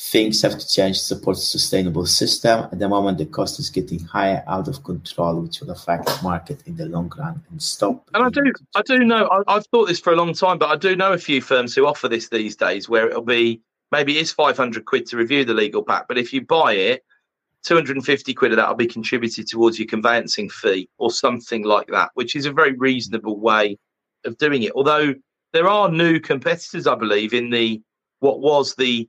things 0.00 0.40
have 0.40 0.58
to 0.58 0.66
change 0.66 0.98
to 0.98 1.04
support 1.04 1.36
a 1.36 1.40
sustainable 1.40 2.06
system. 2.06 2.64
At 2.72 2.78
the 2.78 2.88
moment, 2.88 3.18
the 3.18 3.26
cost 3.26 3.58
is 3.58 3.68
getting 3.68 4.00
higher, 4.00 4.42
out 4.48 4.66
of 4.66 4.82
control, 4.82 5.42
which 5.42 5.60
will 5.60 5.70
affect 5.70 6.06
the 6.06 6.18
market 6.22 6.62
in 6.66 6.76
the 6.76 6.86
long 6.86 7.12
run 7.18 7.42
and 7.50 7.62
stop. 7.62 8.08
And 8.14 8.24
I 8.24 8.30
do, 8.30 8.52
I 8.74 8.82
do 8.82 9.04
know, 9.04 9.28
I, 9.46 9.54
have 9.54 9.66
thought 9.66 9.88
this 9.88 10.00
for 10.00 10.12
a 10.12 10.16
long 10.16 10.32
time, 10.32 10.58
but 10.58 10.70
I 10.70 10.76
do 10.76 10.96
know 10.96 11.12
a 11.12 11.18
few 11.18 11.42
firms 11.42 11.74
who 11.74 11.86
offer 11.86 12.08
this 12.08 12.30
these 12.30 12.56
days, 12.56 12.88
where 12.88 13.10
it'll 13.10 13.20
be 13.20 13.60
maybe 13.92 14.18
it's 14.18 14.32
five 14.32 14.56
hundred 14.56 14.86
quid 14.86 15.04
to 15.06 15.18
review 15.18 15.44
the 15.44 15.54
legal 15.54 15.82
pack, 15.82 16.08
but 16.08 16.18
if 16.18 16.32
you 16.32 16.44
buy 16.44 16.72
it. 16.72 17.04
250 17.62 18.32
quid 18.32 18.52
of 18.52 18.56
that 18.56 18.70
will 18.70 18.74
be 18.74 18.86
contributed 18.86 19.46
towards 19.46 19.78
your 19.78 19.86
conveyancing 19.86 20.48
fee 20.48 20.88
or 20.96 21.10
something 21.10 21.62
like 21.62 21.86
that, 21.88 22.08
which 22.14 22.34
is 22.34 22.46
a 22.46 22.52
very 22.52 22.72
reasonable 22.72 23.38
way 23.38 23.76
of 24.24 24.38
doing 24.38 24.62
it. 24.62 24.72
Although 24.74 25.14
there 25.52 25.68
are 25.68 25.90
new 25.90 26.20
competitors, 26.20 26.86
I 26.86 26.94
believe, 26.94 27.34
in 27.34 27.50
the 27.50 27.82
what 28.20 28.40
was 28.40 28.74
the 28.76 29.06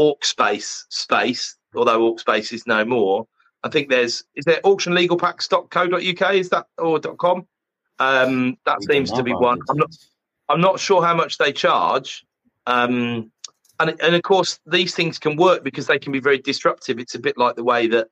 Aukspace 0.00 0.84
space, 0.88 1.56
although 1.74 2.12
Aukspace 2.12 2.52
is 2.52 2.66
no 2.66 2.84
more. 2.84 3.26
I 3.62 3.68
think 3.68 3.90
there's 3.90 4.24
is 4.34 4.46
there 4.46 4.60
auctionlegalpacks.co.uk 4.64 6.34
is 6.34 6.48
that 6.48 6.66
or 6.78 6.98
.com? 6.98 7.46
Um, 7.98 8.56
that 8.64 8.78
we 8.80 8.86
seems 8.86 9.12
to 9.12 9.22
be 9.22 9.34
one. 9.34 9.60
I'm 9.68 9.76
not 9.76 9.94
I'm 10.48 10.60
not 10.60 10.80
sure 10.80 11.02
how 11.02 11.14
much 11.14 11.36
they 11.36 11.52
charge. 11.52 12.24
Um, 12.66 13.30
and 13.78 14.00
and 14.00 14.14
of 14.14 14.22
course 14.22 14.58
these 14.66 14.94
things 14.94 15.18
can 15.18 15.36
work 15.36 15.62
because 15.62 15.86
they 15.86 15.98
can 15.98 16.12
be 16.12 16.20
very 16.20 16.38
disruptive. 16.38 16.98
It's 16.98 17.14
a 17.14 17.20
bit 17.20 17.36
like 17.36 17.56
the 17.56 17.64
way 17.64 17.86
that 17.88 18.08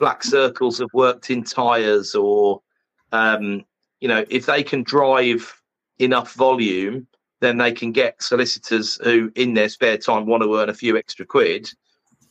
Blackcircles 0.00 0.78
have 0.78 0.92
worked 0.92 1.30
in 1.30 1.42
tires 1.42 2.14
or 2.14 2.60
um, 3.10 3.64
you 4.00 4.08
know, 4.08 4.24
if 4.28 4.46
they 4.46 4.62
can 4.62 4.82
drive 4.82 5.60
enough 5.98 6.34
volume, 6.34 7.06
then 7.44 7.58
they 7.58 7.72
can 7.72 7.92
get 7.92 8.22
solicitors 8.22 8.98
who, 9.04 9.30
in 9.34 9.54
their 9.54 9.68
spare 9.68 9.98
time, 9.98 10.26
want 10.26 10.42
to 10.42 10.56
earn 10.56 10.68
a 10.68 10.74
few 10.74 10.96
extra 10.96 11.26
quid, 11.26 11.70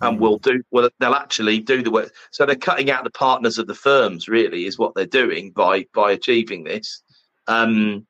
and 0.01 0.20
will 0.20 0.38
do. 0.38 0.64
Well, 0.72 0.89
they'll 0.99 1.14
actually 1.14 1.59
do 1.59 1.82
the 1.82 1.91
work. 1.91 2.14
So 2.32 2.45
they're 2.45 2.55
cutting 2.55 2.91
out 2.91 3.03
the 3.03 3.09
partners 3.09 3.57
of 3.57 3.68
the 3.68 3.76
firms. 3.76 4.28
Really, 4.28 4.66
is 4.66 4.78
what 4.78 4.95
they're 4.95 5.05
doing 5.05 5.51
by 5.51 5.86
by 5.93 6.11
achieving 6.11 6.64
this. 6.64 7.01
Um, 7.47 8.05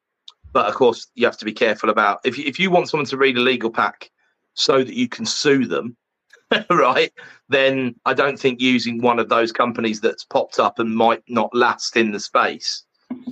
but 0.53 0.67
of 0.67 0.75
course, 0.75 1.07
you 1.15 1.25
have 1.25 1.37
to 1.37 1.45
be 1.45 1.53
careful 1.53 1.89
about 1.89 2.19
if 2.23 2.37
you, 2.37 2.45
if 2.45 2.59
you 2.59 2.69
want 2.71 2.89
someone 2.89 3.07
to 3.07 3.17
read 3.17 3.37
a 3.37 3.41
legal 3.41 3.71
pack 3.71 4.11
so 4.53 4.83
that 4.83 4.93
you 4.93 5.09
can 5.09 5.25
sue 5.25 5.65
them, 5.65 5.97
right? 6.69 7.11
Then 7.49 7.95
I 8.05 8.13
don't 8.13 8.39
think 8.39 8.61
using 8.61 9.01
one 9.01 9.19
of 9.19 9.29
those 9.29 9.51
companies 9.51 9.99
that's 9.99 10.23
popped 10.23 10.59
up 10.59 10.79
and 10.79 10.95
might 10.95 11.23
not 11.27 11.53
last 11.55 11.97
in 11.97 12.11
the 12.11 12.19
space 12.19 12.83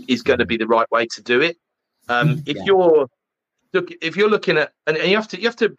is 0.07 0.24
going 0.24 0.39
to 0.39 0.45
be 0.45 0.57
the 0.57 0.67
right 0.67 0.89
way 0.91 1.05
to 1.13 1.22
do 1.22 1.41
it. 1.41 1.57
Um, 2.09 2.43
if 2.45 2.57
yeah. 2.57 2.63
you're 2.65 3.07
look 3.74 3.89
if 4.01 4.15
you're 4.15 4.30
looking 4.30 4.57
at 4.57 4.74
and, 4.88 4.97
you 4.97 5.15
have 5.15 5.28
to 5.30 5.39
you 5.39 5.47
have 5.47 5.55
to 5.57 5.76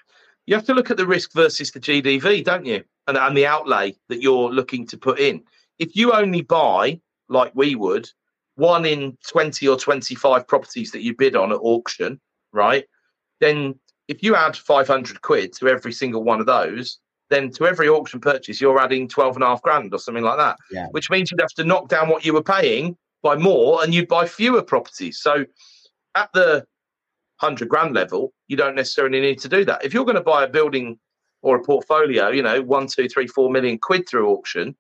you 0.47 0.55
have 0.55 0.64
to 0.64 0.74
look 0.74 0.90
at 0.90 0.97
the 0.97 1.07
risk 1.07 1.32
versus 1.34 1.70
the 1.70 1.80
GDV, 1.80 2.45
don't 2.45 2.66
you? 2.66 2.82
and, 3.09 3.16
and 3.16 3.36
the 3.36 3.47
outlay 3.47 3.95
that 4.09 4.22
you're 4.22 4.51
looking 4.51 4.86
to 4.86 4.97
put 4.97 5.18
in. 5.18 5.43
If 5.78 5.97
you 5.97 6.12
only 6.12 6.43
buy, 6.43 7.01
like 7.28 7.53
we 7.55 7.74
would, 7.74 8.09
one 8.55 8.84
in 8.84 9.16
20 9.28 9.66
or 9.66 9.76
25 9.76 10.47
properties 10.47 10.93
that 10.93 11.03
you 11.03 11.16
bid 11.16 11.34
on 11.34 11.53
at 11.53 11.59
auction, 11.61 12.20
right? 12.53 12.84
Then 13.40 13.74
if 14.09 14.22
you 14.22 14.36
add 14.36 14.57
500 14.57 15.20
quid 15.22 15.53
to 15.55 15.68
every 15.68 15.93
single 15.93 16.22
one 16.22 16.38
of 16.40 16.47
those, 16.47 16.99
then 17.30 17.51
to 17.53 17.66
every 17.66 17.88
auction 17.88 18.20
purchase, 18.20 18.61
you're 18.61 18.78
adding 18.78 19.09
12 19.09 19.36
and 19.36 19.43
a 19.43 19.49
half 19.49 19.62
grand 19.62 19.93
or 19.93 19.99
something 19.99 20.22
like 20.22 20.38
that, 20.38 20.57
Yeah. 20.70 20.86
which 20.93 21.11
means 21.11 21.30
you'd 21.30 21.40
have 21.40 21.51
to 21.57 21.64
knock 21.64 21.88
down 21.88 22.09
what 22.09 22.24
you 22.24 22.34
were 22.34 22.43
paying 22.43 22.97
by 23.22 23.36
more 23.36 23.82
and 23.82 23.95
you'd 23.95 24.09
buy 24.09 24.26
fewer 24.28 24.62
properties. 24.62 25.18
So 25.18 25.45
at 26.14 26.30
the 26.34 26.66
100 27.43 27.68
grand 27.68 27.95
level, 27.95 28.32
you 28.47 28.57
don't 28.57 28.76
necessarily 28.76 29.20
need 29.20 29.38
to 29.40 29.49
do 29.49 29.64
that. 29.64 29.84
If 29.84 29.93
you're 29.93 30.05
going 30.05 30.16
to 30.16 30.22
buy 30.22 30.45
a 30.45 30.49
building 30.49 30.99
or 31.43 31.57
a 31.57 31.62
portfolio, 31.62 32.28
you 32.28 32.43
know, 32.43 32.62
one, 32.62 32.86
two, 32.86 33.09
three, 33.09 33.26
four 33.26 33.51
million 33.51 33.78
quid 33.78 34.09
through 34.09 34.30
auction, 34.30 34.76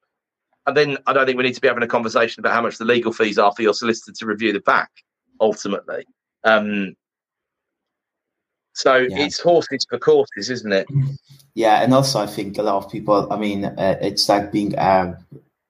and 0.66 0.76
then 0.76 0.96
I 1.06 1.12
don't 1.12 1.26
think 1.26 1.36
we 1.36 1.44
need 1.44 1.56
to 1.56 1.60
be 1.60 1.68
having 1.68 1.82
a 1.82 1.88
conversation 1.88 2.40
about 2.40 2.54
how 2.54 2.62
much 2.62 2.78
the 2.78 2.84
legal 2.84 3.12
fees 3.12 3.38
are 3.38 3.52
for 3.52 3.62
your 3.62 3.74
solicitor 3.74 4.12
to 4.12 4.26
review 4.26 4.52
the 4.52 4.60
back 4.60 4.90
ultimately. 5.40 6.06
Um, 6.44 6.94
so 8.74 8.96
Yeah. 8.96 9.24
it's 9.24 9.40
horses 9.40 9.84
for 9.90 9.98
courses, 9.98 10.50
isn't 10.50 10.72
it? 10.72 10.86
Yeah, 11.54 11.82
and 11.82 11.92
also 11.92 12.20
I 12.20 12.26
think 12.26 12.58
a 12.58 12.62
lot 12.62 12.84
of 12.84 12.90
people. 12.90 13.30
I 13.30 13.36
mean, 13.36 13.64
uh, 13.64 13.98
it's 14.00 14.28
like 14.28 14.52
being 14.52 14.74
a, 14.78 15.18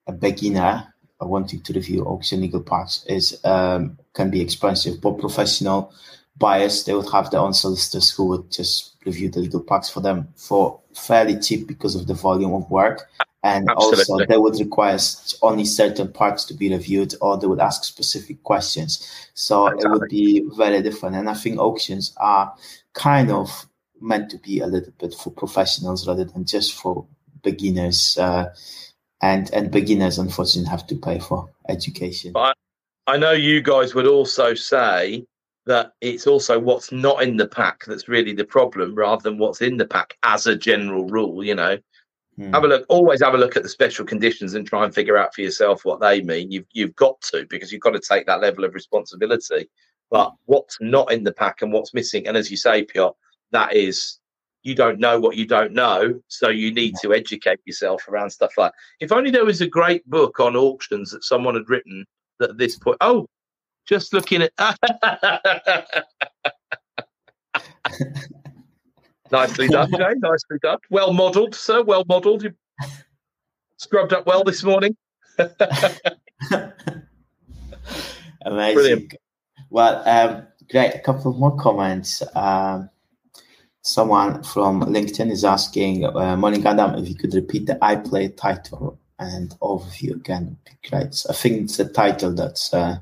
a 0.07 0.13
beginner 0.13 0.93
wanting 1.21 1.61
to 1.61 1.73
review 1.73 2.05
auction 2.05 2.41
legal 2.41 2.61
parts 2.61 3.05
is 3.07 3.41
um, 3.45 3.99
can 4.15 4.31
be 4.31 4.41
expensive. 4.41 5.01
But 5.01 5.19
professional 5.19 5.93
buyers, 6.37 6.85
they 6.85 6.95
would 6.95 7.11
have 7.11 7.31
their 7.31 7.41
own 7.41 7.55
solicitors 7.55 8.11
who 8.11 8.27
would 8.27 8.51
just 8.51 8.97
review 9.05 9.31
the 9.31 9.41
legal 9.41 9.61
packs 9.61 9.91
for 9.91 10.01
them 10.01 10.29
for 10.37 10.81
fairly 10.95 11.39
cheap 11.39 11.67
because 11.67 11.95
of 11.95 12.07
the 12.07 12.15
volume 12.15 12.53
of 12.53 12.71
work. 12.71 13.09
And 13.45 13.69
also, 13.71 14.25
they 14.27 14.37
would 14.37 14.59
require 14.61 14.99
only 15.43 15.65
certain 15.65 16.13
parts 16.13 16.45
to 16.45 16.55
be 16.55 16.71
reviewed, 16.71 17.15
or 17.21 17.37
they 17.37 17.49
would 17.49 17.59
ask 17.59 17.83
specific 17.83 18.43
questions. 18.45 19.29
So 19.35 19.67
it 19.67 19.85
would 19.85 20.09
be 20.09 20.49
very 20.57 20.81
different. 20.81 21.17
And 21.17 21.29
I 21.29 21.35
think 21.35 21.59
auctions 21.59 22.15
are 22.19 22.55
kind 22.95 23.33
of 23.33 23.67
meant 24.01 24.31
to 24.31 24.39
be 24.39 24.61
a 24.61 24.69
little 24.69 24.93
bit 25.01 25.15
for 25.15 25.31
professionals 25.31 26.07
rather 26.07 26.25
than 26.25 26.45
just 26.45 26.73
for 26.75 27.05
beginners. 27.43 28.17
Uh, 28.17 28.55
and 29.23 29.53
and 29.53 29.71
beginners, 29.71 30.19
unfortunately, 30.19 30.71
have 30.71 30.87
to 30.89 30.97
pay 30.97 31.19
for 31.19 31.49
education. 31.69 32.33
But 32.33 32.57
I 33.09 33.17
know 33.17 33.33
you 33.33 33.61
guys 33.61 33.95
would 33.95 34.07
also 34.07 34.55
say 34.55 35.25
that 35.67 35.93
it's 36.01 36.27
also 36.27 36.59
what's 36.59 36.91
not 36.91 37.23
in 37.23 37.37
the 37.37 37.47
pack 37.47 37.85
that's 37.87 38.09
really 38.09 38.33
the 38.33 38.45
problem 38.45 38.95
rather 38.95 39.23
than 39.23 39.39
what's 39.39 39.61
in 39.61 39.77
the 39.77 39.87
pack 39.87 40.17
as 40.23 40.47
a 40.47 40.57
general 40.57 41.07
rule, 41.07 41.45
you 41.45 41.55
know. 41.55 41.79
Hmm. 42.37 42.53
Have 42.53 42.65
a 42.65 42.69
look, 42.69 42.87
always 42.89 43.23
have 43.23 43.35
a 43.35 43.39
look 43.39 43.57
at 43.57 43.63
the 43.63 43.69
special 43.69 44.05
conditions 44.05 44.55
and 44.55 44.67
try 44.67 44.85
and 44.85 44.95
figure 44.95 45.19
out 45.19 45.35
for 45.35 45.43
yourself 45.43 45.85
what 45.85 46.01
they 46.01 46.23
mean. 46.23 46.51
You've 46.51 46.67
you've 46.73 46.97
got 46.97 47.21
to 47.33 47.47
because 47.49 47.71
you've 47.71 47.83
got 47.83 47.91
to 47.91 48.01
take 48.01 48.27
that 48.27 48.41
level 48.41 48.65
of 48.65 48.75
responsibility. 48.75 49.69
But 50.11 50.33
what's 50.47 50.79
not 50.81 51.13
in 51.13 51.25
the 51.25 51.33
pack 51.33 51.63
and 51.63 51.73
what's 51.73 51.95
missing, 51.95 52.27
and 52.27 52.37
as 52.37 52.51
you 52.51 52.57
say, 52.57 52.85
Piotr, 52.85 53.17
that 53.53 53.75
is 53.75 54.19
you 54.63 54.75
don't 54.75 54.99
know 54.99 55.19
what 55.19 55.37
you 55.37 55.47
don't 55.47 55.73
know, 55.73 56.21
so 56.29 56.49
you 56.49 56.73
need 56.73 56.95
to 57.03 57.13
educate 57.13 57.61
yourself 57.65 58.09
around 58.09 58.31
stuff 58.31 58.57
like. 58.57 58.73
If 59.01 59.13
only 59.13 59.31
there 59.31 59.45
was 59.45 59.61
a 59.61 59.67
great 59.67 60.09
book 60.09 60.41
on 60.41 60.57
auctions 60.57 61.11
that 61.11 61.25
someone 61.25 61.55
had 61.55 61.69
written 61.69 62.07
that 62.39 62.51
at 62.51 62.59
this 62.59 62.77
point. 62.77 62.97
Oh, 63.01 63.27
just 63.87 64.13
looking 64.13 64.43
at. 64.43 64.53
Nicely 69.33 69.67
done, 69.69 69.91
Jay. 69.97 70.13
Nicely 70.19 70.59
done. 70.63 70.79
Well 70.91 71.13
modelled, 71.13 71.55
sir. 71.55 71.83
Well 71.83 72.05
modelled. 72.07 72.43
You 72.45 72.53
scrubbed 73.79 74.13
up 74.13 74.27
well 74.27 74.45
this 74.45 74.63
morning. 74.63 74.95
Amazing. 78.45 78.75
Brilliant. 78.75 79.15
Well, 79.71 80.07
um, 80.07 80.47
great. 80.71 80.95
A 80.95 80.99
couple 80.99 81.31
of 81.33 81.39
more 81.39 81.57
comments. 81.57 82.23
Um, 82.37 82.91
someone 83.81 84.43
from 84.43 84.83
LinkedIn 84.83 85.31
is 85.31 85.45
asking, 85.45 86.05
uh, 86.05 86.37
Morning 86.37 86.65
Adam, 86.67 86.97
if 86.97 87.09
you 87.09 87.15
could 87.15 87.33
repeat 87.35 87.67
the 87.67 87.77
iPlay 87.77 88.37
title 88.37 88.99
and 89.19 89.57
overview 89.61 90.15
again, 90.15 90.47
would 90.49 90.65
be 90.65 90.89
great. 90.89 91.15
So 91.15 91.31
I 91.31 91.33
think 91.33 91.63
it's 91.63 91.79
the 91.79 91.87
title 91.87 92.35
that's 92.35 92.75
uh, 92.75 92.99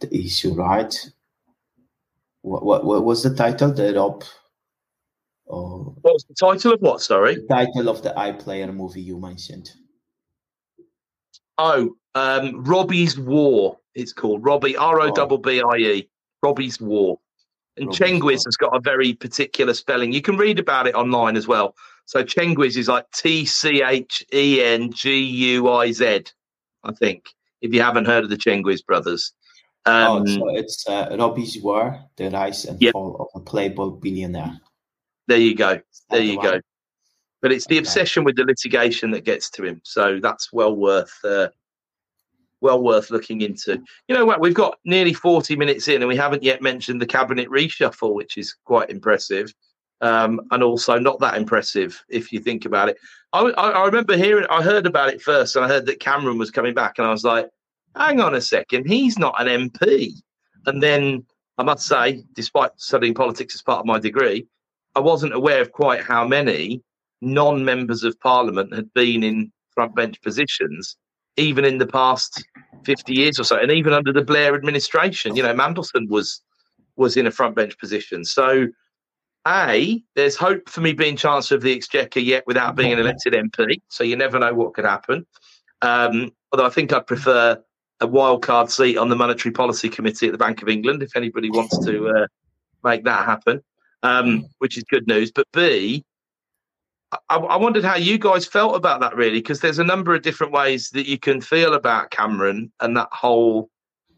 the 0.00 0.14
issue, 0.14 0.54
right? 0.54 0.94
What, 2.42 2.64
what, 2.64 2.84
what 2.84 3.04
was 3.04 3.22
the 3.22 3.34
title? 3.34 3.72
The 3.72 3.94
Rob? 3.94 4.24
Or 5.46 5.94
What 6.02 6.14
was 6.14 6.24
the 6.24 6.34
title 6.34 6.72
of 6.72 6.80
what? 6.80 7.00
Sorry. 7.00 7.36
the 7.36 7.46
title 7.48 7.88
of 7.88 8.02
the 8.02 8.10
iPlayer 8.10 8.72
movie 8.74 9.00
you 9.00 9.18
mentioned? 9.18 9.70
Oh, 11.58 11.96
um, 12.14 12.64
Robbie's 12.64 13.18
War. 13.18 13.78
It's 13.94 14.12
called 14.12 14.44
Robbie 14.44 14.76
R 14.76 15.00
O 15.00 15.26
B 15.26 15.36
B 15.42 15.62
I 15.62 15.76
E. 15.76 16.08
Robbie's 16.42 16.80
War. 16.80 17.18
And 17.76 17.86
Robbie's 17.86 18.00
War. 18.00 18.08
Tchenguiz 18.08 18.44
has 18.44 18.56
got 18.56 18.76
a 18.76 18.80
very 18.80 19.14
particular 19.14 19.72
spelling. 19.74 20.12
You 20.12 20.22
can 20.22 20.36
read 20.36 20.58
about 20.58 20.86
it 20.86 20.94
online 20.94 21.36
as 21.36 21.46
well. 21.46 21.74
So 22.04 22.22
Tchenguiz 22.22 22.76
is 22.76 22.88
like 22.88 23.10
T 23.12 23.44
C 23.44 23.82
H 23.82 24.24
E 24.32 24.62
N 24.62 24.92
G 24.92 25.18
U 25.18 25.70
I 25.70 25.92
Z, 25.92 26.24
I 26.84 26.92
think. 26.92 27.24
If 27.62 27.72
you 27.72 27.82
haven't 27.82 28.04
heard 28.04 28.24
of 28.24 28.30
the 28.30 28.36
Tchenguiz 28.36 28.84
brothers, 28.84 29.32
um, 29.86 30.22
oh, 30.22 30.26
so 30.26 30.48
it's 30.56 30.86
uh, 30.88 31.16
Robbie's 31.18 31.62
War, 31.62 32.00
The 32.16 32.30
Rise 32.30 32.64
and 32.64 32.80
Yep. 32.80 32.92
Fall 32.92 33.16
of 33.20 33.40
a 33.40 33.44
Playboy 33.44 33.90
Billionaire. 33.90 34.60
there 35.28 35.38
you 35.38 35.54
go. 35.54 35.80
There 36.10 36.20
the 36.20 36.24
you 36.26 36.42
go. 36.42 36.60
But 37.42 37.52
it's 37.52 37.66
the 37.66 37.76
Okay. 37.76 37.80
obsession 37.80 38.24
with 38.24 38.36
the 38.36 38.44
litigation 38.44 39.10
that 39.12 39.24
gets 39.24 39.50
to 39.50 39.62
him. 39.64 39.80
So 39.84 40.18
that's 40.20 40.52
well 40.52 40.74
worth 40.74 41.12
uh, 41.24 41.48
well 42.60 42.82
worth 42.82 43.10
looking 43.10 43.42
into. 43.42 43.80
You 44.08 44.14
know 44.16 44.24
what? 44.24 44.40
We've 44.40 44.54
got 44.54 44.78
nearly 44.84 45.12
40 45.12 45.54
minutes 45.56 45.88
in 45.88 46.02
and 46.02 46.08
we 46.08 46.16
haven't 46.16 46.42
yet 46.42 46.62
mentioned 46.62 47.00
the 47.00 47.06
cabinet 47.06 47.48
reshuffle, 47.48 48.14
which 48.14 48.36
is 48.38 48.56
quite 48.64 48.90
impressive. 48.90 49.52
Um, 50.00 50.40
and 50.50 50.62
also 50.62 50.98
not 50.98 51.20
that 51.20 51.36
impressive 51.36 52.02
if 52.08 52.32
you 52.32 52.40
think 52.40 52.64
about 52.66 52.88
it. 52.90 52.98
I, 53.32 53.40
I, 53.40 53.70
I 53.70 53.86
remember 53.86 54.16
hearing, 54.16 54.46
I 54.50 54.62
heard 54.62 54.86
about 54.86 55.08
it 55.10 55.22
first 55.22 55.56
and 55.56 55.64
I 55.64 55.68
heard 55.68 55.86
that 55.86 56.00
Cameron 56.00 56.36
was 56.38 56.50
coming 56.50 56.74
back 56.74 56.98
and 56.98 57.06
I 57.06 57.10
was 57.10 57.24
like, 57.24 57.48
hang 57.96 58.20
on 58.20 58.34
a 58.34 58.40
second, 58.40 58.86
he's 58.86 59.18
not 59.18 59.40
an 59.40 59.70
MP. 59.70 60.12
And 60.66 60.82
then 60.82 61.24
I 61.58 61.62
must 61.62 61.86
say, 61.86 62.22
despite 62.34 62.70
studying 62.76 63.14
politics 63.14 63.54
as 63.54 63.62
part 63.62 63.80
of 63.80 63.86
my 63.86 63.98
degree, 63.98 64.46
I 64.94 65.00
wasn't 65.00 65.34
aware 65.34 65.60
of 65.60 65.72
quite 65.72 66.02
how 66.02 66.26
many 66.26 66.82
non 67.20 67.64
members 67.64 68.02
of 68.02 68.18
parliament 68.20 68.74
had 68.74 68.92
been 68.94 69.22
in 69.22 69.52
front 69.72 69.94
bench 69.94 70.20
positions, 70.22 70.96
even 71.36 71.64
in 71.64 71.78
the 71.78 71.86
past 71.86 72.44
50 72.84 73.14
years 73.14 73.38
or 73.38 73.44
so, 73.44 73.58
and 73.58 73.70
even 73.70 73.92
under 73.92 74.12
the 74.12 74.22
Blair 74.22 74.54
administration. 74.54 75.36
You 75.36 75.42
know, 75.42 75.54
Mandelson 75.54 76.08
was 76.08 76.42
was 76.96 77.16
in 77.16 77.26
a 77.26 77.30
front 77.30 77.54
bench 77.54 77.78
position. 77.78 78.24
So, 78.24 78.68
A, 79.46 80.02
there's 80.14 80.34
hope 80.34 80.68
for 80.68 80.80
me 80.80 80.94
being 80.94 81.16
Chancellor 81.16 81.58
of 81.58 81.62
the 81.62 81.74
Exchequer 81.74 82.20
yet 82.20 82.46
without 82.46 82.74
being 82.74 82.92
an 82.92 82.98
elected 82.98 83.34
MP. 83.34 83.82
So 83.88 84.02
you 84.02 84.16
never 84.16 84.38
know 84.38 84.54
what 84.54 84.72
could 84.72 84.86
happen. 84.86 85.26
Um, 85.82 86.32
although 86.50 86.64
I 86.64 86.70
think 86.70 86.94
I'd 86.94 87.06
prefer 87.06 87.62
a 88.00 88.06
wild 88.06 88.42
card 88.42 88.70
seat 88.70 88.96
on 88.96 89.08
the 89.08 89.16
Monetary 89.16 89.52
Policy 89.52 89.88
Committee 89.88 90.26
at 90.26 90.32
the 90.32 90.38
Bank 90.38 90.62
of 90.62 90.68
England 90.68 91.02
if 91.02 91.16
anybody 91.16 91.50
wants 91.50 91.78
to 91.84 92.08
uh, 92.08 92.26
make 92.84 93.04
that 93.04 93.24
happen, 93.24 93.62
um, 94.02 94.46
which 94.58 94.76
is 94.76 94.84
good 94.84 95.06
news. 95.06 95.30
But 95.30 95.46
B, 95.52 96.04
I, 97.12 97.36
I 97.36 97.56
wondered 97.56 97.84
how 97.84 97.96
you 97.96 98.18
guys 98.18 98.46
felt 98.46 98.76
about 98.76 99.00
that 99.00 99.16
really, 99.16 99.38
because 99.38 99.60
there's 99.60 99.78
a 99.78 99.84
number 99.84 100.14
of 100.14 100.22
different 100.22 100.52
ways 100.52 100.90
that 100.90 101.06
you 101.06 101.18
can 101.18 101.40
feel 101.40 101.74
about 101.74 102.10
Cameron 102.10 102.70
and 102.80 102.96
that 102.96 103.08
whole 103.12 103.70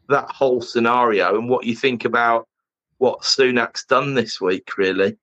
that 0.08 0.30
whole 0.30 0.62
scenario, 0.62 1.38
and 1.38 1.50
what 1.50 1.66
you 1.66 1.76
think 1.76 2.06
about 2.06 2.48
what 2.96 3.20
Sunak's 3.20 3.84
done 3.84 4.14
this 4.14 4.40
week. 4.40 4.76
Really, 4.78 5.16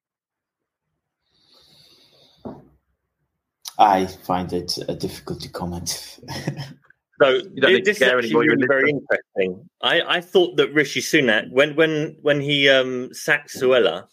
I 3.78 4.06
find 4.06 4.54
it 4.54 4.78
uh, 4.88 4.94
difficult 4.94 5.42
to 5.42 5.50
comment. 5.50 6.20
So 7.22 7.30
You 7.30 7.62
don't 7.62 7.72
need 7.72 7.86
to 7.86 7.92
this 7.92 8.02
is 8.02 8.04
actually 8.04 8.48
really 8.48 8.68
very 8.68 8.90
interesting. 8.90 9.70
I, 9.82 10.02
I 10.02 10.22
thought 10.22 10.58
that 10.58 10.74
Rishi 10.74 11.02
Sunak, 11.02 11.50
when 11.52 11.76
when 11.76 12.18
when 12.22 12.42
he 12.42 12.68
um, 12.70 13.14
sacked 13.14 13.56
Suella, 13.56 14.08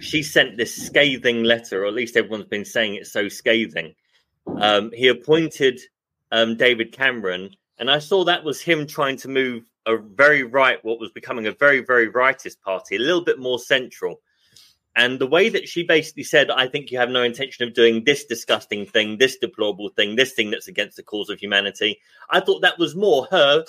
she 0.00 0.22
sent 0.22 0.56
this 0.56 0.74
scathing 0.74 1.44
letter, 1.44 1.84
or 1.84 1.86
at 1.86 1.94
least 1.94 2.16
everyone's 2.16 2.46
been 2.46 2.64
saying 2.64 2.96
it's 2.96 3.12
so 3.12 3.28
scathing. 3.28 3.94
Um, 4.60 4.90
he 4.92 5.08
appointed 5.08 5.80
um, 6.32 6.56
David 6.56 6.92
Cameron, 6.92 7.50
and 7.78 7.90
I 7.90 8.00
saw 8.00 8.24
that 8.24 8.44
was 8.44 8.60
him 8.60 8.86
trying 8.86 9.16
to 9.18 9.28
move 9.28 9.64
a 9.86 9.96
very 9.96 10.42
right, 10.42 10.84
what 10.84 11.00
was 11.00 11.12
becoming 11.12 11.46
a 11.46 11.52
very 11.52 11.84
very 11.84 12.10
rightist 12.10 12.60
party, 12.64 12.96
a 12.96 13.00
little 13.00 13.24
bit 13.24 13.38
more 13.38 13.58
central. 13.60 14.20
And 14.98 15.20
the 15.20 15.28
way 15.28 15.48
that 15.48 15.68
she 15.68 15.84
basically 15.84 16.24
said, 16.24 16.50
I 16.50 16.66
think 16.66 16.90
you 16.90 16.98
have 16.98 17.08
no 17.08 17.22
intention 17.22 17.64
of 17.64 17.72
doing 17.72 18.02
this 18.02 18.24
disgusting 18.24 18.84
thing, 18.84 19.16
this 19.16 19.38
deplorable 19.38 19.90
thing, 19.90 20.16
this 20.16 20.32
thing 20.32 20.50
that's 20.50 20.66
against 20.66 20.96
the 20.96 21.04
cause 21.04 21.30
of 21.30 21.38
humanity. 21.38 22.00
I 22.30 22.40
thought 22.40 22.62
that 22.62 22.80
was 22.80 22.96
more 22.96 23.28
her 23.30 23.64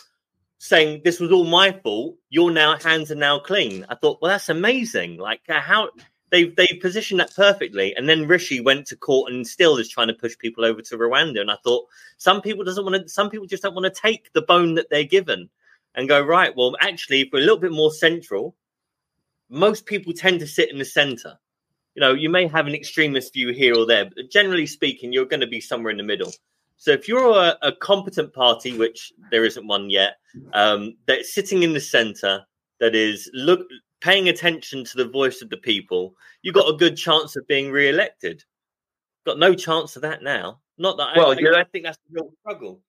saying, 0.58 1.02
This 1.06 1.20
was 1.20 1.32
all 1.32 1.44
my 1.44 1.72
fault. 1.72 2.16
Your 2.32 2.50
now 2.50 2.80
hands 2.80 3.12
are 3.12 3.16
now 3.16 3.38
clean. 3.38 3.86
I 3.90 3.94
thought, 3.94 4.18
well, 4.24 4.32
that's 4.32 4.50
amazing. 4.50 5.18
Like, 5.18 5.42
uh, 5.48 5.60
how 5.60 5.92
they've 6.32 6.56
they 6.56 6.66
positioned 6.82 7.20
that 7.20 7.36
perfectly. 7.36 7.96
And 7.96 8.10
then 8.10 8.28
Rishi 8.28 8.60
went 8.60 8.88
to 8.88 8.96
court 8.96 9.32
and 9.32 9.46
still 9.46 9.78
is 9.78 9.88
trying 9.88 10.08
to 10.08 10.16
push 10.16 10.36
people 10.36 10.66
over 10.66 10.82
to 10.82 10.98
Rwanda. 10.98 11.42
And 11.42 11.52
I 11.52 11.58
thought 11.64 11.86
some 12.18 12.42
people 12.42 12.66
doesn't 12.66 12.84
want 12.84 13.04
to. 13.04 13.08
Some 13.08 13.30
people 13.30 13.46
just 13.46 13.62
don't 13.62 13.76
want 13.76 13.86
to 13.86 14.02
take 14.02 14.34
the 14.34 14.42
bone 14.42 14.74
that 14.76 14.90
they're 14.90 15.04
given 15.04 15.52
and 15.94 16.10
go 16.10 16.20
right. 16.20 16.58
Well, 16.58 16.76
actually, 16.82 17.22
if 17.22 17.28
we're 17.32 17.38
a 17.38 17.42
little 17.42 17.60
bit 17.60 17.72
more 17.72 17.92
central, 17.92 18.56
most 19.50 19.86
people 19.86 20.14
tend 20.14 20.40
to 20.40 20.48
sit 20.48 20.72
in 20.72 20.78
the 20.78 20.86
center. 20.86 21.38
You 21.96 22.02
know, 22.02 22.14
you 22.14 22.30
may 22.30 22.48
have 22.48 22.68
an 22.68 22.76
extremist 22.76 23.34
view 23.34 23.52
here 23.52 23.76
or 23.76 23.86
there, 23.86 24.06
but 24.06 24.32
generally 24.32 24.68
speaking, 24.68 25.12
you're 25.12 25.26
going 25.26 25.42
to 25.42 25.48
be 25.48 25.60
somewhere 25.60 25.92
in 25.92 25.98
the 25.98 26.04
middle. 26.04 26.32
So 26.78 26.92
if 26.92 27.08
you're 27.08 27.32
a, 27.32 27.58
a 27.62 27.74
competent 27.74 28.34
party, 28.34 28.78
which 28.78 29.12
there 29.32 29.44
isn't 29.44 29.68
one 29.68 29.90
yet, 29.90 30.16
um, 30.54 30.96
that's 31.08 31.34
sitting 31.34 31.64
in 31.64 31.74
the 31.74 31.80
center, 31.80 32.46
that 32.80 32.96
is 32.96 33.30
look 33.34 33.68
paying 34.02 34.30
attention 34.30 34.86
to 34.86 34.98
the 34.98 35.10
voice 35.10 35.42
of 35.42 35.50
the 35.50 35.58
people, 35.58 36.16
you 36.42 36.54
got 36.54 36.74
a 36.74 36.78
good 36.78 36.96
chance 36.96 37.36
of 37.36 37.46
being 37.48 37.70
re-elected. 37.72 38.44
Got 39.26 39.40
no 39.40 39.54
chance 39.54 39.96
of 39.98 40.02
that 40.04 40.24
now. 40.24 40.62
Not 40.78 40.98
that 40.98 41.18
well, 41.18 41.32
I, 41.32 41.60
I 41.60 41.64
think 41.66 41.84
that's 41.84 41.98
a 41.98 42.14
real 42.14 42.32
struggle. 42.42 42.80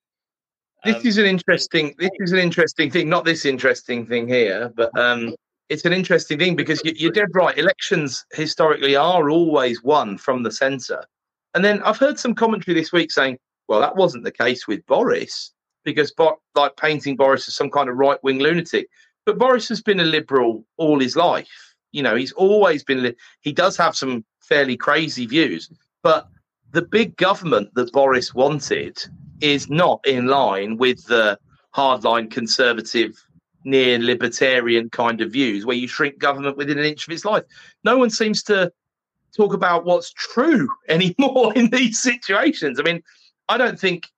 This 0.85 0.97
um, 0.97 1.07
is 1.07 1.19
an 1.19 1.27
interesting. 1.27 1.95
This 1.99 2.11
is 2.21 2.33
an 2.33 2.39
interesting 2.39 2.91
thing. 2.91 3.09
Not 3.09 3.25
this 3.25 3.45
interesting 3.45 4.07
thing 4.07 4.29
here, 4.29 4.73
but 4.77 4.97
um, 4.97 5.35
it's 5.71 5.85
an 5.85 5.93
interesting 5.93 6.39
thing 6.39 6.57
because 6.57 6.83
you, 6.85 7.09
are 7.09 7.13
dead 7.13 7.29
right. 7.33 7.57
Elections 7.57 8.27
historically 8.33 8.97
are 8.97 9.31
always 9.31 9.83
won 9.83 10.19
from 10.19 10.43
the 10.43 10.51
centre, 10.51 11.05
and 11.55 11.65
then 11.65 11.81
I've 11.83 11.97
heard 11.97 12.19
some 12.19 12.35
commentary 12.35 12.75
this 12.75 12.93
week 12.93 13.13
saying, 13.13 13.39
"Well, 13.69 13.81
that 13.81 13.97
wasn't 13.97 14.25
the 14.25 14.33
case 14.33 14.67
with 14.67 14.85
Boris 14.87 15.53
because, 15.85 16.13
like, 16.55 16.77
painting 16.77 17.17
Boris 17.17 17.49
as 17.49 17.55
some 17.55 17.71
kind 17.71 17.89
of 17.89 17.97
right 17.97 18.23
wing 18.23 18.41
lunatic." 18.41 18.89
But 19.25 19.39
Boris 19.39 19.69
has 19.69 19.81
been 19.81 20.01
a 20.01 20.05
liberal 20.05 20.67
all 20.77 20.99
his 20.99 21.15
life. 21.15 21.75
You 21.93 22.03
know, 22.03 22.17
he's 22.17 22.33
always 22.33 22.83
been. 22.83 23.15
He 23.41 23.53
does 23.53 23.77
have 23.77 23.97
some 23.97 24.25
fairly 24.41 24.77
crazy 24.77 25.25
views, 25.25 25.71
but 26.03 26.29
the 26.73 26.83
big 26.83 27.17
government 27.17 27.73
that 27.75 27.93
Boris 27.93 28.35
wanted 28.35 28.99
is 29.41 29.71
not 29.71 30.01
in 30.05 30.27
line 30.27 30.77
with 30.77 31.05
the 31.07 31.39
hardline 31.75 32.31
conservative, 32.31 33.25
near 33.65 33.99
libertarian 33.99 34.89
kind 34.91 35.21
of 35.21 35.33
views 35.33 35.67
where 35.67 35.77
you 35.77 35.87
shrink 35.87 36.19
government 36.19 36.57
within 36.57 36.79
an 36.79 36.85
inch 36.85 37.07
of 37.07 37.13
its 37.13 37.25
life. 37.25 37.45
No 37.85 37.99
one 37.99 38.11
seems 38.11 38.43
to 38.45 38.73
talk 39.37 39.53
about 39.53 39.85
what's 39.85 40.13
true 40.13 40.69
anymore 40.89 41.53
in 41.55 41.71
these 41.71 42.01
situations. 42.01 42.81
I 42.81 42.83
mean, 42.83 43.03
I 43.49 43.59
don't 43.59 43.79
think 43.79 44.09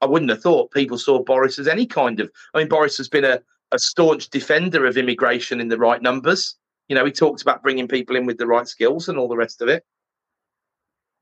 I 0.00 0.06
wouldn't 0.06 0.30
have 0.30 0.42
thought 0.42 0.72
people 0.72 0.98
saw 0.98 1.22
Boris 1.22 1.58
as 1.58 1.68
any 1.68 1.86
kind 1.86 2.20
of. 2.20 2.30
I 2.54 2.58
mean, 2.58 2.68
Boris 2.68 2.96
has 2.96 3.08
been 3.08 3.24
a 3.24 3.40
a 3.72 3.78
staunch 3.78 4.28
defender 4.30 4.86
of 4.86 4.96
immigration 4.96 5.60
in 5.60 5.68
the 5.68 5.78
right 5.78 6.00
numbers. 6.00 6.56
You 6.88 6.94
know, 6.94 7.04
he 7.04 7.10
talked 7.10 7.42
about 7.42 7.62
bringing 7.62 7.88
people 7.88 8.16
in 8.16 8.26
with 8.26 8.38
the 8.38 8.46
right 8.46 8.68
skills 8.68 9.08
and 9.08 9.18
all 9.18 9.28
the 9.28 9.36
rest 9.36 9.62
of 9.62 9.68
it. 9.68 9.84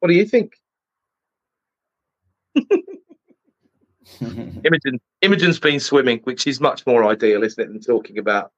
What 0.00 0.08
do 0.08 0.14
you 0.14 0.26
think? 0.26 0.54
Imogen, 4.20 5.00
Imogen's 5.22 5.58
been 5.58 5.80
swimming, 5.80 6.20
which 6.24 6.46
is 6.46 6.60
much 6.60 6.86
more 6.86 7.04
ideal, 7.04 7.42
isn't 7.42 7.62
it, 7.62 7.68
than 7.68 7.80
talking 7.80 8.18
about 8.18 8.52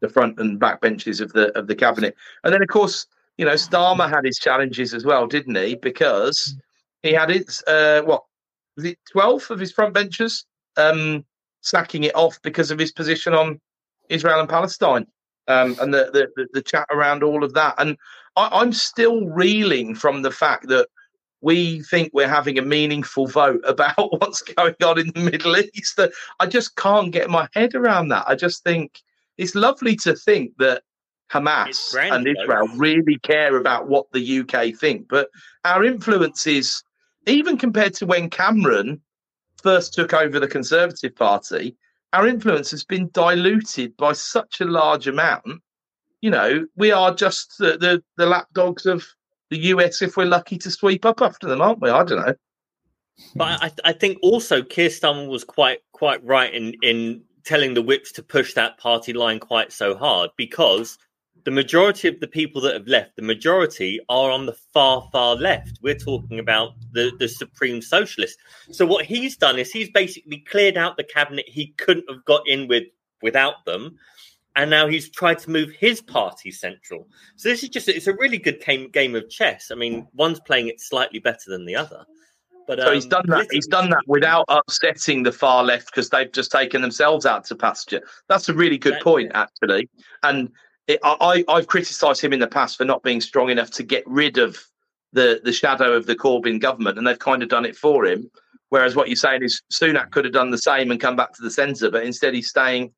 the 0.00 0.08
front 0.08 0.38
and 0.40 0.58
back 0.58 0.80
benches 0.80 1.20
of 1.20 1.32
the 1.32 1.56
of 1.58 1.66
the 1.66 1.74
cabinet. 1.74 2.16
And 2.44 2.52
then, 2.52 2.62
of 2.62 2.68
course, 2.68 3.06
you 3.38 3.44
know, 3.44 3.54
Starmer 3.54 4.08
had 4.08 4.24
his 4.24 4.38
challenges 4.38 4.94
as 4.94 5.04
well, 5.04 5.26
didn't 5.26 5.56
he? 5.56 5.74
Because 5.74 6.56
he 7.02 7.12
had 7.12 7.30
his 7.30 7.62
uh, 7.66 8.02
what 8.02 8.24
was 8.76 8.86
it 8.86 8.98
twelve 9.10 9.50
of 9.50 9.58
his 9.58 9.72
front 9.72 9.94
benches 9.94 10.44
um, 10.76 11.24
sacking 11.60 12.04
it 12.04 12.14
off 12.14 12.40
because 12.42 12.70
of 12.70 12.78
his 12.78 12.92
position 12.92 13.34
on 13.34 13.60
Israel 14.08 14.40
and 14.40 14.48
Palestine 14.48 15.06
um, 15.48 15.76
and 15.80 15.92
the, 15.92 16.28
the, 16.36 16.46
the 16.52 16.62
chat 16.62 16.86
around 16.90 17.22
all 17.22 17.44
of 17.44 17.54
that. 17.54 17.74
And 17.78 17.96
I, 18.36 18.62
am 18.62 18.72
still 18.72 19.26
reeling 19.26 19.94
from 19.94 20.22
the 20.22 20.30
fact 20.30 20.68
that 20.68 20.88
we 21.40 21.82
think 21.82 22.10
we're 22.12 22.28
having 22.28 22.58
a 22.58 22.62
meaningful 22.62 23.26
vote 23.26 23.62
about 23.64 23.96
what's 24.20 24.42
going 24.42 24.74
on 24.84 24.98
in 24.98 25.10
the 25.14 25.20
Middle 25.20 25.56
East. 25.56 26.00
I 26.38 26.46
just 26.46 26.76
can't 26.76 27.10
get 27.10 27.30
my 27.30 27.48
head 27.54 27.74
around 27.74 28.08
that. 28.08 28.24
I 28.26 28.34
just 28.34 28.62
think 28.62 29.00
it's 29.38 29.54
lovely 29.54 29.96
to 29.96 30.14
think 30.14 30.52
that 30.58 30.82
Hamas 31.30 31.94
and 32.12 32.26
Israel 32.26 32.68
really 32.76 33.18
care 33.20 33.56
about 33.56 33.88
what 33.88 34.10
the 34.12 34.40
UK 34.40 34.74
think, 34.74 35.08
but 35.08 35.30
our 35.64 35.84
influence 35.84 36.46
is 36.46 36.82
even 37.26 37.56
compared 37.56 37.94
to 37.94 38.06
when 38.06 38.30
Cameron 38.30 39.00
first 39.62 39.94
took 39.94 40.12
over 40.12 40.40
the 40.40 40.48
Conservative 40.48 41.14
Party, 41.14 41.76
our 42.12 42.26
influence 42.26 42.70
has 42.72 42.84
been 42.84 43.08
diluted 43.12 43.96
by 43.96 44.12
such 44.12 44.60
a 44.60 44.64
large 44.64 45.06
amount. 45.06 45.62
You 46.20 46.30
know, 46.30 46.66
we 46.76 46.90
are 46.90 47.14
just 47.14 47.56
the, 47.58 47.78
the, 47.78 48.02
the 48.16 48.26
lapdogs 48.26 48.84
of 48.84 49.06
the 49.50 49.58
US 49.58 50.02
if 50.02 50.16
we're 50.16 50.24
lucky 50.24 50.58
to 50.58 50.70
sweep 50.70 51.04
up 51.04 51.20
after 51.20 51.46
them, 51.46 51.60
aren't 51.60 51.80
we? 51.80 51.90
I 51.90 52.04
don't 52.04 52.26
know. 52.26 52.34
But 53.34 53.62
I, 53.62 53.90
I 53.90 53.92
think 53.92 54.18
also 54.22 54.62
Keir 54.62 54.88
Starmer 54.88 55.28
was 55.28 55.44
quite 55.44 55.80
quite 55.92 56.24
right 56.24 56.52
in 56.52 56.74
in 56.82 57.22
telling 57.44 57.74
the 57.74 57.82
whips 57.82 58.12
to 58.12 58.22
push 58.22 58.54
that 58.54 58.78
party 58.78 59.12
line 59.12 59.40
quite 59.40 59.72
so 59.72 59.96
hard 59.96 60.30
because 60.36 60.98
the 61.44 61.50
majority 61.50 62.08
of 62.08 62.20
the 62.20 62.26
people 62.26 62.60
that 62.60 62.74
have 62.74 62.86
left, 62.86 63.16
the 63.16 63.22
majority 63.22 63.98
are 64.08 64.30
on 64.30 64.46
the 64.46 64.56
far, 64.74 65.08
far 65.10 65.36
left. 65.36 65.78
We're 65.82 65.94
talking 65.94 66.38
about 66.38 66.72
the, 66.92 67.12
the 67.18 67.28
supreme 67.28 67.80
socialist. 67.80 68.38
So 68.70 68.84
what 68.86 69.06
he's 69.06 69.36
done 69.36 69.58
is 69.58 69.72
he's 69.72 69.90
basically 69.90 70.44
cleared 70.50 70.76
out 70.76 70.96
the 70.96 71.04
cabinet 71.04 71.46
he 71.48 71.68
couldn't 71.78 72.10
have 72.10 72.24
got 72.24 72.46
in 72.46 72.68
with 72.68 72.84
without 73.22 73.64
them. 73.64 73.96
And 74.56 74.68
now 74.68 74.88
he's 74.88 75.08
tried 75.10 75.38
to 75.40 75.50
move 75.50 75.70
his 75.70 76.00
party 76.00 76.50
central. 76.50 77.08
So 77.36 77.48
this 77.48 77.62
is 77.62 77.68
just, 77.68 77.88
it's 77.88 78.08
a 78.08 78.14
really 78.14 78.38
good 78.38 78.60
game, 78.64 78.90
game 78.90 79.14
of 79.14 79.30
chess. 79.30 79.70
I 79.70 79.76
mean, 79.76 80.08
one's 80.12 80.40
playing 80.40 80.68
it 80.68 80.80
slightly 80.80 81.20
better 81.20 81.48
than 81.48 81.64
the 81.64 81.76
other. 81.76 82.04
But, 82.66 82.80
um, 82.80 82.86
so 82.86 82.94
he's 82.94 83.04
um, 83.04 83.10
done 83.10 83.26
that. 83.28 83.46
He's 83.50 83.66
done 83.66 83.90
that 83.90 84.02
without 84.06 84.44
upsetting 84.48 85.22
the 85.22 85.32
far 85.32 85.62
left 85.64 85.86
because 85.86 86.10
they've 86.10 86.30
just 86.30 86.50
taken 86.50 86.82
themselves 86.82 87.26
out 87.26 87.44
to 87.46 87.56
pasture. 87.56 88.02
That's 88.28 88.48
a 88.48 88.54
really 88.54 88.78
good 88.78 89.00
point, 89.00 89.32
actually. 89.34 89.88
And 90.22 90.50
it, 90.86 90.98
I, 91.02 91.44
I've 91.48 91.66
criticised 91.66 92.20
him 92.20 92.32
in 92.32 92.40
the 92.40 92.46
past 92.48 92.76
for 92.76 92.84
not 92.84 93.02
being 93.02 93.20
strong 93.20 93.50
enough 93.50 93.70
to 93.72 93.82
get 93.82 94.04
rid 94.06 94.38
of 94.38 94.58
the 95.12 95.40
the 95.42 95.52
shadow 95.52 95.92
of 95.92 96.06
the 96.06 96.14
Corbyn 96.14 96.60
government, 96.60 96.98
and 96.98 97.06
they've 97.06 97.18
kind 97.18 97.42
of 97.42 97.48
done 97.48 97.64
it 97.64 97.76
for 97.76 98.04
him. 98.04 98.30
Whereas 98.68 98.94
what 98.94 99.08
you're 99.08 99.16
saying 99.16 99.42
is 99.42 99.62
Sunak 99.72 100.12
could 100.12 100.24
have 100.24 100.34
done 100.34 100.50
the 100.50 100.58
same 100.58 100.90
and 100.90 101.00
come 101.00 101.16
back 101.16 101.32
to 101.34 101.42
the 101.42 101.50
centre, 101.50 101.90
but 101.90 102.04
instead 102.04 102.34
he's 102.34 102.48
staying 102.48 102.92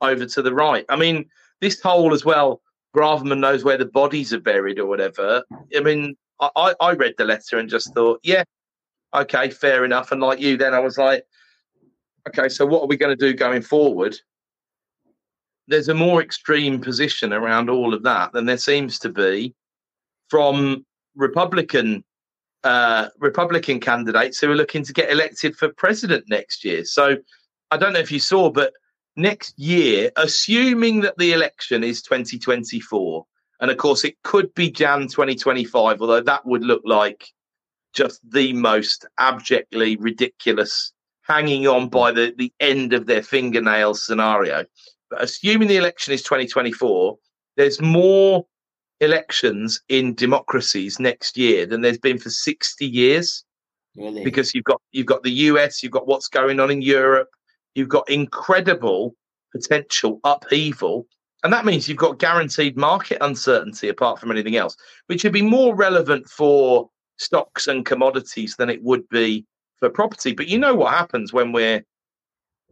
over 0.00 0.26
to 0.26 0.42
the 0.42 0.54
right. 0.54 0.84
I 0.88 0.96
mean, 0.96 1.26
this 1.60 1.80
whole 1.80 2.12
as 2.12 2.24
well. 2.24 2.60
Braverman 2.94 3.40
knows 3.40 3.64
where 3.64 3.78
the 3.78 3.86
bodies 3.86 4.32
are 4.32 4.40
buried 4.40 4.78
or 4.78 4.86
whatever. 4.86 5.42
I 5.76 5.80
mean, 5.80 6.16
I, 6.40 6.74
I 6.80 6.92
read 6.92 7.14
the 7.18 7.24
letter 7.24 7.58
and 7.58 7.68
just 7.68 7.92
thought, 7.92 8.20
yeah, 8.22 8.44
okay, 9.14 9.50
fair 9.50 9.84
enough. 9.84 10.12
And 10.12 10.20
like 10.20 10.40
you, 10.40 10.56
then 10.56 10.74
I 10.74 10.78
was 10.78 10.96
like, 10.96 11.24
okay, 12.28 12.48
so 12.48 12.64
what 12.66 12.82
are 12.82 12.86
we 12.86 12.96
going 12.96 13.16
to 13.16 13.32
do 13.32 13.36
going 13.36 13.62
forward? 13.62 14.16
there's 15.66 15.88
a 15.88 15.94
more 15.94 16.22
extreme 16.22 16.80
position 16.80 17.32
around 17.32 17.70
all 17.70 17.94
of 17.94 18.02
that 18.02 18.32
than 18.32 18.46
there 18.46 18.58
seems 18.58 18.98
to 18.98 19.08
be 19.08 19.54
from 20.28 20.84
Republican 21.16 22.04
uh, 22.64 23.08
Republican 23.18 23.78
candidates 23.78 24.38
who 24.38 24.50
are 24.50 24.56
looking 24.56 24.82
to 24.82 24.92
get 24.92 25.10
elected 25.10 25.54
for 25.54 25.68
president 25.74 26.24
next 26.28 26.64
year. 26.64 26.82
So 26.84 27.16
I 27.70 27.76
don't 27.76 27.92
know 27.92 27.98
if 27.98 28.10
you 28.10 28.18
saw, 28.18 28.50
but 28.50 28.72
next 29.16 29.58
year, 29.58 30.10
assuming 30.16 31.00
that 31.00 31.18
the 31.18 31.32
election 31.32 31.84
is 31.84 32.02
2024, 32.02 33.26
and 33.60 33.70
of 33.70 33.76
course 33.76 34.04
it 34.04 34.20
could 34.22 34.52
be 34.54 34.70
Jan 34.70 35.02
2025, 35.08 36.00
although 36.00 36.20
that 36.20 36.44
would 36.46 36.64
look 36.64 36.82
like 36.84 37.28
just 37.92 38.20
the 38.28 38.52
most 38.52 39.06
abjectly 39.18 39.96
ridiculous 39.96 40.92
hanging 41.22 41.66
on 41.66 41.88
by 41.88 42.12
the, 42.12 42.34
the 42.36 42.52
end 42.60 42.92
of 42.92 43.06
their 43.06 43.22
fingernails 43.22 44.04
scenario. 44.04 44.64
But 45.10 45.22
assuming 45.22 45.68
the 45.68 45.76
election 45.76 46.12
is 46.12 46.22
2024, 46.22 47.16
there's 47.56 47.80
more 47.80 48.46
elections 49.00 49.80
in 49.88 50.14
democracies 50.14 50.98
next 50.98 51.36
year 51.36 51.66
than 51.66 51.80
there's 51.80 51.98
been 51.98 52.18
for 52.18 52.30
60 52.30 52.86
years. 52.86 53.44
Really? 53.96 54.24
Because 54.24 54.54
you've 54.54 54.64
got 54.64 54.82
you've 54.90 55.06
got 55.06 55.22
the 55.22 55.30
US, 55.30 55.82
you've 55.82 55.92
got 55.92 56.08
what's 56.08 56.26
going 56.28 56.58
on 56.58 56.70
in 56.70 56.82
Europe, 56.82 57.30
you've 57.74 57.88
got 57.88 58.08
incredible 58.10 59.14
potential 59.52 60.20
upheaval. 60.24 61.06
And 61.42 61.52
that 61.52 61.64
means 61.64 61.88
you've 61.88 61.98
got 61.98 62.18
guaranteed 62.18 62.76
market 62.76 63.18
uncertainty 63.20 63.88
apart 63.88 64.18
from 64.18 64.30
anything 64.30 64.56
else, 64.56 64.76
which 65.06 65.24
would 65.24 65.32
be 65.32 65.42
more 65.42 65.74
relevant 65.74 66.28
for 66.28 66.88
stocks 67.18 67.66
and 67.66 67.86
commodities 67.86 68.56
than 68.56 68.70
it 68.70 68.82
would 68.82 69.08
be 69.08 69.44
for 69.78 69.90
property. 69.90 70.32
But 70.32 70.48
you 70.48 70.58
know 70.58 70.74
what 70.74 70.94
happens 70.94 71.32
when 71.32 71.52
we're 71.52 71.84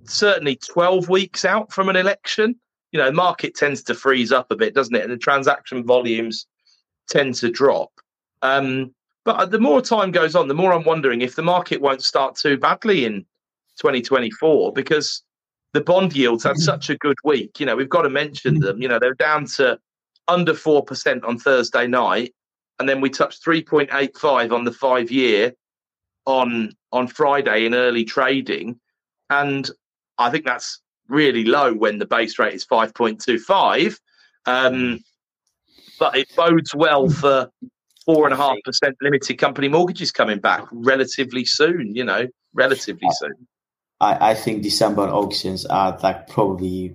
certainly 0.05 0.57
12 0.57 1.09
weeks 1.09 1.45
out 1.45 1.73
from 1.73 1.89
an 1.89 1.97
election, 1.97 2.57
you 2.93 2.99
know, 2.99 3.13
market 3.13 3.55
tends 3.55 3.83
to 3.85 3.95
freeze 3.95 4.33
up 4.33 4.51
a 4.51 4.57
bit, 4.57 4.75
doesn't 4.75 4.95
it? 4.95 5.03
And 5.03 5.13
the 5.13 5.19
transaction 5.19 5.85
volumes 5.85 6.47
tend 7.09 7.35
to 7.37 7.51
drop. 7.51 7.91
Um, 8.43 8.95
but 9.25 9.51
the 9.51 9.61
more 9.61 9.81
time 9.81 10.11
goes 10.11 10.35
on, 10.35 10.49
the 10.49 10.55
more 10.55 10.73
I'm 10.73 10.85
wondering 10.85 11.21
if 11.21 11.37
the 11.37 11.43
market 11.43 11.81
won't 11.81 12.03
start 12.03 12.37
too 12.37 12.57
badly 12.57 13.05
in 13.05 13.25
2024 13.79 14.73
because 14.73 15.23
the 15.73 15.81
bond 15.81 16.15
yields 16.15 16.45
had 16.45 16.53
mm-hmm. 16.53 16.63
such 16.63 16.91
a 16.91 16.97
good 16.97 17.17
week. 17.25 17.59
You 17.59 17.67
know, 17.67 17.77
we've 17.77 17.89
got 17.89 18.03
to 18.03 18.11
mention 18.11 18.61
them. 18.61 18.81
You 18.81 18.89
know, 18.89 18.99
they're 18.99 19.15
down 19.15 19.47
to 19.57 19.79
under 20.29 20.53
4% 20.53 21.25
on 21.25 21.39
Thursday 21.39 21.87
night. 21.87 22.35
And 22.79 22.89
then 22.89 23.01
we 23.01 23.11
touched 23.11 23.45
3.85 23.45 24.53
on 24.53 24.65
the 24.65 24.73
five 24.73 25.11
year 25.11 25.53
on 26.25 26.73
on 26.93 27.07
Friday 27.07 27.65
in 27.65 27.75
early 27.75 28.05
trading. 28.05 28.79
And 29.31 29.71
I 30.19 30.31
think 30.31 30.45
that's 30.45 30.81
really 31.09 31.45
low 31.45 31.75
when 31.75 31.99
the 31.99 32.07
base 32.07 32.39
rate 32.39 32.55
is 32.55 32.67
5.25. 32.67 33.99
Um, 34.47 35.01
but 35.99 36.17
it 36.17 36.29
bodes 36.37 36.75
well 36.75 37.09
for 37.09 37.51
four 38.05 38.25
and 38.27 38.35
a 38.35 38.37
half 38.37 38.57
percent 38.65 38.97
limited 39.01 39.39
company 39.39 39.69
mortgages 39.69 40.11
coming 40.11 40.41
back 40.41 40.65
relatively 40.73 41.45
soon, 41.45 41.95
you 41.95 42.05
know, 42.05 42.27
relatively 42.53 43.09
soon. 43.13 43.47
I, 44.03 44.31
I 44.31 44.35
think 44.35 44.63
December 44.63 45.03
auctions 45.09 45.65
are 45.67 45.99
like 46.03 46.29
probably 46.29 46.95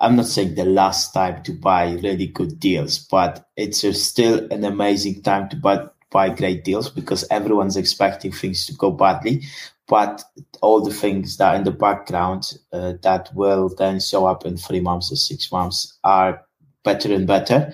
I'm 0.00 0.16
not 0.16 0.26
saying 0.26 0.56
the 0.56 0.64
last 0.64 1.14
time 1.14 1.44
to 1.44 1.52
buy 1.52 1.92
really 1.92 2.26
good 2.26 2.58
deals, 2.58 2.98
but 2.98 3.48
it's 3.56 3.86
still 4.02 4.48
an 4.50 4.64
amazing 4.64 5.22
time 5.22 5.48
to 5.50 5.56
buy 5.56 5.86
buy 6.10 6.28
great 6.28 6.64
deals 6.64 6.90
because 6.90 7.24
everyone's 7.30 7.76
expecting 7.76 8.32
things 8.32 8.66
to 8.66 8.74
go 8.74 8.90
badly. 8.90 9.44
But 9.86 10.22
all 10.60 10.82
the 10.82 10.92
things 10.92 11.36
that 11.36 11.54
are 11.54 11.56
in 11.56 11.64
the 11.64 11.70
background 11.70 12.52
uh, 12.72 12.94
that 13.02 13.30
will 13.34 13.68
then 13.78 14.00
show 14.00 14.26
up 14.26 14.44
in 14.44 14.56
three 14.56 14.80
months 14.80 15.12
or 15.12 15.16
six 15.16 15.52
months 15.52 15.96
are 16.02 16.44
better 16.82 17.14
and 17.14 17.26
better, 17.26 17.72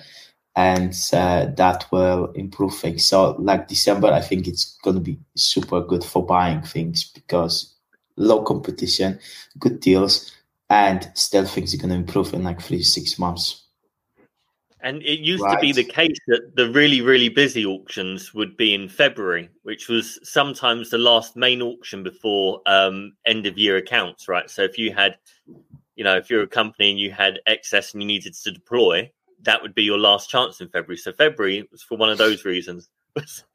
and 0.55 0.93
uh, 1.11 1.47
that 1.57 1.85
will 1.91 2.31
improve 2.33 2.75
things. 2.75 3.07
So, 3.07 3.31
like 3.39 3.67
December, 3.67 4.13
I 4.13 4.21
think 4.21 4.47
it's 4.47 4.77
going 4.83 4.95
to 4.95 5.01
be 5.01 5.17
super 5.35 5.81
good 5.81 6.03
for 6.03 6.23
buying 6.23 6.61
things 6.61 7.03
because 7.03 7.73
low 8.19 8.43
competition, 8.43 9.19
good 9.57 9.79
deals 9.79 10.31
and 10.69 11.11
still 11.15 11.45
things 11.45 11.73
are 11.73 11.77
going 11.77 11.89
to 11.89 11.95
improve 11.95 12.33
in 12.33 12.43
like 12.43 12.61
three 12.61 12.83
six 12.83 13.17
months. 13.17 13.65
And 14.81 15.01
it 15.03 15.19
used 15.19 15.43
right. 15.43 15.55
to 15.55 15.59
be 15.59 15.73
the 15.73 15.83
case 15.83 16.17
that 16.27 16.55
the 16.55 16.71
really, 16.71 17.01
really 17.01 17.27
busy 17.27 17.65
auctions 17.65 18.33
would 18.33 18.55
be 18.55 18.73
in 18.73 18.87
February, 18.87 19.49
which 19.63 19.89
was 19.89 20.19
sometimes 20.23 20.89
the 20.89 20.97
last 20.97 21.35
main 21.35 21.61
auction 21.61 22.01
before 22.01 22.61
um, 22.65 23.11
end 23.25 23.45
of 23.45 23.57
year 23.57 23.75
accounts, 23.75 24.29
right? 24.29 24.49
So 24.49 24.63
if 24.63 24.77
you 24.77 24.93
had, 24.93 25.17
you 25.95 26.05
know, 26.05 26.15
if 26.15 26.29
you're 26.29 26.43
a 26.43 26.47
company 26.47 26.91
and 26.91 26.99
you 26.99 27.11
had 27.11 27.41
excess 27.45 27.91
and 27.91 28.01
you 28.01 28.07
needed 28.07 28.35
to 28.35 28.51
deploy, 28.51 29.11
that 29.41 29.61
would 29.61 29.75
be 29.75 29.83
your 29.83 29.97
last 29.97 30.29
chance 30.29 30.61
in 30.61 30.69
February. 30.69 30.97
So 30.97 31.11
February 31.11 31.67
was 31.73 31.83
for 31.83 31.97
one 31.97 32.09
of 32.09 32.17
those 32.17 32.45
reasons 32.45 32.89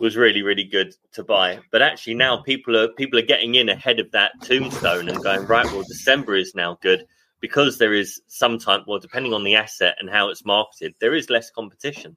was 0.00 0.16
really 0.16 0.42
really 0.42 0.64
good 0.64 0.94
to 1.12 1.22
buy. 1.22 1.60
But 1.70 1.82
actually 1.82 2.14
now 2.14 2.42
people 2.42 2.76
are 2.76 2.88
people 2.88 3.18
are 3.18 3.22
getting 3.22 3.54
in 3.54 3.68
ahead 3.68 4.00
of 4.00 4.10
that 4.12 4.32
tombstone 4.42 5.08
and 5.08 5.22
going 5.22 5.46
right. 5.46 5.66
Well, 5.66 5.84
December 5.86 6.34
is 6.36 6.54
now 6.54 6.78
good 6.80 7.06
because 7.40 7.78
there 7.78 7.94
is 7.94 8.20
sometimes 8.26 8.84
well 8.86 8.98
depending 8.98 9.34
on 9.34 9.44
the 9.44 9.54
asset 9.54 9.96
and 10.00 10.10
how 10.10 10.30
it's 10.30 10.44
marketed, 10.44 10.94
there 11.00 11.14
is 11.14 11.30
less 11.30 11.50
competition. 11.50 12.16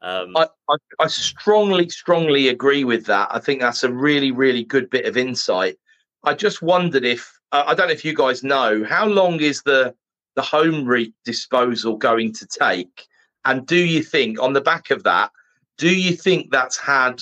Um, 0.00 0.36
I, 0.36 0.48
I, 0.68 0.76
I 0.98 1.06
strongly 1.06 1.88
strongly 1.90 2.48
agree 2.48 2.82
with 2.82 3.06
that. 3.06 3.28
I 3.30 3.38
think 3.38 3.60
that's 3.60 3.84
a 3.84 3.92
really 3.92 4.32
really 4.32 4.64
good 4.64 4.90
bit 4.90 5.04
of 5.04 5.16
insight. 5.16 5.76
I 6.24 6.34
just 6.34 6.62
wondered 6.62 7.04
if 7.04 7.30
uh, 7.52 7.64
I 7.66 7.74
don't 7.74 7.88
know 7.88 7.94
if 7.94 8.04
you 8.04 8.14
guys 8.14 8.42
know 8.42 8.84
how 8.84 9.06
long 9.06 9.40
is 9.40 9.62
the 9.62 9.94
the 10.34 10.42
home 10.42 10.86
REIT 10.86 11.12
disposal 11.26 11.96
going 11.98 12.32
to 12.32 12.46
take, 12.46 13.06
and 13.44 13.66
do 13.66 13.76
you 13.76 14.02
think 14.02 14.40
on 14.40 14.54
the 14.54 14.62
back 14.62 14.90
of 14.90 15.02
that 15.02 15.30
do 15.78 15.94
you 15.94 16.12
think 16.16 16.50
that's 16.50 16.76
had 16.76 17.20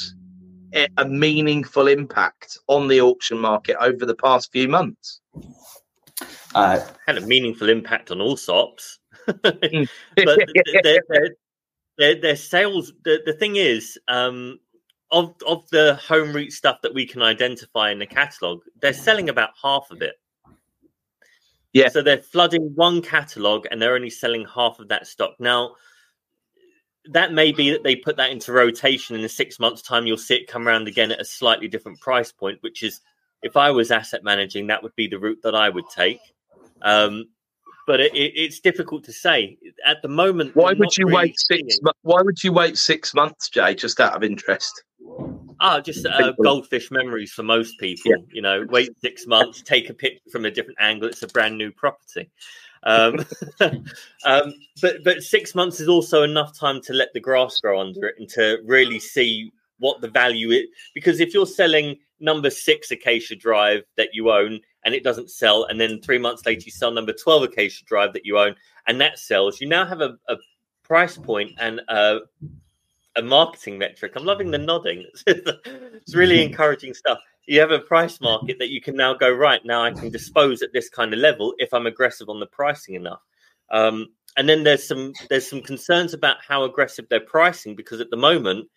a 0.97 1.05
meaningful 1.05 1.89
impact 1.89 2.59
on 2.69 2.89
the 2.89 3.01
auction 3.01 3.39
market 3.39 3.77
over 3.81 4.07
the 4.07 4.15
past 4.15 4.53
few 4.53 4.69
months? 4.69 5.21
Uh, 6.55 6.81
had 7.07 7.19
a 7.19 7.27
meaningful 7.27 7.69
impact 7.69 8.11
on 8.11 8.21
all 8.21 8.37
SOPs, 8.37 8.99
hmm. 9.27 9.33
but 10.17 10.39
their, 10.83 11.01
their, 11.97 12.21
their, 12.21 12.37
sales. 12.37 12.93
The, 13.05 13.23
the 13.25 13.33
thing 13.33 13.57
is, 13.57 13.99
um, 14.09 14.59
of 15.11 15.35
of 15.47 15.69
the 15.71 15.95
home 15.97 16.33
REIT 16.33 16.53
stuff 16.53 16.83
that 16.83 16.95
we 16.95 17.07
can 17.07 17.23
identify 17.23 17.91
in 17.91 17.99
the 17.99 18.07
catalog, 18.07 18.63
they're 18.81 18.93
selling 18.93 19.29
about 19.29 19.51
half 19.63 19.91
of 19.91 20.03
it. 20.03 20.17
Yeah. 21.73 21.89
So 21.89 22.03
they're 22.03 22.23
flooding 22.23 22.73
one 22.75 23.01
catalog 23.01 23.67
and 23.71 23.81
they're 23.81 23.95
only 23.95 24.11
selling 24.11 24.45
half 24.53 24.81
of 24.81 24.89
that 24.89 25.07
stock. 25.07 25.35
Now, 25.39 25.77
that 27.11 27.33
may 27.33 27.53
be 27.53 27.71
that 27.71 27.83
they 27.83 27.97
put 27.97 28.17
that 28.17 28.31
into 28.31 28.53
rotation 28.53 29.17
in 29.17 29.25
a 29.25 29.29
six 29.29 29.59
months 29.59 29.83
time 29.83 30.07
you'll 30.07 30.17
see 30.17 30.37
it 30.37 30.47
come 30.47 30.67
around 30.67 30.89
again 30.89 31.11
at 31.13 31.21
a 31.21 31.25
slightly 31.25 31.69
different 31.69 32.01
price 32.01 32.33
point 32.33 32.59
which 32.63 32.83
is 32.83 33.01
if 33.43 33.57
i 33.57 33.71
was 33.71 33.91
asset 33.91 34.23
managing 34.25 34.67
that 34.67 34.83
would 34.83 34.95
be 34.97 35.07
the 35.07 35.19
route 35.19 35.41
that 35.43 35.55
i 35.55 35.69
would 35.69 35.89
take. 35.95 36.21
Um, 36.83 37.27
but 37.87 38.01
it, 38.01 38.15
it, 38.15 38.33
it's 38.37 38.61
difficult 38.61 39.03
to 39.05 39.13
say. 39.13 39.59
At 39.85 40.01
the 40.01 40.09
moment 40.09 40.55
why 40.55 40.73
would 40.75 40.97
you 40.97 41.07
really 41.07 41.17
wait 41.17 41.41
six 41.41 41.79
why 42.03 42.23
would 42.23 42.43
you 42.43 42.53
wait 42.53 42.79
six 42.79 43.15
months 43.15 43.49
jay 43.49 43.75
just 43.75 44.01
out 44.01 44.15
of 44.15 44.23
interest? 44.23 44.85
Ah 45.61 45.81
just 45.81 46.07
uh, 46.07 46.33
goldfish 46.43 46.91
memories 46.91 47.33
for 47.33 47.43
most 47.43 47.79
people 47.79 48.13
yeah. 48.13 48.25
you 48.33 48.43
know 48.43 48.65
wait 48.69 48.91
six 49.03 49.27
months 49.27 49.63
take 49.63 49.91
a 49.91 49.95
picture 49.95 50.31
from 50.31 50.45
a 50.45 50.51
different 50.51 50.79
angle 50.81 51.09
it's 51.09 51.23
a 51.23 51.29
brand 51.29 51.59
new 51.59 51.71
property 51.73 52.31
um, 52.85 53.25
um, 54.25 54.55
but 54.81 55.05
but 55.05 55.23
six 55.23 55.55
months 55.55 55.81
is 55.81 55.89
also 55.89 56.23
enough 56.23 56.59
time 56.59 56.81
to 56.83 56.93
let 56.93 57.13
the 57.13 57.21
grass 57.21 57.61
grow 57.61 57.81
under 57.81 58.07
it 58.07 58.17
and 58.19 58.29
to 58.31 58.59
really 58.65 58.99
see 58.99 59.53
what 59.79 60.01
the 60.01 60.09
value 60.09 60.51
is. 60.51 60.67
Because 60.95 61.21
if 61.21 61.33
you're 61.33 61.47
selling 61.47 61.97
number 62.21 62.51
six 62.51 62.91
Acacia 62.91 63.37
Drive 63.37 63.83
that 63.97 64.11
you 64.13 64.31
own 64.31 64.61
and 64.85 64.95
it 64.95 65.05
doesn't 65.05 65.31
sell, 65.31 65.65
and 65.65 65.81
then 65.81 66.01
three 66.01 66.19
months 66.19 66.45
later 66.47 66.63
you 66.65 66.73
sell 66.73 66.91
number 66.91 67.13
twelve 67.13 67.43
Acacia 67.43 67.85
Drive 67.85 68.13
that 68.13 68.27
you 68.27 68.39
own 68.39 68.55
and 68.87 69.01
that 69.01 69.19
sells, 69.19 69.61
you 69.61 69.69
now 69.69 69.87
have 69.87 70.01
a, 70.01 70.19
a 70.29 70.37
price 70.83 71.17
point 71.17 71.53
and 71.59 71.81
a, 71.89 72.21
a 73.17 73.23
marketing 73.23 73.79
metric. 73.79 74.13
I'm 74.17 74.25
loving 74.25 74.51
the 74.51 74.59
nodding. 74.59 75.07
it's 75.27 76.15
really 76.15 76.43
encouraging 76.43 76.95
stuff 76.95 77.19
you 77.51 77.61
have 77.61 77.71
a 77.71 77.81
price 77.81 78.21
market 78.21 78.59
that 78.61 78.71
you 78.71 78.81
can 78.81 78.97
now 78.97 79.13
go 79.13 79.31
right 79.31 79.65
now 79.65 79.83
i 79.83 79.91
can 79.91 80.11
dispose 80.11 80.63
at 80.63 80.73
this 80.73 80.89
kind 80.89 81.13
of 81.13 81.19
level 81.19 81.55
if 81.59 81.75
i'm 81.75 81.87
aggressive 81.87 82.29
on 82.29 82.41
the 82.41 82.47
pricing 82.47 82.95
enough. 82.95 83.21
Um, 83.71 84.09
and 84.37 84.49
then 84.49 84.65
there's 84.65 84.87
some 84.87 85.13
there's 85.29 85.49
some 85.49 85.63
concerns 85.63 86.15
about 86.15 86.37
how 86.47 86.65
aggressive 86.65 87.07
they're 87.09 87.21
pricing 87.21 87.75
because 87.77 88.01
at 88.01 88.11
the 88.11 88.17
moment 88.17 88.69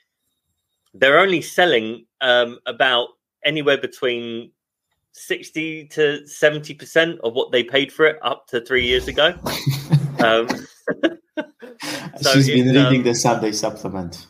they're 0.93 1.19
only 1.19 1.41
selling 1.41 2.05
um, 2.21 2.59
about 2.65 3.09
anywhere 3.45 3.77
between 3.77 4.51
60 5.13 5.87
to 5.87 6.27
70 6.27 6.73
percent 6.75 7.19
of 7.23 7.33
what 7.33 7.51
they 7.51 7.63
paid 7.63 7.91
for 7.91 8.05
it 8.05 8.17
up 8.21 8.47
to 8.47 8.61
three 8.61 8.85
years 8.85 9.07
ago. 9.07 9.35
Um, 10.19 10.47
so 12.21 12.33
she's 12.33 12.47
been 12.47 12.67
reading 12.67 12.99
um, 12.99 13.03
the 13.03 13.13
sunday 13.13 13.51
supplement. 13.51 14.27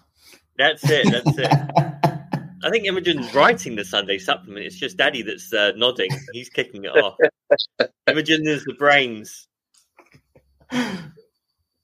That's 0.57 0.81
it 0.89 1.11
that's 1.11 1.37
it 1.37 2.19
I 2.63 2.69
think 2.69 2.85
Imogen's 2.85 3.33
writing 3.33 3.75
the 3.75 3.83
Sunday 3.85 4.17
supplement. 4.17 4.65
It's 4.65 4.77
just 4.77 4.97
Daddy 4.97 5.21
that's 5.21 5.53
uh, 5.53 5.73
nodding. 5.75 6.09
He's 6.31 6.49
kicking 6.49 6.85
it 6.85 6.89
off. 6.89 7.17
Imogen 8.07 8.47
is 8.47 8.63
the 8.65 8.73
brains. 8.73 9.47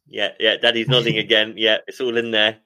Yeah, 0.10 0.30
yeah. 0.40 0.58
Daddy's 0.58 0.88
nodding 0.88 1.18
again. 1.18 1.54
Yeah, 1.56 1.78
it's 1.88 2.02
all 2.02 2.18
in 2.18 2.32
there. 2.32 2.58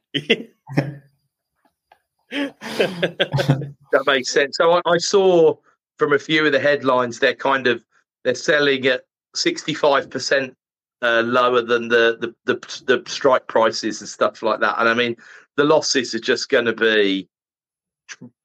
that 2.31 4.03
makes 4.05 4.31
sense. 4.31 4.57
So 4.57 4.73
I, 4.73 4.81
I, 4.85 4.97
saw 4.97 5.55
from 5.97 6.13
a 6.13 6.19
few 6.19 6.45
of 6.45 6.51
the 6.51 6.59
headlines 6.59 7.19
they're 7.19 7.35
kind 7.35 7.67
of 7.67 7.83
they're 8.23 8.35
selling 8.35 8.85
at 8.85 9.03
sixty 9.35 9.73
five 9.73 10.09
percent 10.09 10.55
uh, 11.01 11.21
lower 11.25 11.61
than 11.61 11.89
the, 11.89 12.17
the 12.21 12.33
the 12.45 12.83
the 12.85 13.03
strike 13.09 13.47
prices 13.47 14.01
and 14.01 14.09
stuff 14.09 14.41
like 14.41 14.61
that. 14.61 14.79
And 14.79 14.87
I 14.87 14.93
mean 14.93 15.15
the 15.57 15.65
losses 15.65 16.15
are 16.15 16.19
just 16.19 16.49
going 16.49 16.65
to 16.65 16.73
be 16.73 17.27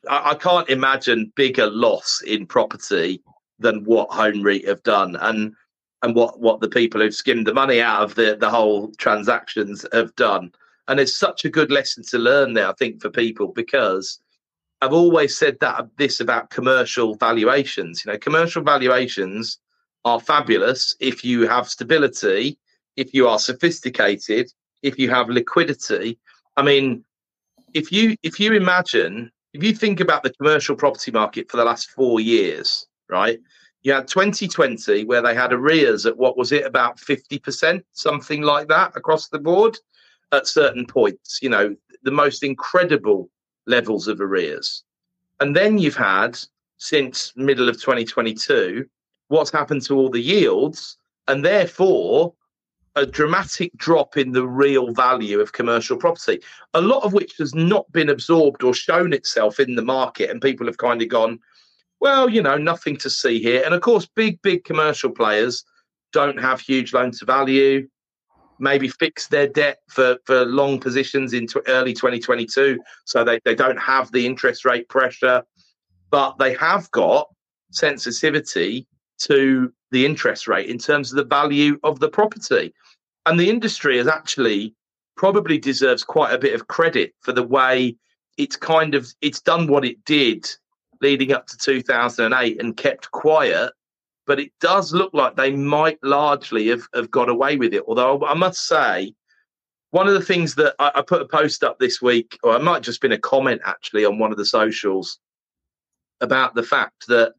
I, 0.08 0.30
I 0.30 0.34
can't 0.34 0.68
imagine 0.68 1.32
bigger 1.36 1.66
loss 1.66 2.22
in 2.26 2.46
property 2.46 3.22
than 3.58 3.84
what 3.84 4.10
Home 4.12 4.42
REIT 4.42 4.66
have 4.66 4.82
done, 4.82 5.16
and 5.16 5.54
and 6.02 6.14
what 6.14 6.40
what 6.40 6.60
the 6.60 6.68
people 6.68 7.00
who've 7.00 7.14
skimmed 7.14 7.46
the 7.46 7.54
money 7.54 7.80
out 7.80 8.02
of 8.02 8.14
the 8.14 8.36
the 8.38 8.50
whole 8.50 8.92
transactions 8.98 9.84
have 9.92 10.14
done. 10.16 10.52
And 10.86 10.98
it's 10.98 11.16
such 11.16 11.44
a 11.44 11.50
good 11.50 11.70
lesson 11.70 12.02
to 12.04 12.18
learn 12.18 12.54
there, 12.54 12.68
I 12.68 12.72
think, 12.72 13.02
for 13.02 13.10
people 13.10 13.48
because 13.48 14.20
I've 14.80 14.94
always 14.94 15.36
said 15.36 15.58
that 15.60 15.86
this 15.98 16.20
about 16.20 16.50
commercial 16.50 17.14
valuations. 17.14 18.04
You 18.04 18.12
know, 18.12 18.18
commercial 18.18 18.62
valuations 18.62 19.58
are 20.04 20.20
fabulous 20.20 20.94
if 21.00 21.24
you 21.24 21.46
have 21.48 21.68
stability, 21.68 22.58
if 22.96 23.12
you 23.12 23.28
are 23.28 23.38
sophisticated, 23.38 24.50
if 24.82 24.98
you 24.98 25.10
have 25.10 25.28
liquidity. 25.28 26.18
I 26.56 26.62
mean, 26.62 27.04
if 27.74 27.92
you 27.92 28.16
if 28.22 28.40
you 28.40 28.54
imagine 28.54 29.30
if 29.58 29.64
you 29.64 29.74
think 29.74 29.98
about 29.98 30.22
the 30.22 30.32
commercial 30.34 30.76
property 30.76 31.10
market 31.10 31.50
for 31.50 31.56
the 31.56 31.64
last 31.64 31.90
four 31.90 32.20
years, 32.20 32.86
right? 33.10 33.40
You 33.82 33.92
had 33.92 34.06
2020 34.06 35.04
where 35.04 35.20
they 35.20 35.34
had 35.34 35.52
arrears 35.52 36.06
at 36.06 36.16
what 36.16 36.36
was 36.36 36.52
it 36.52 36.64
about 36.64 36.98
50%, 36.98 37.82
something 37.90 38.42
like 38.42 38.68
that 38.68 38.96
across 38.96 39.28
the 39.28 39.40
board 39.40 39.76
at 40.30 40.46
certain 40.46 40.86
points, 40.86 41.40
you 41.42 41.48
know, 41.48 41.74
the 42.04 42.12
most 42.12 42.44
incredible 42.44 43.30
levels 43.66 44.06
of 44.06 44.20
arrears. 44.20 44.84
And 45.40 45.56
then 45.56 45.76
you've 45.76 45.96
had 45.96 46.38
since 46.76 47.32
middle 47.34 47.68
of 47.68 47.80
2022 47.80 48.86
what's 49.26 49.50
happened 49.50 49.82
to 49.82 49.96
all 49.96 50.08
the 50.08 50.22
yields 50.22 50.98
and 51.26 51.44
therefore 51.44 52.32
a 52.96 53.06
dramatic 53.06 53.76
drop 53.76 54.16
in 54.16 54.32
the 54.32 54.46
real 54.46 54.92
value 54.92 55.40
of 55.40 55.52
commercial 55.52 55.96
property, 55.96 56.40
a 56.74 56.80
lot 56.80 57.04
of 57.04 57.12
which 57.12 57.36
has 57.38 57.54
not 57.54 57.90
been 57.92 58.08
absorbed 58.08 58.62
or 58.62 58.74
shown 58.74 59.12
itself 59.12 59.60
in 59.60 59.74
the 59.74 59.82
market. 59.82 60.30
And 60.30 60.42
people 60.42 60.66
have 60.66 60.78
kind 60.78 61.00
of 61.00 61.08
gone, 61.08 61.38
well, 62.00 62.28
you 62.28 62.42
know, 62.42 62.56
nothing 62.56 62.96
to 62.98 63.10
see 63.10 63.40
here. 63.40 63.62
And 63.64 63.74
of 63.74 63.80
course, 63.80 64.06
big, 64.06 64.40
big 64.42 64.64
commercial 64.64 65.10
players 65.10 65.64
don't 66.12 66.40
have 66.40 66.60
huge 66.60 66.92
loan 66.92 67.12
to 67.12 67.24
value, 67.24 67.88
maybe 68.58 68.88
fix 68.88 69.28
their 69.28 69.46
debt 69.46 69.78
for, 69.88 70.18
for 70.24 70.44
long 70.44 70.80
positions 70.80 71.32
into 71.32 71.62
early 71.68 71.92
2022. 71.92 72.80
So 73.04 73.24
they, 73.24 73.40
they 73.44 73.54
don't 73.54 73.78
have 73.78 74.10
the 74.12 74.26
interest 74.26 74.64
rate 74.64 74.88
pressure, 74.88 75.42
but 76.10 76.38
they 76.38 76.54
have 76.54 76.90
got 76.90 77.28
sensitivity 77.70 78.86
to 79.18 79.72
the 79.90 80.04
interest 80.04 80.48
rate 80.48 80.68
in 80.68 80.78
terms 80.78 81.12
of 81.12 81.16
the 81.16 81.24
value 81.24 81.78
of 81.82 82.00
the 82.00 82.08
property. 82.08 82.74
And 83.26 83.38
the 83.38 83.50
industry 83.50 83.98
has 83.98 84.06
actually 84.06 84.74
probably 85.16 85.58
deserves 85.58 86.04
quite 86.04 86.32
a 86.32 86.38
bit 86.38 86.54
of 86.54 86.68
credit 86.68 87.12
for 87.20 87.32
the 87.32 87.42
way 87.42 87.96
it's 88.38 88.56
kind 88.56 88.94
of 88.94 89.12
it's 89.20 89.40
done 89.40 89.66
what 89.66 89.84
it 89.84 90.02
did 90.04 90.48
leading 91.02 91.32
up 91.32 91.46
to 91.48 91.56
2008 91.58 92.62
and 92.62 92.76
kept 92.76 93.10
quiet 93.10 93.72
but 94.26 94.38
it 94.38 94.52
does 94.60 94.92
look 94.92 95.12
like 95.12 95.34
they 95.34 95.50
might 95.50 95.98
largely 96.02 96.68
have, 96.68 96.86
have 96.94 97.10
got 97.10 97.28
away 97.28 97.56
with 97.56 97.74
it 97.74 97.82
although 97.88 98.24
i 98.24 98.34
must 98.34 98.66
say 98.66 99.12
one 99.90 100.06
of 100.06 100.14
the 100.14 100.22
things 100.22 100.54
that 100.54 100.74
I, 100.78 100.92
I 100.96 101.02
put 101.02 101.22
a 101.22 101.26
post 101.26 101.64
up 101.64 101.78
this 101.78 102.00
week 102.00 102.38
or 102.42 102.54
it 102.54 102.62
might 102.62 102.82
just 102.82 103.00
been 103.00 103.12
a 103.12 103.18
comment 103.18 103.60
actually 103.64 104.04
on 104.04 104.18
one 104.18 104.30
of 104.30 104.38
the 104.38 104.46
socials 104.46 105.18
about 106.20 106.54
the 106.54 106.62
fact 106.62 107.08
that 107.08 107.32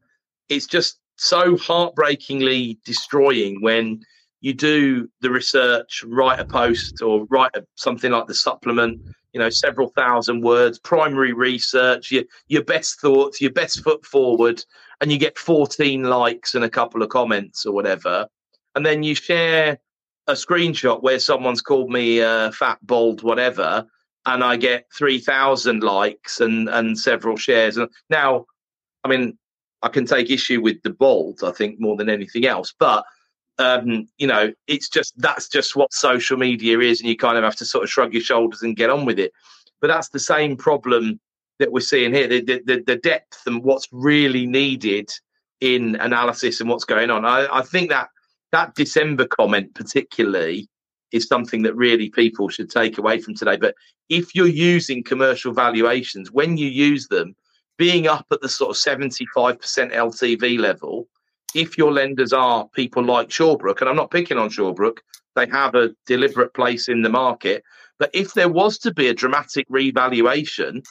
it's 0.48 0.66
just 0.66 0.99
so 1.20 1.54
heartbreakingly 1.58 2.78
destroying 2.82 3.60
when 3.60 4.00
you 4.40 4.54
do 4.54 5.06
the 5.20 5.30
research, 5.30 6.02
write 6.06 6.40
a 6.40 6.46
post 6.46 7.02
or 7.02 7.26
write 7.28 7.50
a, 7.54 7.62
something 7.74 8.10
like 8.10 8.26
the 8.26 8.34
supplement, 8.34 9.02
you 9.34 9.38
know, 9.38 9.50
several 9.50 9.88
thousand 9.90 10.40
words, 10.40 10.78
primary 10.78 11.34
research, 11.34 12.10
your, 12.10 12.24
your 12.48 12.64
best 12.64 13.02
thoughts, 13.02 13.38
your 13.38 13.52
best 13.52 13.82
foot 13.82 14.02
forward, 14.06 14.64
and 15.02 15.12
you 15.12 15.18
get 15.18 15.36
14 15.36 16.04
likes 16.04 16.54
and 16.54 16.64
a 16.64 16.70
couple 16.70 17.02
of 17.02 17.10
comments 17.10 17.66
or 17.66 17.74
whatever. 17.74 18.26
And 18.74 18.86
then 18.86 19.02
you 19.02 19.14
share 19.14 19.78
a 20.26 20.32
screenshot 20.32 21.02
where 21.02 21.18
someone's 21.18 21.60
called 21.60 21.90
me 21.90 22.22
uh, 22.22 22.50
fat, 22.52 22.78
bald, 22.80 23.22
whatever, 23.22 23.84
and 24.24 24.42
I 24.42 24.56
get 24.56 24.86
3,000 24.96 25.82
likes 25.82 26.40
and, 26.40 26.66
and 26.70 26.98
several 26.98 27.36
shares. 27.36 27.76
And 27.76 27.90
now, 28.08 28.46
I 29.04 29.08
mean, 29.08 29.36
I 29.82 29.88
can 29.88 30.06
take 30.06 30.30
issue 30.30 30.60
with 30.60 30.82
the 30.82 30.90
bold, 30.90 31.40
I 31.44 31.52
think, 31.52 31.80
more 31.80 31.96
than 31.96 32.10
anything 32.10 32.46
else. 32.46 32.74
But 32.78 33.04
um, 33.58 34.08
you 34.16 34.26
know, 34.26 34.52
it's 34.66 34.88
just 34.88 35.12
that's 35.18 35.48
just 35.48 35.76
what 35.76 35.92
social 35.92 36.36
media 36.36 36.78
is, 36.80 37.00
and 37.00 37.08
you 37.08 37.16
kind 37.16 37.36
of 37.36 37.44
have 37.44 37.56
to 37.56 37.64
sort 37.64 37.84
of 37.84 37.90
shrug 37.90 38.14
your 38.14 38.22
shoulders 38.22 38.62
and 38.62 38.76
get 38.76 38.90
on 38.90 39.04
with 39.04 39.18
it. 39.18 39.32
But 39.80 39.88
that's 39.88 40.08
the 40.08 40.18
same 40.18 40.56
problem 40.56 41.20
that 41.58 41.72
we're 41.72 41.80
seeing 41.80 42.14
here: 42.14 42.26
the 42.26 42.40
the, 42.40 42.82
the 42.86 42.96
depth 42.96 43.42
and 43.46 43.62
what's 43.62 43.88
really 43.92 44.46
needed 44.46 45.10
in 45.60 45.96
analysis 45.96 46.60
and 46.60 46.70
what's 46.70 46.84
going 46.84 47.10
on. 47.10 47.24
I, 47.24 47.46
I 47.58 47.62
think 47.62 47.90
that 47.90 48.08
that 48.52 48.74
December 48.74 49.26
comment, 49.26 49.74
particularly, 49.74 50.68
is 51.12 51.26
something 51.26 51.62
that 51.62 51.76
really 51.76 52.08
people 52.10 52.48
should 52.48 52.70
take 52.70 52.98
away 52.98 53.20
from 53.20 53.34
today. 53.34 53.56
But 53.56 53.74
if 54.08 54.34
you're 54.34 54.46
using 54.46 55.04
commercial 55.04 55.52
valuations, 55.52 56.30
when 56.30 56.56
you 56.56 56.66
use 56.66 57.08
them, 57.08 57.34
being 57.80 58.06
up 58.06 58.26
at 58.30 58.42
the 58.42 58.48
sort 58.48 58.68
of 58.68 58.76
75% 58.76 59.24
LTV 59.58 60.58
level, 60.58 61.08
if 61.54 61.78
your 61.78 61.90
lenders 61.90 62.30
are 62.30 62.68
people 62.74 63.02
like 63.02 63.30
Shawbrook, 63.30 63.80
and 63.80 63.88
I'm 63.88 63.96
not 63.96 64.10
picking 64.10 64.36
on 64.36 64.50
Shawbrook, 64.50 64.98
they 65.34 65.46
have 65.46 65.74
a 65.74 65.88
deliberate 66.04 66.52
place 66.52 66.88
in 66.88 67.00
the 67.00 67.08
market. 67.08 67.64
But 67.98 68.10
if 68.12 68.34
there 68.34 68.50
was 68.50 68.76
to 68.80 68.92
be 68.92 69.08
a 69.08 69.14
dramatic 69.14 69.66
revaluation, 69.70 70.82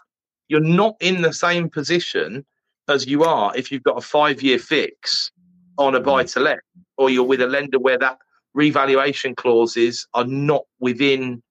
you're 0.48 0.62
not 0.62 0.96
in 1.00 1.22
the 1.22 1.32
same 1.32 1.70
position 1.70 2.44
as 2.88 3.06
you 3.06 3.24
are 3.24 3.56
if 3.56 3.72
you've 3.72 3.84
got 3.84 4.00
a 4.00 4.02
five 4.02 4.42
year 4.42 4.58
fix 4.58 5.30
on 5.78 5.94
a 5.94 6.00
buy 6.00 6.24
to 6.24 6.40
let, 6.40 6.62
or 6.98 7.12
you're 7.12 7.24
with 7.24 7.42
a 7.42 7.46
lender 7.46 7.78
where 7.78 8.00
that 8.00 8.18
revaluation 8.56 9.36
clauses 9.36 10.08
are 10.16 10.26
not 10.26 10.64
within 10.80 11.44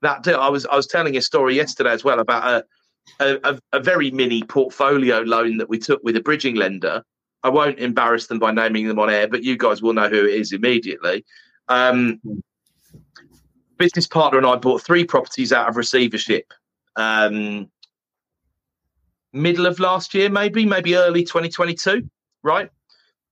that 0.00 0.22
deal. 0.22 0.40
I 0.40 0.48
was 0.48 0.64
I 0.64 0.76
was 0.76 0.86
telling 0.86 1.14
a 1.18 1.20
story 1.20 1.56
yesterday 1.56 1.90
as 1.90 2.04
well 2.04 2.20
about 2.20 2.44
a 2.48 2.64
a, 3.20 3.58
a, 3.72 3.80
very 3.80 4.10
mini 4.10 4.42
portfolio 4.42 5.20
loan 5.20 5.58
that 5.58 5.68
we 5.68 5.78
took 5.78 6.02
with 6.02 6.16
a 6.16 6.20
bridging 6.20 6.54
lender. 6.54 7.02
I 7.42 7.50
won't 7.50 7.78
embarrass 7.78 8.26
them 8.26 8.38
by 8.38 8.52
naming 8.52 8.88
them 8.88 8.98
on 8.98 9.10
air, 9.10 9.28
but 9.28 9.44
you 9.44 9.56
guys 9.56 9.80
will 9.80 9.92
know 9.92 10.08
who 10.08 10.24
it 10.24 10.34
is 10.34 10.52
immediately. 10.52 11.24
Um, 11.68 12.20
business 13.78 14.06
partner 14.06 14.38
and 14.38 14.46
I 14.46 14.56
bought 14.56 14.82
three 14.82 15.04
properties 15.04 15.52
out 15.52 15.68
of 15.68 15.76
receivership. 15.76 16.52
Um, 16.96 17.70
middle 19.32 19.66
of 19.66 19.78
last 19.78 20.14
year, 20.14 20.28
maybe, 20.28 20.66
maybe 20.66 20.96
early 20.96 21.22
2022, 21.22 22.08
right? 22.42 22.70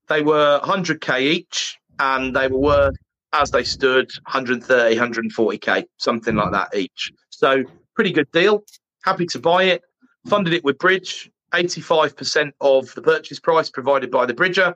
They 0.09 0.23
were 0.23 0.61
100k 0.63 1.21
each, 1.21 1.77
and 1.99 2.35
they 2.35 2.47
were 2.47 2.59
worth, 2.59 2.97
as 3.33 3.51
they 3.51 3.65
stood, 3.65 4.11
130, 4.27 4.97
140k, 4.97 5.85
something 5.97 6.37
like 6.37 6.53
that 6.53 6.75
each. 6.77 7.13
So, 7.31 7.65
pretty 7.95 8.13
good 8.13 8.31
deal 8.31 8.65
happy 9.07 9.27
to 9.27 9.39
buy 9.39 9.63
it. 9.65 9.83
Funded 10.29 10.53
it 10.53 10.65
with 10.65 10.79
bridge, 10.79 11.31
85% 11.55 12.53
of 12.61 12.93
the 12.95 13.03
purchase 13.03 13.39
price 13.39 13.71
provided 13.71 14.11
by 14.11 14.27
the 14.27 14.35
bridger. 14.35 14.75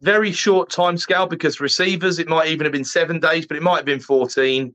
Very 0.00 0.32
short 0.32 0.70
time 0.70 0.96
scale 0.96 1.26
because 1.26 1.60
receivers, 1.60 2.18
it 2.18 2.28
might 2.28 2.48
even 2.48 2.64
have 2.64 2.72
been 2.72 2.84
seven 2.84 3.18
days, 3.20 3.46
but 3.46 3.56
it 3.56 3.62
might 3.62 3.78
have 3.78 3.84
been 3.84 4.00
14. 4.00 4.72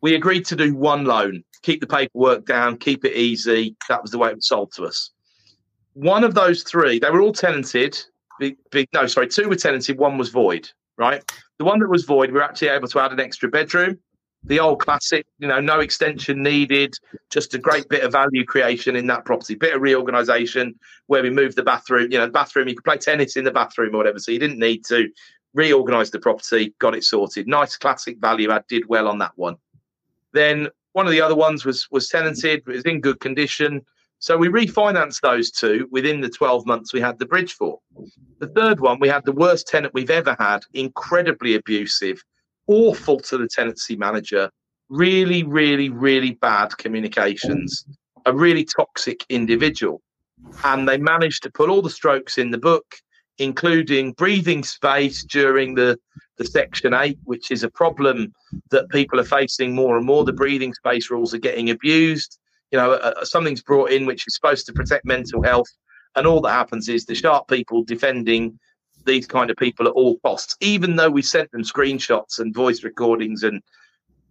We 0.00 0.14
agreed 0.14 0.44
to 0.46 0.56
do 0.56 0.74
one 0.74 1.04
loan, 1.04 1.42
keep 1.62 1.80
the 1.80 1.86
paperwork 1.86 2.44
down, 2.46 2.76
keep 2.76 3.04
it 3.04 3.16
easy. 3.16 3.76
That 3.88 4.02
was 4.02 4.10
the 4.10 4.18
way 4.18 4.30
it 4.30 4.36
was 4.36 4.48
sold 4.48 4.72
to 4.72 4.84
us. 4.84 5.10
One 5.94 6.24
of 6.24 6.34
those 6.34 6.64
three, 6.64 6.98
they 6.98 7.10
were 7.10 7.20
all 7.20 7.32
tenanted. 7.32 7.98
No, 8.40 9.06
sorry, 9.06 9.28
two 9.28 9.48
were 9.48 9.56
tenanted, 9.56 9.98
one 9.98 10.18
was 10.18 10.28
void, 10.28 10.68
right? 10.96 11.24
The 11.58 11.64
one 11.64 11.80
that 11.80 11.88
was 11.88 12.04
void, 12.04 12.30
we 12.30 12.34
were 12.34 12.44
actually 12.44 12.68
able 12.68 12.88
to 12.88 13.00
add 13.00 13.12
an 13.12 13.20
extra 13.20 13.48
bedroom 13.48 13.98
the 14.48 14.58
old 14.58 14.80
classic, 14.80 15.26
you 15.38 15.46
know, 15.46 15.60
no 15.60 15.80
extension 15.80 16.42
needed, 16.42 16.94
just 17.30 17.54
a 17.54 17.58
great 17.58 17.88
bit 17.88 18.02
of 18.02 18.12
value 18.12 18.44
creation 18.44 18.96
in 18.96 19.06
that 19.06 19.24
property, 19.26 19.54
bit 19.54 19.74
of 19.74 19.82
reorganization 19.82 20.74
where 21.06 21.22
we 21.22 21.30
moved 21.30 21.54
the 21.56 21.62
bathroom, 21.62 22.10
you 22.10 22.18
know, 22.18 22.28
bathroom, 22.28 22.66
you 22.66 22.74
could 22.74 22.84
play 22.84 22.96
tennis 22.96 23.36
in 23.36 23.44
the 23.44 23.50
bathroom 23.50 23.94
or 23.94 23.98
whatever. 23.98 24.18
So 24.18 24.32
you 24.32 24.38
didn't 24.38 24.58
need 24.58 24.84
to 24.86 25.08
reorganize 25.52 26.10
the 26.10 26.18
property, 26.18 26.74
got 26.78 26.94
it 26.94 27.04
sorted. 27.04 27.46
Nice 27.46 27.76
classic 27.76 28.18
value 28.18 28.50
add, 28.50 28.64
did 28.68 28.88
well 28.88 29.06
on 29.06 29.18
that 29.18 29.32
one. 29.36 29.56
Then 30.32 30.68
one 30.92 31.06
of 31.06 31.12
the 31.12 31.20
other 31.20 31.36
ones 31.36 31.64
was 31.64 31.86
was 31.90 32.08
tenanted, 32.08 32.60
it 32.60 32.66
was 32.66 32.82
in 32.82 33.00
good 33.00 33.20
condition. 33.20 33.82
So 34.20 34.36
we 34.36 34.48
refinanced 34.48 35.20
those 35.20 35.50
two 35.50 35.88
within 35.92 36.20
the 36.20 36.28
12 36.28 36.66
months 36.66 36.92
we 36.92 37.00
had 37.00 37.18
the 37.18 37.26
bridge 37.26 37.52
for. 37.52 37.78
The 38.40 38.48
third 38.48 38.80
one, 38.80 38.98
we 38.98 39.08
had 39.08 39.24
the 39.24 39.32
worst 39.32 39.68
tenant 39.68 39.94
we've 39.94 40.10
ever 40.10 40.34
had, 40.40 40.64
incredibly 40.74 41.54
abusive, 41.54 42.24
awful 42.68 43.18
to 43.20 43.38
the 43.38 43.48
tenancy 43.48 43.96
manager. 43.96 44.50
Really, 44.88 45.42
really, 45.42 45.88
really 45.88 46.32
bad 46.32 46.76
communications. 46.78 47.84
A 48.26 48.32
really 48.32 48.64
toxic 48.64 49.24
individual. 49.28 50.00
And 50.64 50.88
they 50.88 50.98
managed 50.98 51.42
to 51.42 51.50
put 51.50 51.68
all 51.68 51.82
the 51.82 51.90
strokes 51.90 52.38
in 52.38 52.50
the 52.50 52.58
book, 52.58 52.84
including 53.38 54.12
breathing 54.12 54.62
space 54.62 55.24
during 55.24 55.74
the, 55.74 55.98
the 56.36 56.44
Section 56.44 56.94
8, 56.94 57.18
which 57.24 57.50
is 57.50 57.64
a 57.64 57.70
problem 57.70 58.32
that 58.70 58.88
people 58.90 59.18
are 59.18 59.24
facing 59.24 59.74
more 59.74 59.96
and 59.96 60.06
more. 60.06 60.24
The 60.24 60.32
breathing 60.32 60.74
space 60.74 61.10
rules 61.10 61.34
are 61.34 61.38
getting 61.38 61.70
abused. 61.70 62.38
You 62.70 62.78
know, 62.78 62.92
uh, 62.92 63.24
something's 63.24 63.62
brought 63.62 63.90
in 63.90 64.06
which 64.06 64.26
is 64.26 64.34
supposed 64.34 64.66
to 64.66 64.72
protect 64.72 65.04
mental 65.04 65.42
health. 65.42 65.68
And 66.16 66.26
all 66.26 66.40
that 66.42 66.52
happens 66.52 66.88
is 66.88 67.04
the 67.04 67.14
sharp 67.14 67.48
people 67.48 67.84
defending 67.84 68.58
these 69.08 69.26
kind 69.26 69.50
of 69.50 69.56
people 69.56 69.88
at 69.88 69.94
all 69.94 70.18
costs, 70.20 70.56
even 70.60 70.96
though 70.96 71.10
we 71.10 71.22
sent 71.22 71.50
them 71.50 71.62
screenshots 71.62 72.38
and 72.38 72.54
voice 72.54 72.84
recordings 72.84 73.42
and 73.42 73.62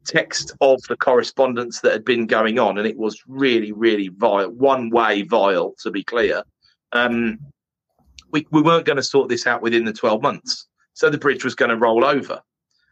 text 0.06 0.54
of 0.62 0.82
the 0.84 0.96
correspondence 0.96 1.82
that 1.82 1.92
had 1.92 2.06
been 2.06 2.26
going 2.26 2.60
on, 2.60 2.78
and 2.78 2.88
it 2.88 2.98
was 2.98 3.22
really, 3.28 3.74
really 3.74 4.08
vile, 4.08 4.50
one 4.52 4.90
way 4.90 5.24
vile, 5.24 5.74
to 5.80 5.92
be 5.92 6.04
clear. 6.04 6.44
Um, 6.94 7.40
we, 8.32 8.48
we 8.52 8.62
weren't 8.62 8.86
going 8.86 8.98
to 8.98 9.04
sort 9.04 9.30
this 9.30 9.46
out 9.46 9.62
within 9.62 9.84
the 9.84 9.94
12 9.94 10.22
months. 10.22 10.68
So 10.94 11.10
the 11.10 11.18
bridge 11.18 11.44
was 11.44 11.56
going 11.56 11.70
to 11.70 11.78
roll 11.78 12.06
over. 12.06 12.42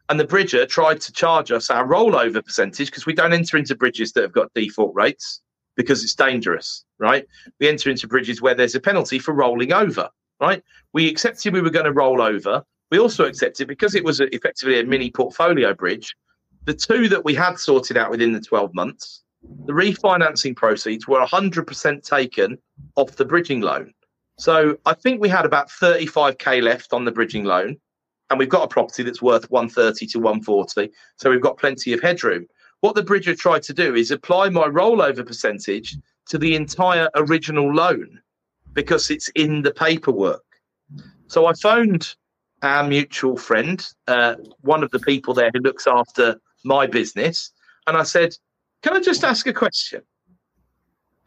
And 0.09 0.19
the 0.19 0.27
bridger 0.27 0.65
tried 0.65 1.01
to 1.01 1.11
charge 1.11 1.51
us 1.51 1.69
our 1.69 1.87
rollover 1.87 2.43
percentage 2.43 2.87
because 2.87 3.05
we 3.05 3.13
don't 3.13 3.33
enter 3.33 3.57
into 3.57 3.75
bridges 3.75 4.11
that 4.11 4.21
have 4.21 4.33
got 4.33 4.53
default 4.53 4.93
rates 4.93 5.41
because 5.75 6.03
it's 6.03 6.13
dangerous, 6.13 6.85
right? 6.99 7.25
We 7.59 7.67
enter 7.67 7.89
into 7.89 8.07
bridges 8.07 8.41
where 8.41 8.53
there's 8.53 8.75
a 8.75 8.79
penalty 8.79 9.17
for 9.17 9.33
rolling 9.33 9.73
over 9.73 10.09
right? 10.39 10.63
We 10.93 11.09
accepted 11.09 11.53
we 11.53 11.61
were 11.61 11.69
going 11.69 11.85
to 11.85 11.93
roll 11.93 12.21
over. 12.21 12.63
We 12.91 12.99
also 12.99 13.25
accepted 13.25 13.67
because 13.67 13.95
it 13.95 14.03
was 14.03 14.19
a, 14.19 14.33
effectively 14.35 14.79
a 14.79 14.85
mini 14.85 15.11
portfolio 15.11 15.73
bridge. 15.73 16.15
The 16.65 16.73
two 16.73 17.07
that 17.09 17.25
we 17.25 17.33
had 17.33 17.59
sorted 17.59 17.97
out 17.97 18.11
within 18.11 18.33
the 18.33 18.41
12 18.41 18.73
months, 18.73 19.23
the 19.65 19.73
refinancing 19.73 20.55
proceeds 20.55 21.07
were 21.07 21.23
100% 21.25 22.03
taken 22.03 22.57
off 22.95 23.15
the 23.15 23.25
bridging 23.25 23.61
loan. 23.61 23.93
So 24.37 24.77
I 24.85 24.93
think 24.93 25.21
we 25.21 25.29
had 25.29 25.45
about 25.45 25.69
35k 25.69 26.61
left 26.61 26.93
on 26.93 27.05
the 27.05 27.11
bridging 27.11 27.45
loan. 27.45 27.77
and 28.29 28.39
we've 28.39 28.49
got 28.49 28.63
a 28.63 28.67
property 28.67 29.03
that's 29.03 29.21
worth 29.21 29.49
130 29.51 30.07
to 30.07 30.19
140. 30.19 30.89
So 31.17 31.29
we've 31.29 31.41
got 31.41 31.57
plenty 31.57 31.93
of 31.93 32.01
headroom. 32.01 32.47
What 32.81 32.95
the 32.95 33.03
bridger 33.03 33.35
tried 33.35 33.63
to 33.63 33.73
do 33.73 33.95
is 33.95 34.11
apply 34.11 34.49
my 34.49 34.67
rollover 34.67 35.25
percentage 35.25 35.97
to 36.29 36.37
the 36.37 36.55
entire 36.55 37.09
original 37.15 37.73
loan 37.73 38.19
because 38.75 39.09
it's 39.09 39.29
in 39.29 39.63
the 39.63 39.71
paperwork. 39.71 40.43
So 41.27 41.47
I 41.47 41.53
phoned 41.53 42.15
our 42.61 42.87
mutual 42.87 43.37
friend, 43.37 43.85
uh, 44.07 44.35
one 44.61 44.83
of 44.83 44.91
the 44.91 44.99
people 44.99 45.33
there 45.33 45.49
who 45.53 45.61
looks 45.61 45.87
after 45.87 46.39
my 46.63 46.85
business, 46.85 47.51
and 47.87 47.97
I 47.97 48.03
said, 48.03 48.35
Can 48.83 48.95
I 48.95 48.99
just 48.99 49.23
ask 49.23 49.47
a 49.47 49.53
question? 49.53 50.01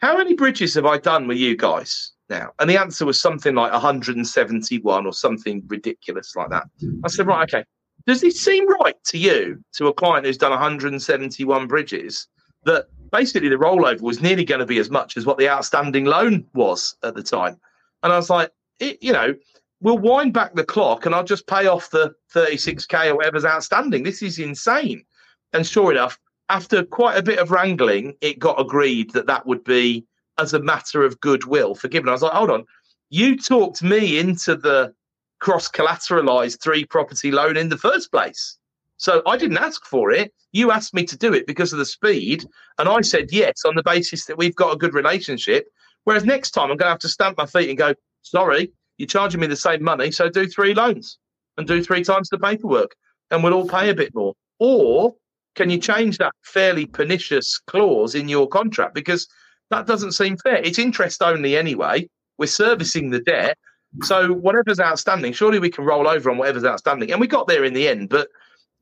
How 0.00 0.16
many 0.16 0.34
bridges 0.34 0.74
have 0.74 0.86
I 0.86 0.98
done 0.98 1.26
with 1.26 1.38
you 1.38 1.56
guys 1.56 2.12
now? 2.30 2.52
And 2.60 2.70
the 2.70 2.78
answer 2.78 3.04
was 3.04 3.20
something 3.20 3.54
like 3.54 3.72
171 3.72 5.06
or 5.06 5.12
something 5.12 5.64
ridiculous 5.66 6.36
like 6.36 6.50
that. 6.50 6.64
I 7.04 7.08
said, 7.08 7.26
Right, 7.26 7.52
okay. 7.52 7.64
Does 8.06 8.22
it 8.22 8.34
seem 8.34 8.66
right 8.80 8.96
to 9.06 9.18
you, 9.18 9.62
to 9.74 9.88
a 9.88 9.92
client 9.92 10.24
who's 10.24 10.38
done 10.38 10.52
171 10.52 11.66
bridges, 11.66 12.28
that 12.64 12.86
basically 13.10 13.48
the 13.48 13.56
rollover 13.56 14.00
was 14.00 14.20
nearly 14.20 14.44
going 14.44 14.60
to 14.60 14.66
be 14.66 14.78
as 14.78 14.90
much 14.90 15.16
as 15.16 15.26
what 15.26 15.38
the 15.38 15.48
outstanding 15.48 16.04
loan 16.04 16.46
was 16.54 16.96
at 17.02 17.14
the 17.14 17.22
time? 17.22 17.58
And 18.02 18.12
I 18.12 18.16
was 18.16 18.30
like, 18.30 18.50
it, 18.78 19.02
you 19.02 19.12
know, 19.12 19.34
we'll 19.80 19.98
wind 19.98 20.32
back 20.32 20.54
the 20.54 20.64
clock 20.64 21.06
and 21.06 21.14
I'll 21.14 21.24
just 21.24 21.46
pay 21.46 21.66
off 21.66 21.90
the 21.90 22.14
36k 22.34 23.10
or 23.10 23.16
whatever's 23.16 23.44
outstanding. 23.44 24.02
This 24.02 24.22
is 24.22 24.38
insane. 24.38 25.04
And 25.52 25.66
sure 25.66 25.90
enough, 25.90 26.18
after 26.48 26.84
quite 26.84 27.16
a 27.16 27.22
bit 27.22 27.38
of 27.38 27.50
wrangling, 27.50 28.14
it 28.20 28.38
got 28.38 28.60
agreed 28.60 29.12
that 29.12 29.26
that 29.26 29.46
would 29.46 29.64
be 29.64 30.06
as 30.38 30.54
a 30.54 30.60
matter 30.60 31.02
of 31.04 31.20
goodwill 31.20 31.74
forgiven. 31.74 32.08
I 32.08 32.12
was 32.12 32.22
like, 32.22 32.32
hold 32.32 32.50
on, 32.50 32.64
you 33.10 33.36
talked 33.36 33.82
me 33.82 34.18
into 34.18 34.56
the 34.56 34.94
cross 35.40 35.68
collateralized 35.70 36.60
three 36.62 36.84
property 36.84 37.30
loan 37.30 37.56
in 37.56 37.68
the 37.68 37.78
first 37.78 38.10
place. 38.10 38.57
So 38.98 39.22
I 39.26 39.36
didn't 39.36 39.58
ask 39.58 39.84
for 39.84 40.10
it. 40.10 40.32
You 40.52 40.70
asked 40.70 40.92
me 40.92 41.04
to 41.04 41.16
do 41.16 41.32
it 41.32 41.46
because 41.46 41.72
of 41.72 41.78
the 41.78 41.86
speed. 41.86 42.44
And 42.78 42.88
I 42.88 43.00
said 43.00 43.32
yes 43.32 43.64
on 43.64 43.74
the 43.74 43.82
basis 43.82 44.26
that 44.26 44.36
we've 44.36 44.54
got 44.54 44.74
a 44.74 44.78
good 44.78 44.92
relationship. 44.92 45.68
Whereas 46.04 46.24
next 46.24 46.50
time 46.50 46.70
I'm 46.70 46.76
going 46.76 46.86
to 46.86 46.90
have 46.90 46.98
to 47.00 47.08
stamp 47.08 47.38
my 47.38 47.46
feet 47.46 47.68
and 47.68 47.78
go, 47.78 47.94
sorry, 48.22 48.72
you're 48.98 49.06
charging 49.06 49.40
me 49.40 49.46
the 49.46 49.56
same 49.56 49.82
money. 49.82 50.10
So 50.10 50.28
do 50.28 50.46
three 50.46 50.74
loans 50.74 51.18
and 51.56 51.66
do 51.66 51.82
three 51.82 52.02
times 52.02 52.28
the 52.28 52.38
paperwork 52.38 52.94
and 53.30 53.42
we'll 53.42 53.54
all 53.54 53.68
pay 53.68 53.90
a 53.90 53.94
bit 53.94 54.14
more. 54.14 54.34
Or 54.58 55.14
can 55.54 55.70
you 55.70 55.78
change 55.78 56.18
that 56.18 56.32
fairly 56.42 56.86
pernicious 56.86 57.58
clause 57.58 58.14
in 58.14 58.28
your 58.28 58.48
contract? 58.48 58.94
Because 58.94 59.28
that 59.70 59.86
doesn't 59.86 60.12
seem 60.12 60.36
fair. 60.38 60.56
It's 60.56 60.78
interest 60.78 61.22
only 61.22 61.56
anyway. 61.56 62.08
We're 62.38 62.46
servicing 62.46 63.10
the 63.10 63.20
debt. 63.20 63.58
So 64.02 64.32
whatever's 64.32 64.80
outstanding, 64.80 65.32
surely 65.32 65.58
we 65.58 65.70
can 65.70 65.84
roll 65.84 66.08
over 66.08 66.30
on 66.30 66.38
whatever's 66.38 66.64
outstanding. 66.64 67.10
And 67.10 67.20
we 67.20 67.26
got 67.26 67.48
there 67.48 67.64
in 67.64 67.74
the 67.74 67.88
end, 67.88 68.08
but 68.08 68.28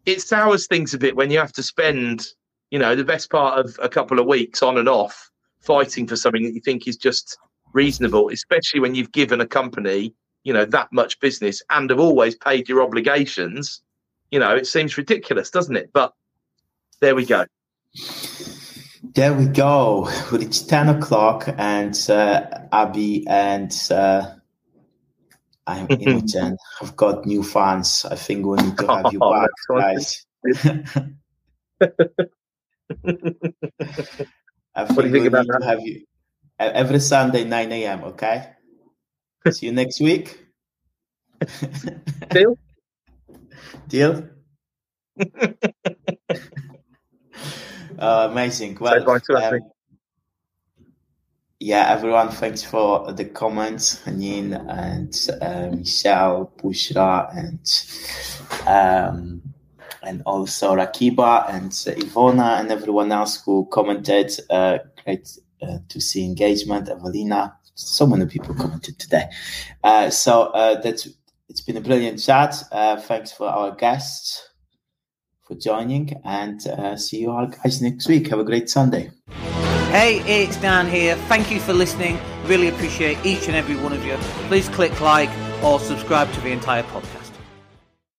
it 0.06 0.22
sours 0.22 0.66
things 0.66 0.94
a 0.94 0.98
bit 0.98 1.16
when 1.16 1.30
you 1.30 1.38
have 1.38 1.52
to 1.52 1.62
spend, 1.62 2.28
you 2.70 2.78
know, 2.78 2.94
the 2.94 3.04
best 3.04 3.30
part 3.30 3.58
of 3.58 3.78
a 3.82 3.88
couple 3.88 4.18
of 4.18 4.26
weeks 4.26 4.62
on 4.62 4.78
and 4.78 4.88
off 4.88 5.30
fighting 5.60 6.06
for 6.06 6.16
something 6.16 6.44
that 6.44 6.54
you 6.54 6.60
think 6.60 6.86
is 6.86 6.96
just 6.96 7.36
reasonable, 7.72 8.30
especially 8.30 8.80
when 8.80 8.94
you've 8.94 9.12
given 9.12 9.40
a 9.40 9.46
company, 9.46 10.14
you 10.44 10.52
know, 10.52 10.64
that 10.64 10.88
much 10.92 11.18
business 11.20 11.60
and 11.70 11.90
have 11.90 11.98
always 11.98 12.36
paid 12.36 12.68
your 12.68 12.82
obligations. 12.82 13.82
You 14.30 14.38
know, 14.38 14.54
it 14.54 14.66
seems 14.66 14.96
ridiculous, 14.96 15.50
doesn't 15.50 15.76
it? 15.76 15.90
But 15.92 16.12
there 17.00 17.16
we 17.16 17.26
go. 17.26 17.44
There 19.14 19.34
we 19.34 19.46
go. 19.46 20.02
Well, 20.30 20.42
it's 20.42 20.60
10 20.62 20.88
o'clock, 20.88 21.48
and 21.58 21.98
uh, 22.08 22.44
Abby 22.72 23.26
and 23.28 23.72
uh, 23.90 24.35
I'm 25.66 25.86
Imogen. 26.00 26.56
I've 26.80 26.96
got 26.96 27.26
new 27.26 27.42
fans. 27.42 28.06
I 28.10 28.16
think 28.16 28.46
we 28.46 28.56
need 28.58 28.78
to 28.78 28.86
have 29.02 29.12
you 29.12 29.18
oh, 29.20 29.32
back, 29.32 29.50
guys. 29.68 30.26
I 34.74 34.84
think 34.84 34.96
what 34.96 35.02
do 35.02 35.06
you 35.06 35.12
think 35.12 35.26
about 35.26 35.46
that? 35.48 35.62
Have 35.64 35.80
you 35.80 36.04
every 36.58 37.00
Sunday, 37.00 37.44
9 37.44 37.72
a.m. 37.72 38.04
Okay. 38.04 38.52
See 39.50 39.66
you 39.66 39.72
next 39.72 40.00
week. 40.00 40.44
Deal. 42.30 42.58
Deal. 43.88 44.28
uh, 47.98 48.28
amazing. 48.30 48.76
Well, 48.80 49.10
um, 49.10 49.60
yeah, 51.58 51.90
everyone, 51.90 52.28
thanks 52.28 52.62
for 52.62 53.12
the 53.12 53.24
comments, 53.24 54.02
Hanin 54.04 54.52
and 54.68 55.42
uh, 55.42 55.74
Michelle, 55.74 56.52
Bushra, 56.58 57.34
and 57.34 57.60
um, 58.66 59.42
and 60.02 60.22
also 60.26 60.74
Rakiba 60.74 61.52
and 61.52 61.70
Ivona 61.72 62.60
and 62.60 62.70
everyone 62.70 63.10
else 63.10 63.42
who 63.42 63.66
commented. 63.72 64.32
Uh, 64.50 64.78
great 65.02 65.28
uh, 65.62 65.78
to 65.88 66.00
see 66.00 66.24
engagement. 66.24 66.88
Evelina, 66.88 67.54
so 67.74 68.06
many 68.06 68.26
people 68.26 68.54
commented 68.54 68.98
today. 68.98 69.28
Uh, 69.82 70.10
so 70.10 70.44
uh, 70.48 70.80
that's 70.80 71.08
it's 71.48 71.62
been 71.62 71.78
a 71.78 71.80
brilliant 71.80 72.20
chat. 72.20 72.62
Uh, 72.70 72.96
thanks 72.96 73.32
for 73.32 73.48
our 73.48 73.74
guests 73.74 74.46
for 75.46 75.54
joining, 75.54 76.20
and 76.24 76.66
uh, 76.66 76.96
see 76.96 77.20
you 77.20 77.30
all 77.30 77.46
guys 77.46 77.80
next 77.80 78.08
week. 78.08 78.28
Have 78.28 78.40
a 78.40 78.44
great 78.44 78.68
Sunday. 78.68 79.10
Hey, 79.90 80.18
it's 80.26 80.56
Dan 80.56 80.88
here. 80.88 81.14
Thank 81.28 81.50
you 81.50 81.60
for 81.60 81.72
listening. 81.72 82.18
Really 82.46 82.68
appreciate 82.68 83.24
each 83.24 83.46
and 83.46 83.54
every 83.56 83.76
one 83.76 83.92
of 83.92 84.04
you. 84.04 84.16
Please 84.48 84.68
click 84.68 85.00
like 85.00 85.30
or 85.62 85.78
subscribe 85.78 86.30
to 86.32 86.40
the 86.40 86.50
entire 86.50 86.82
podcast. 86.82 87.15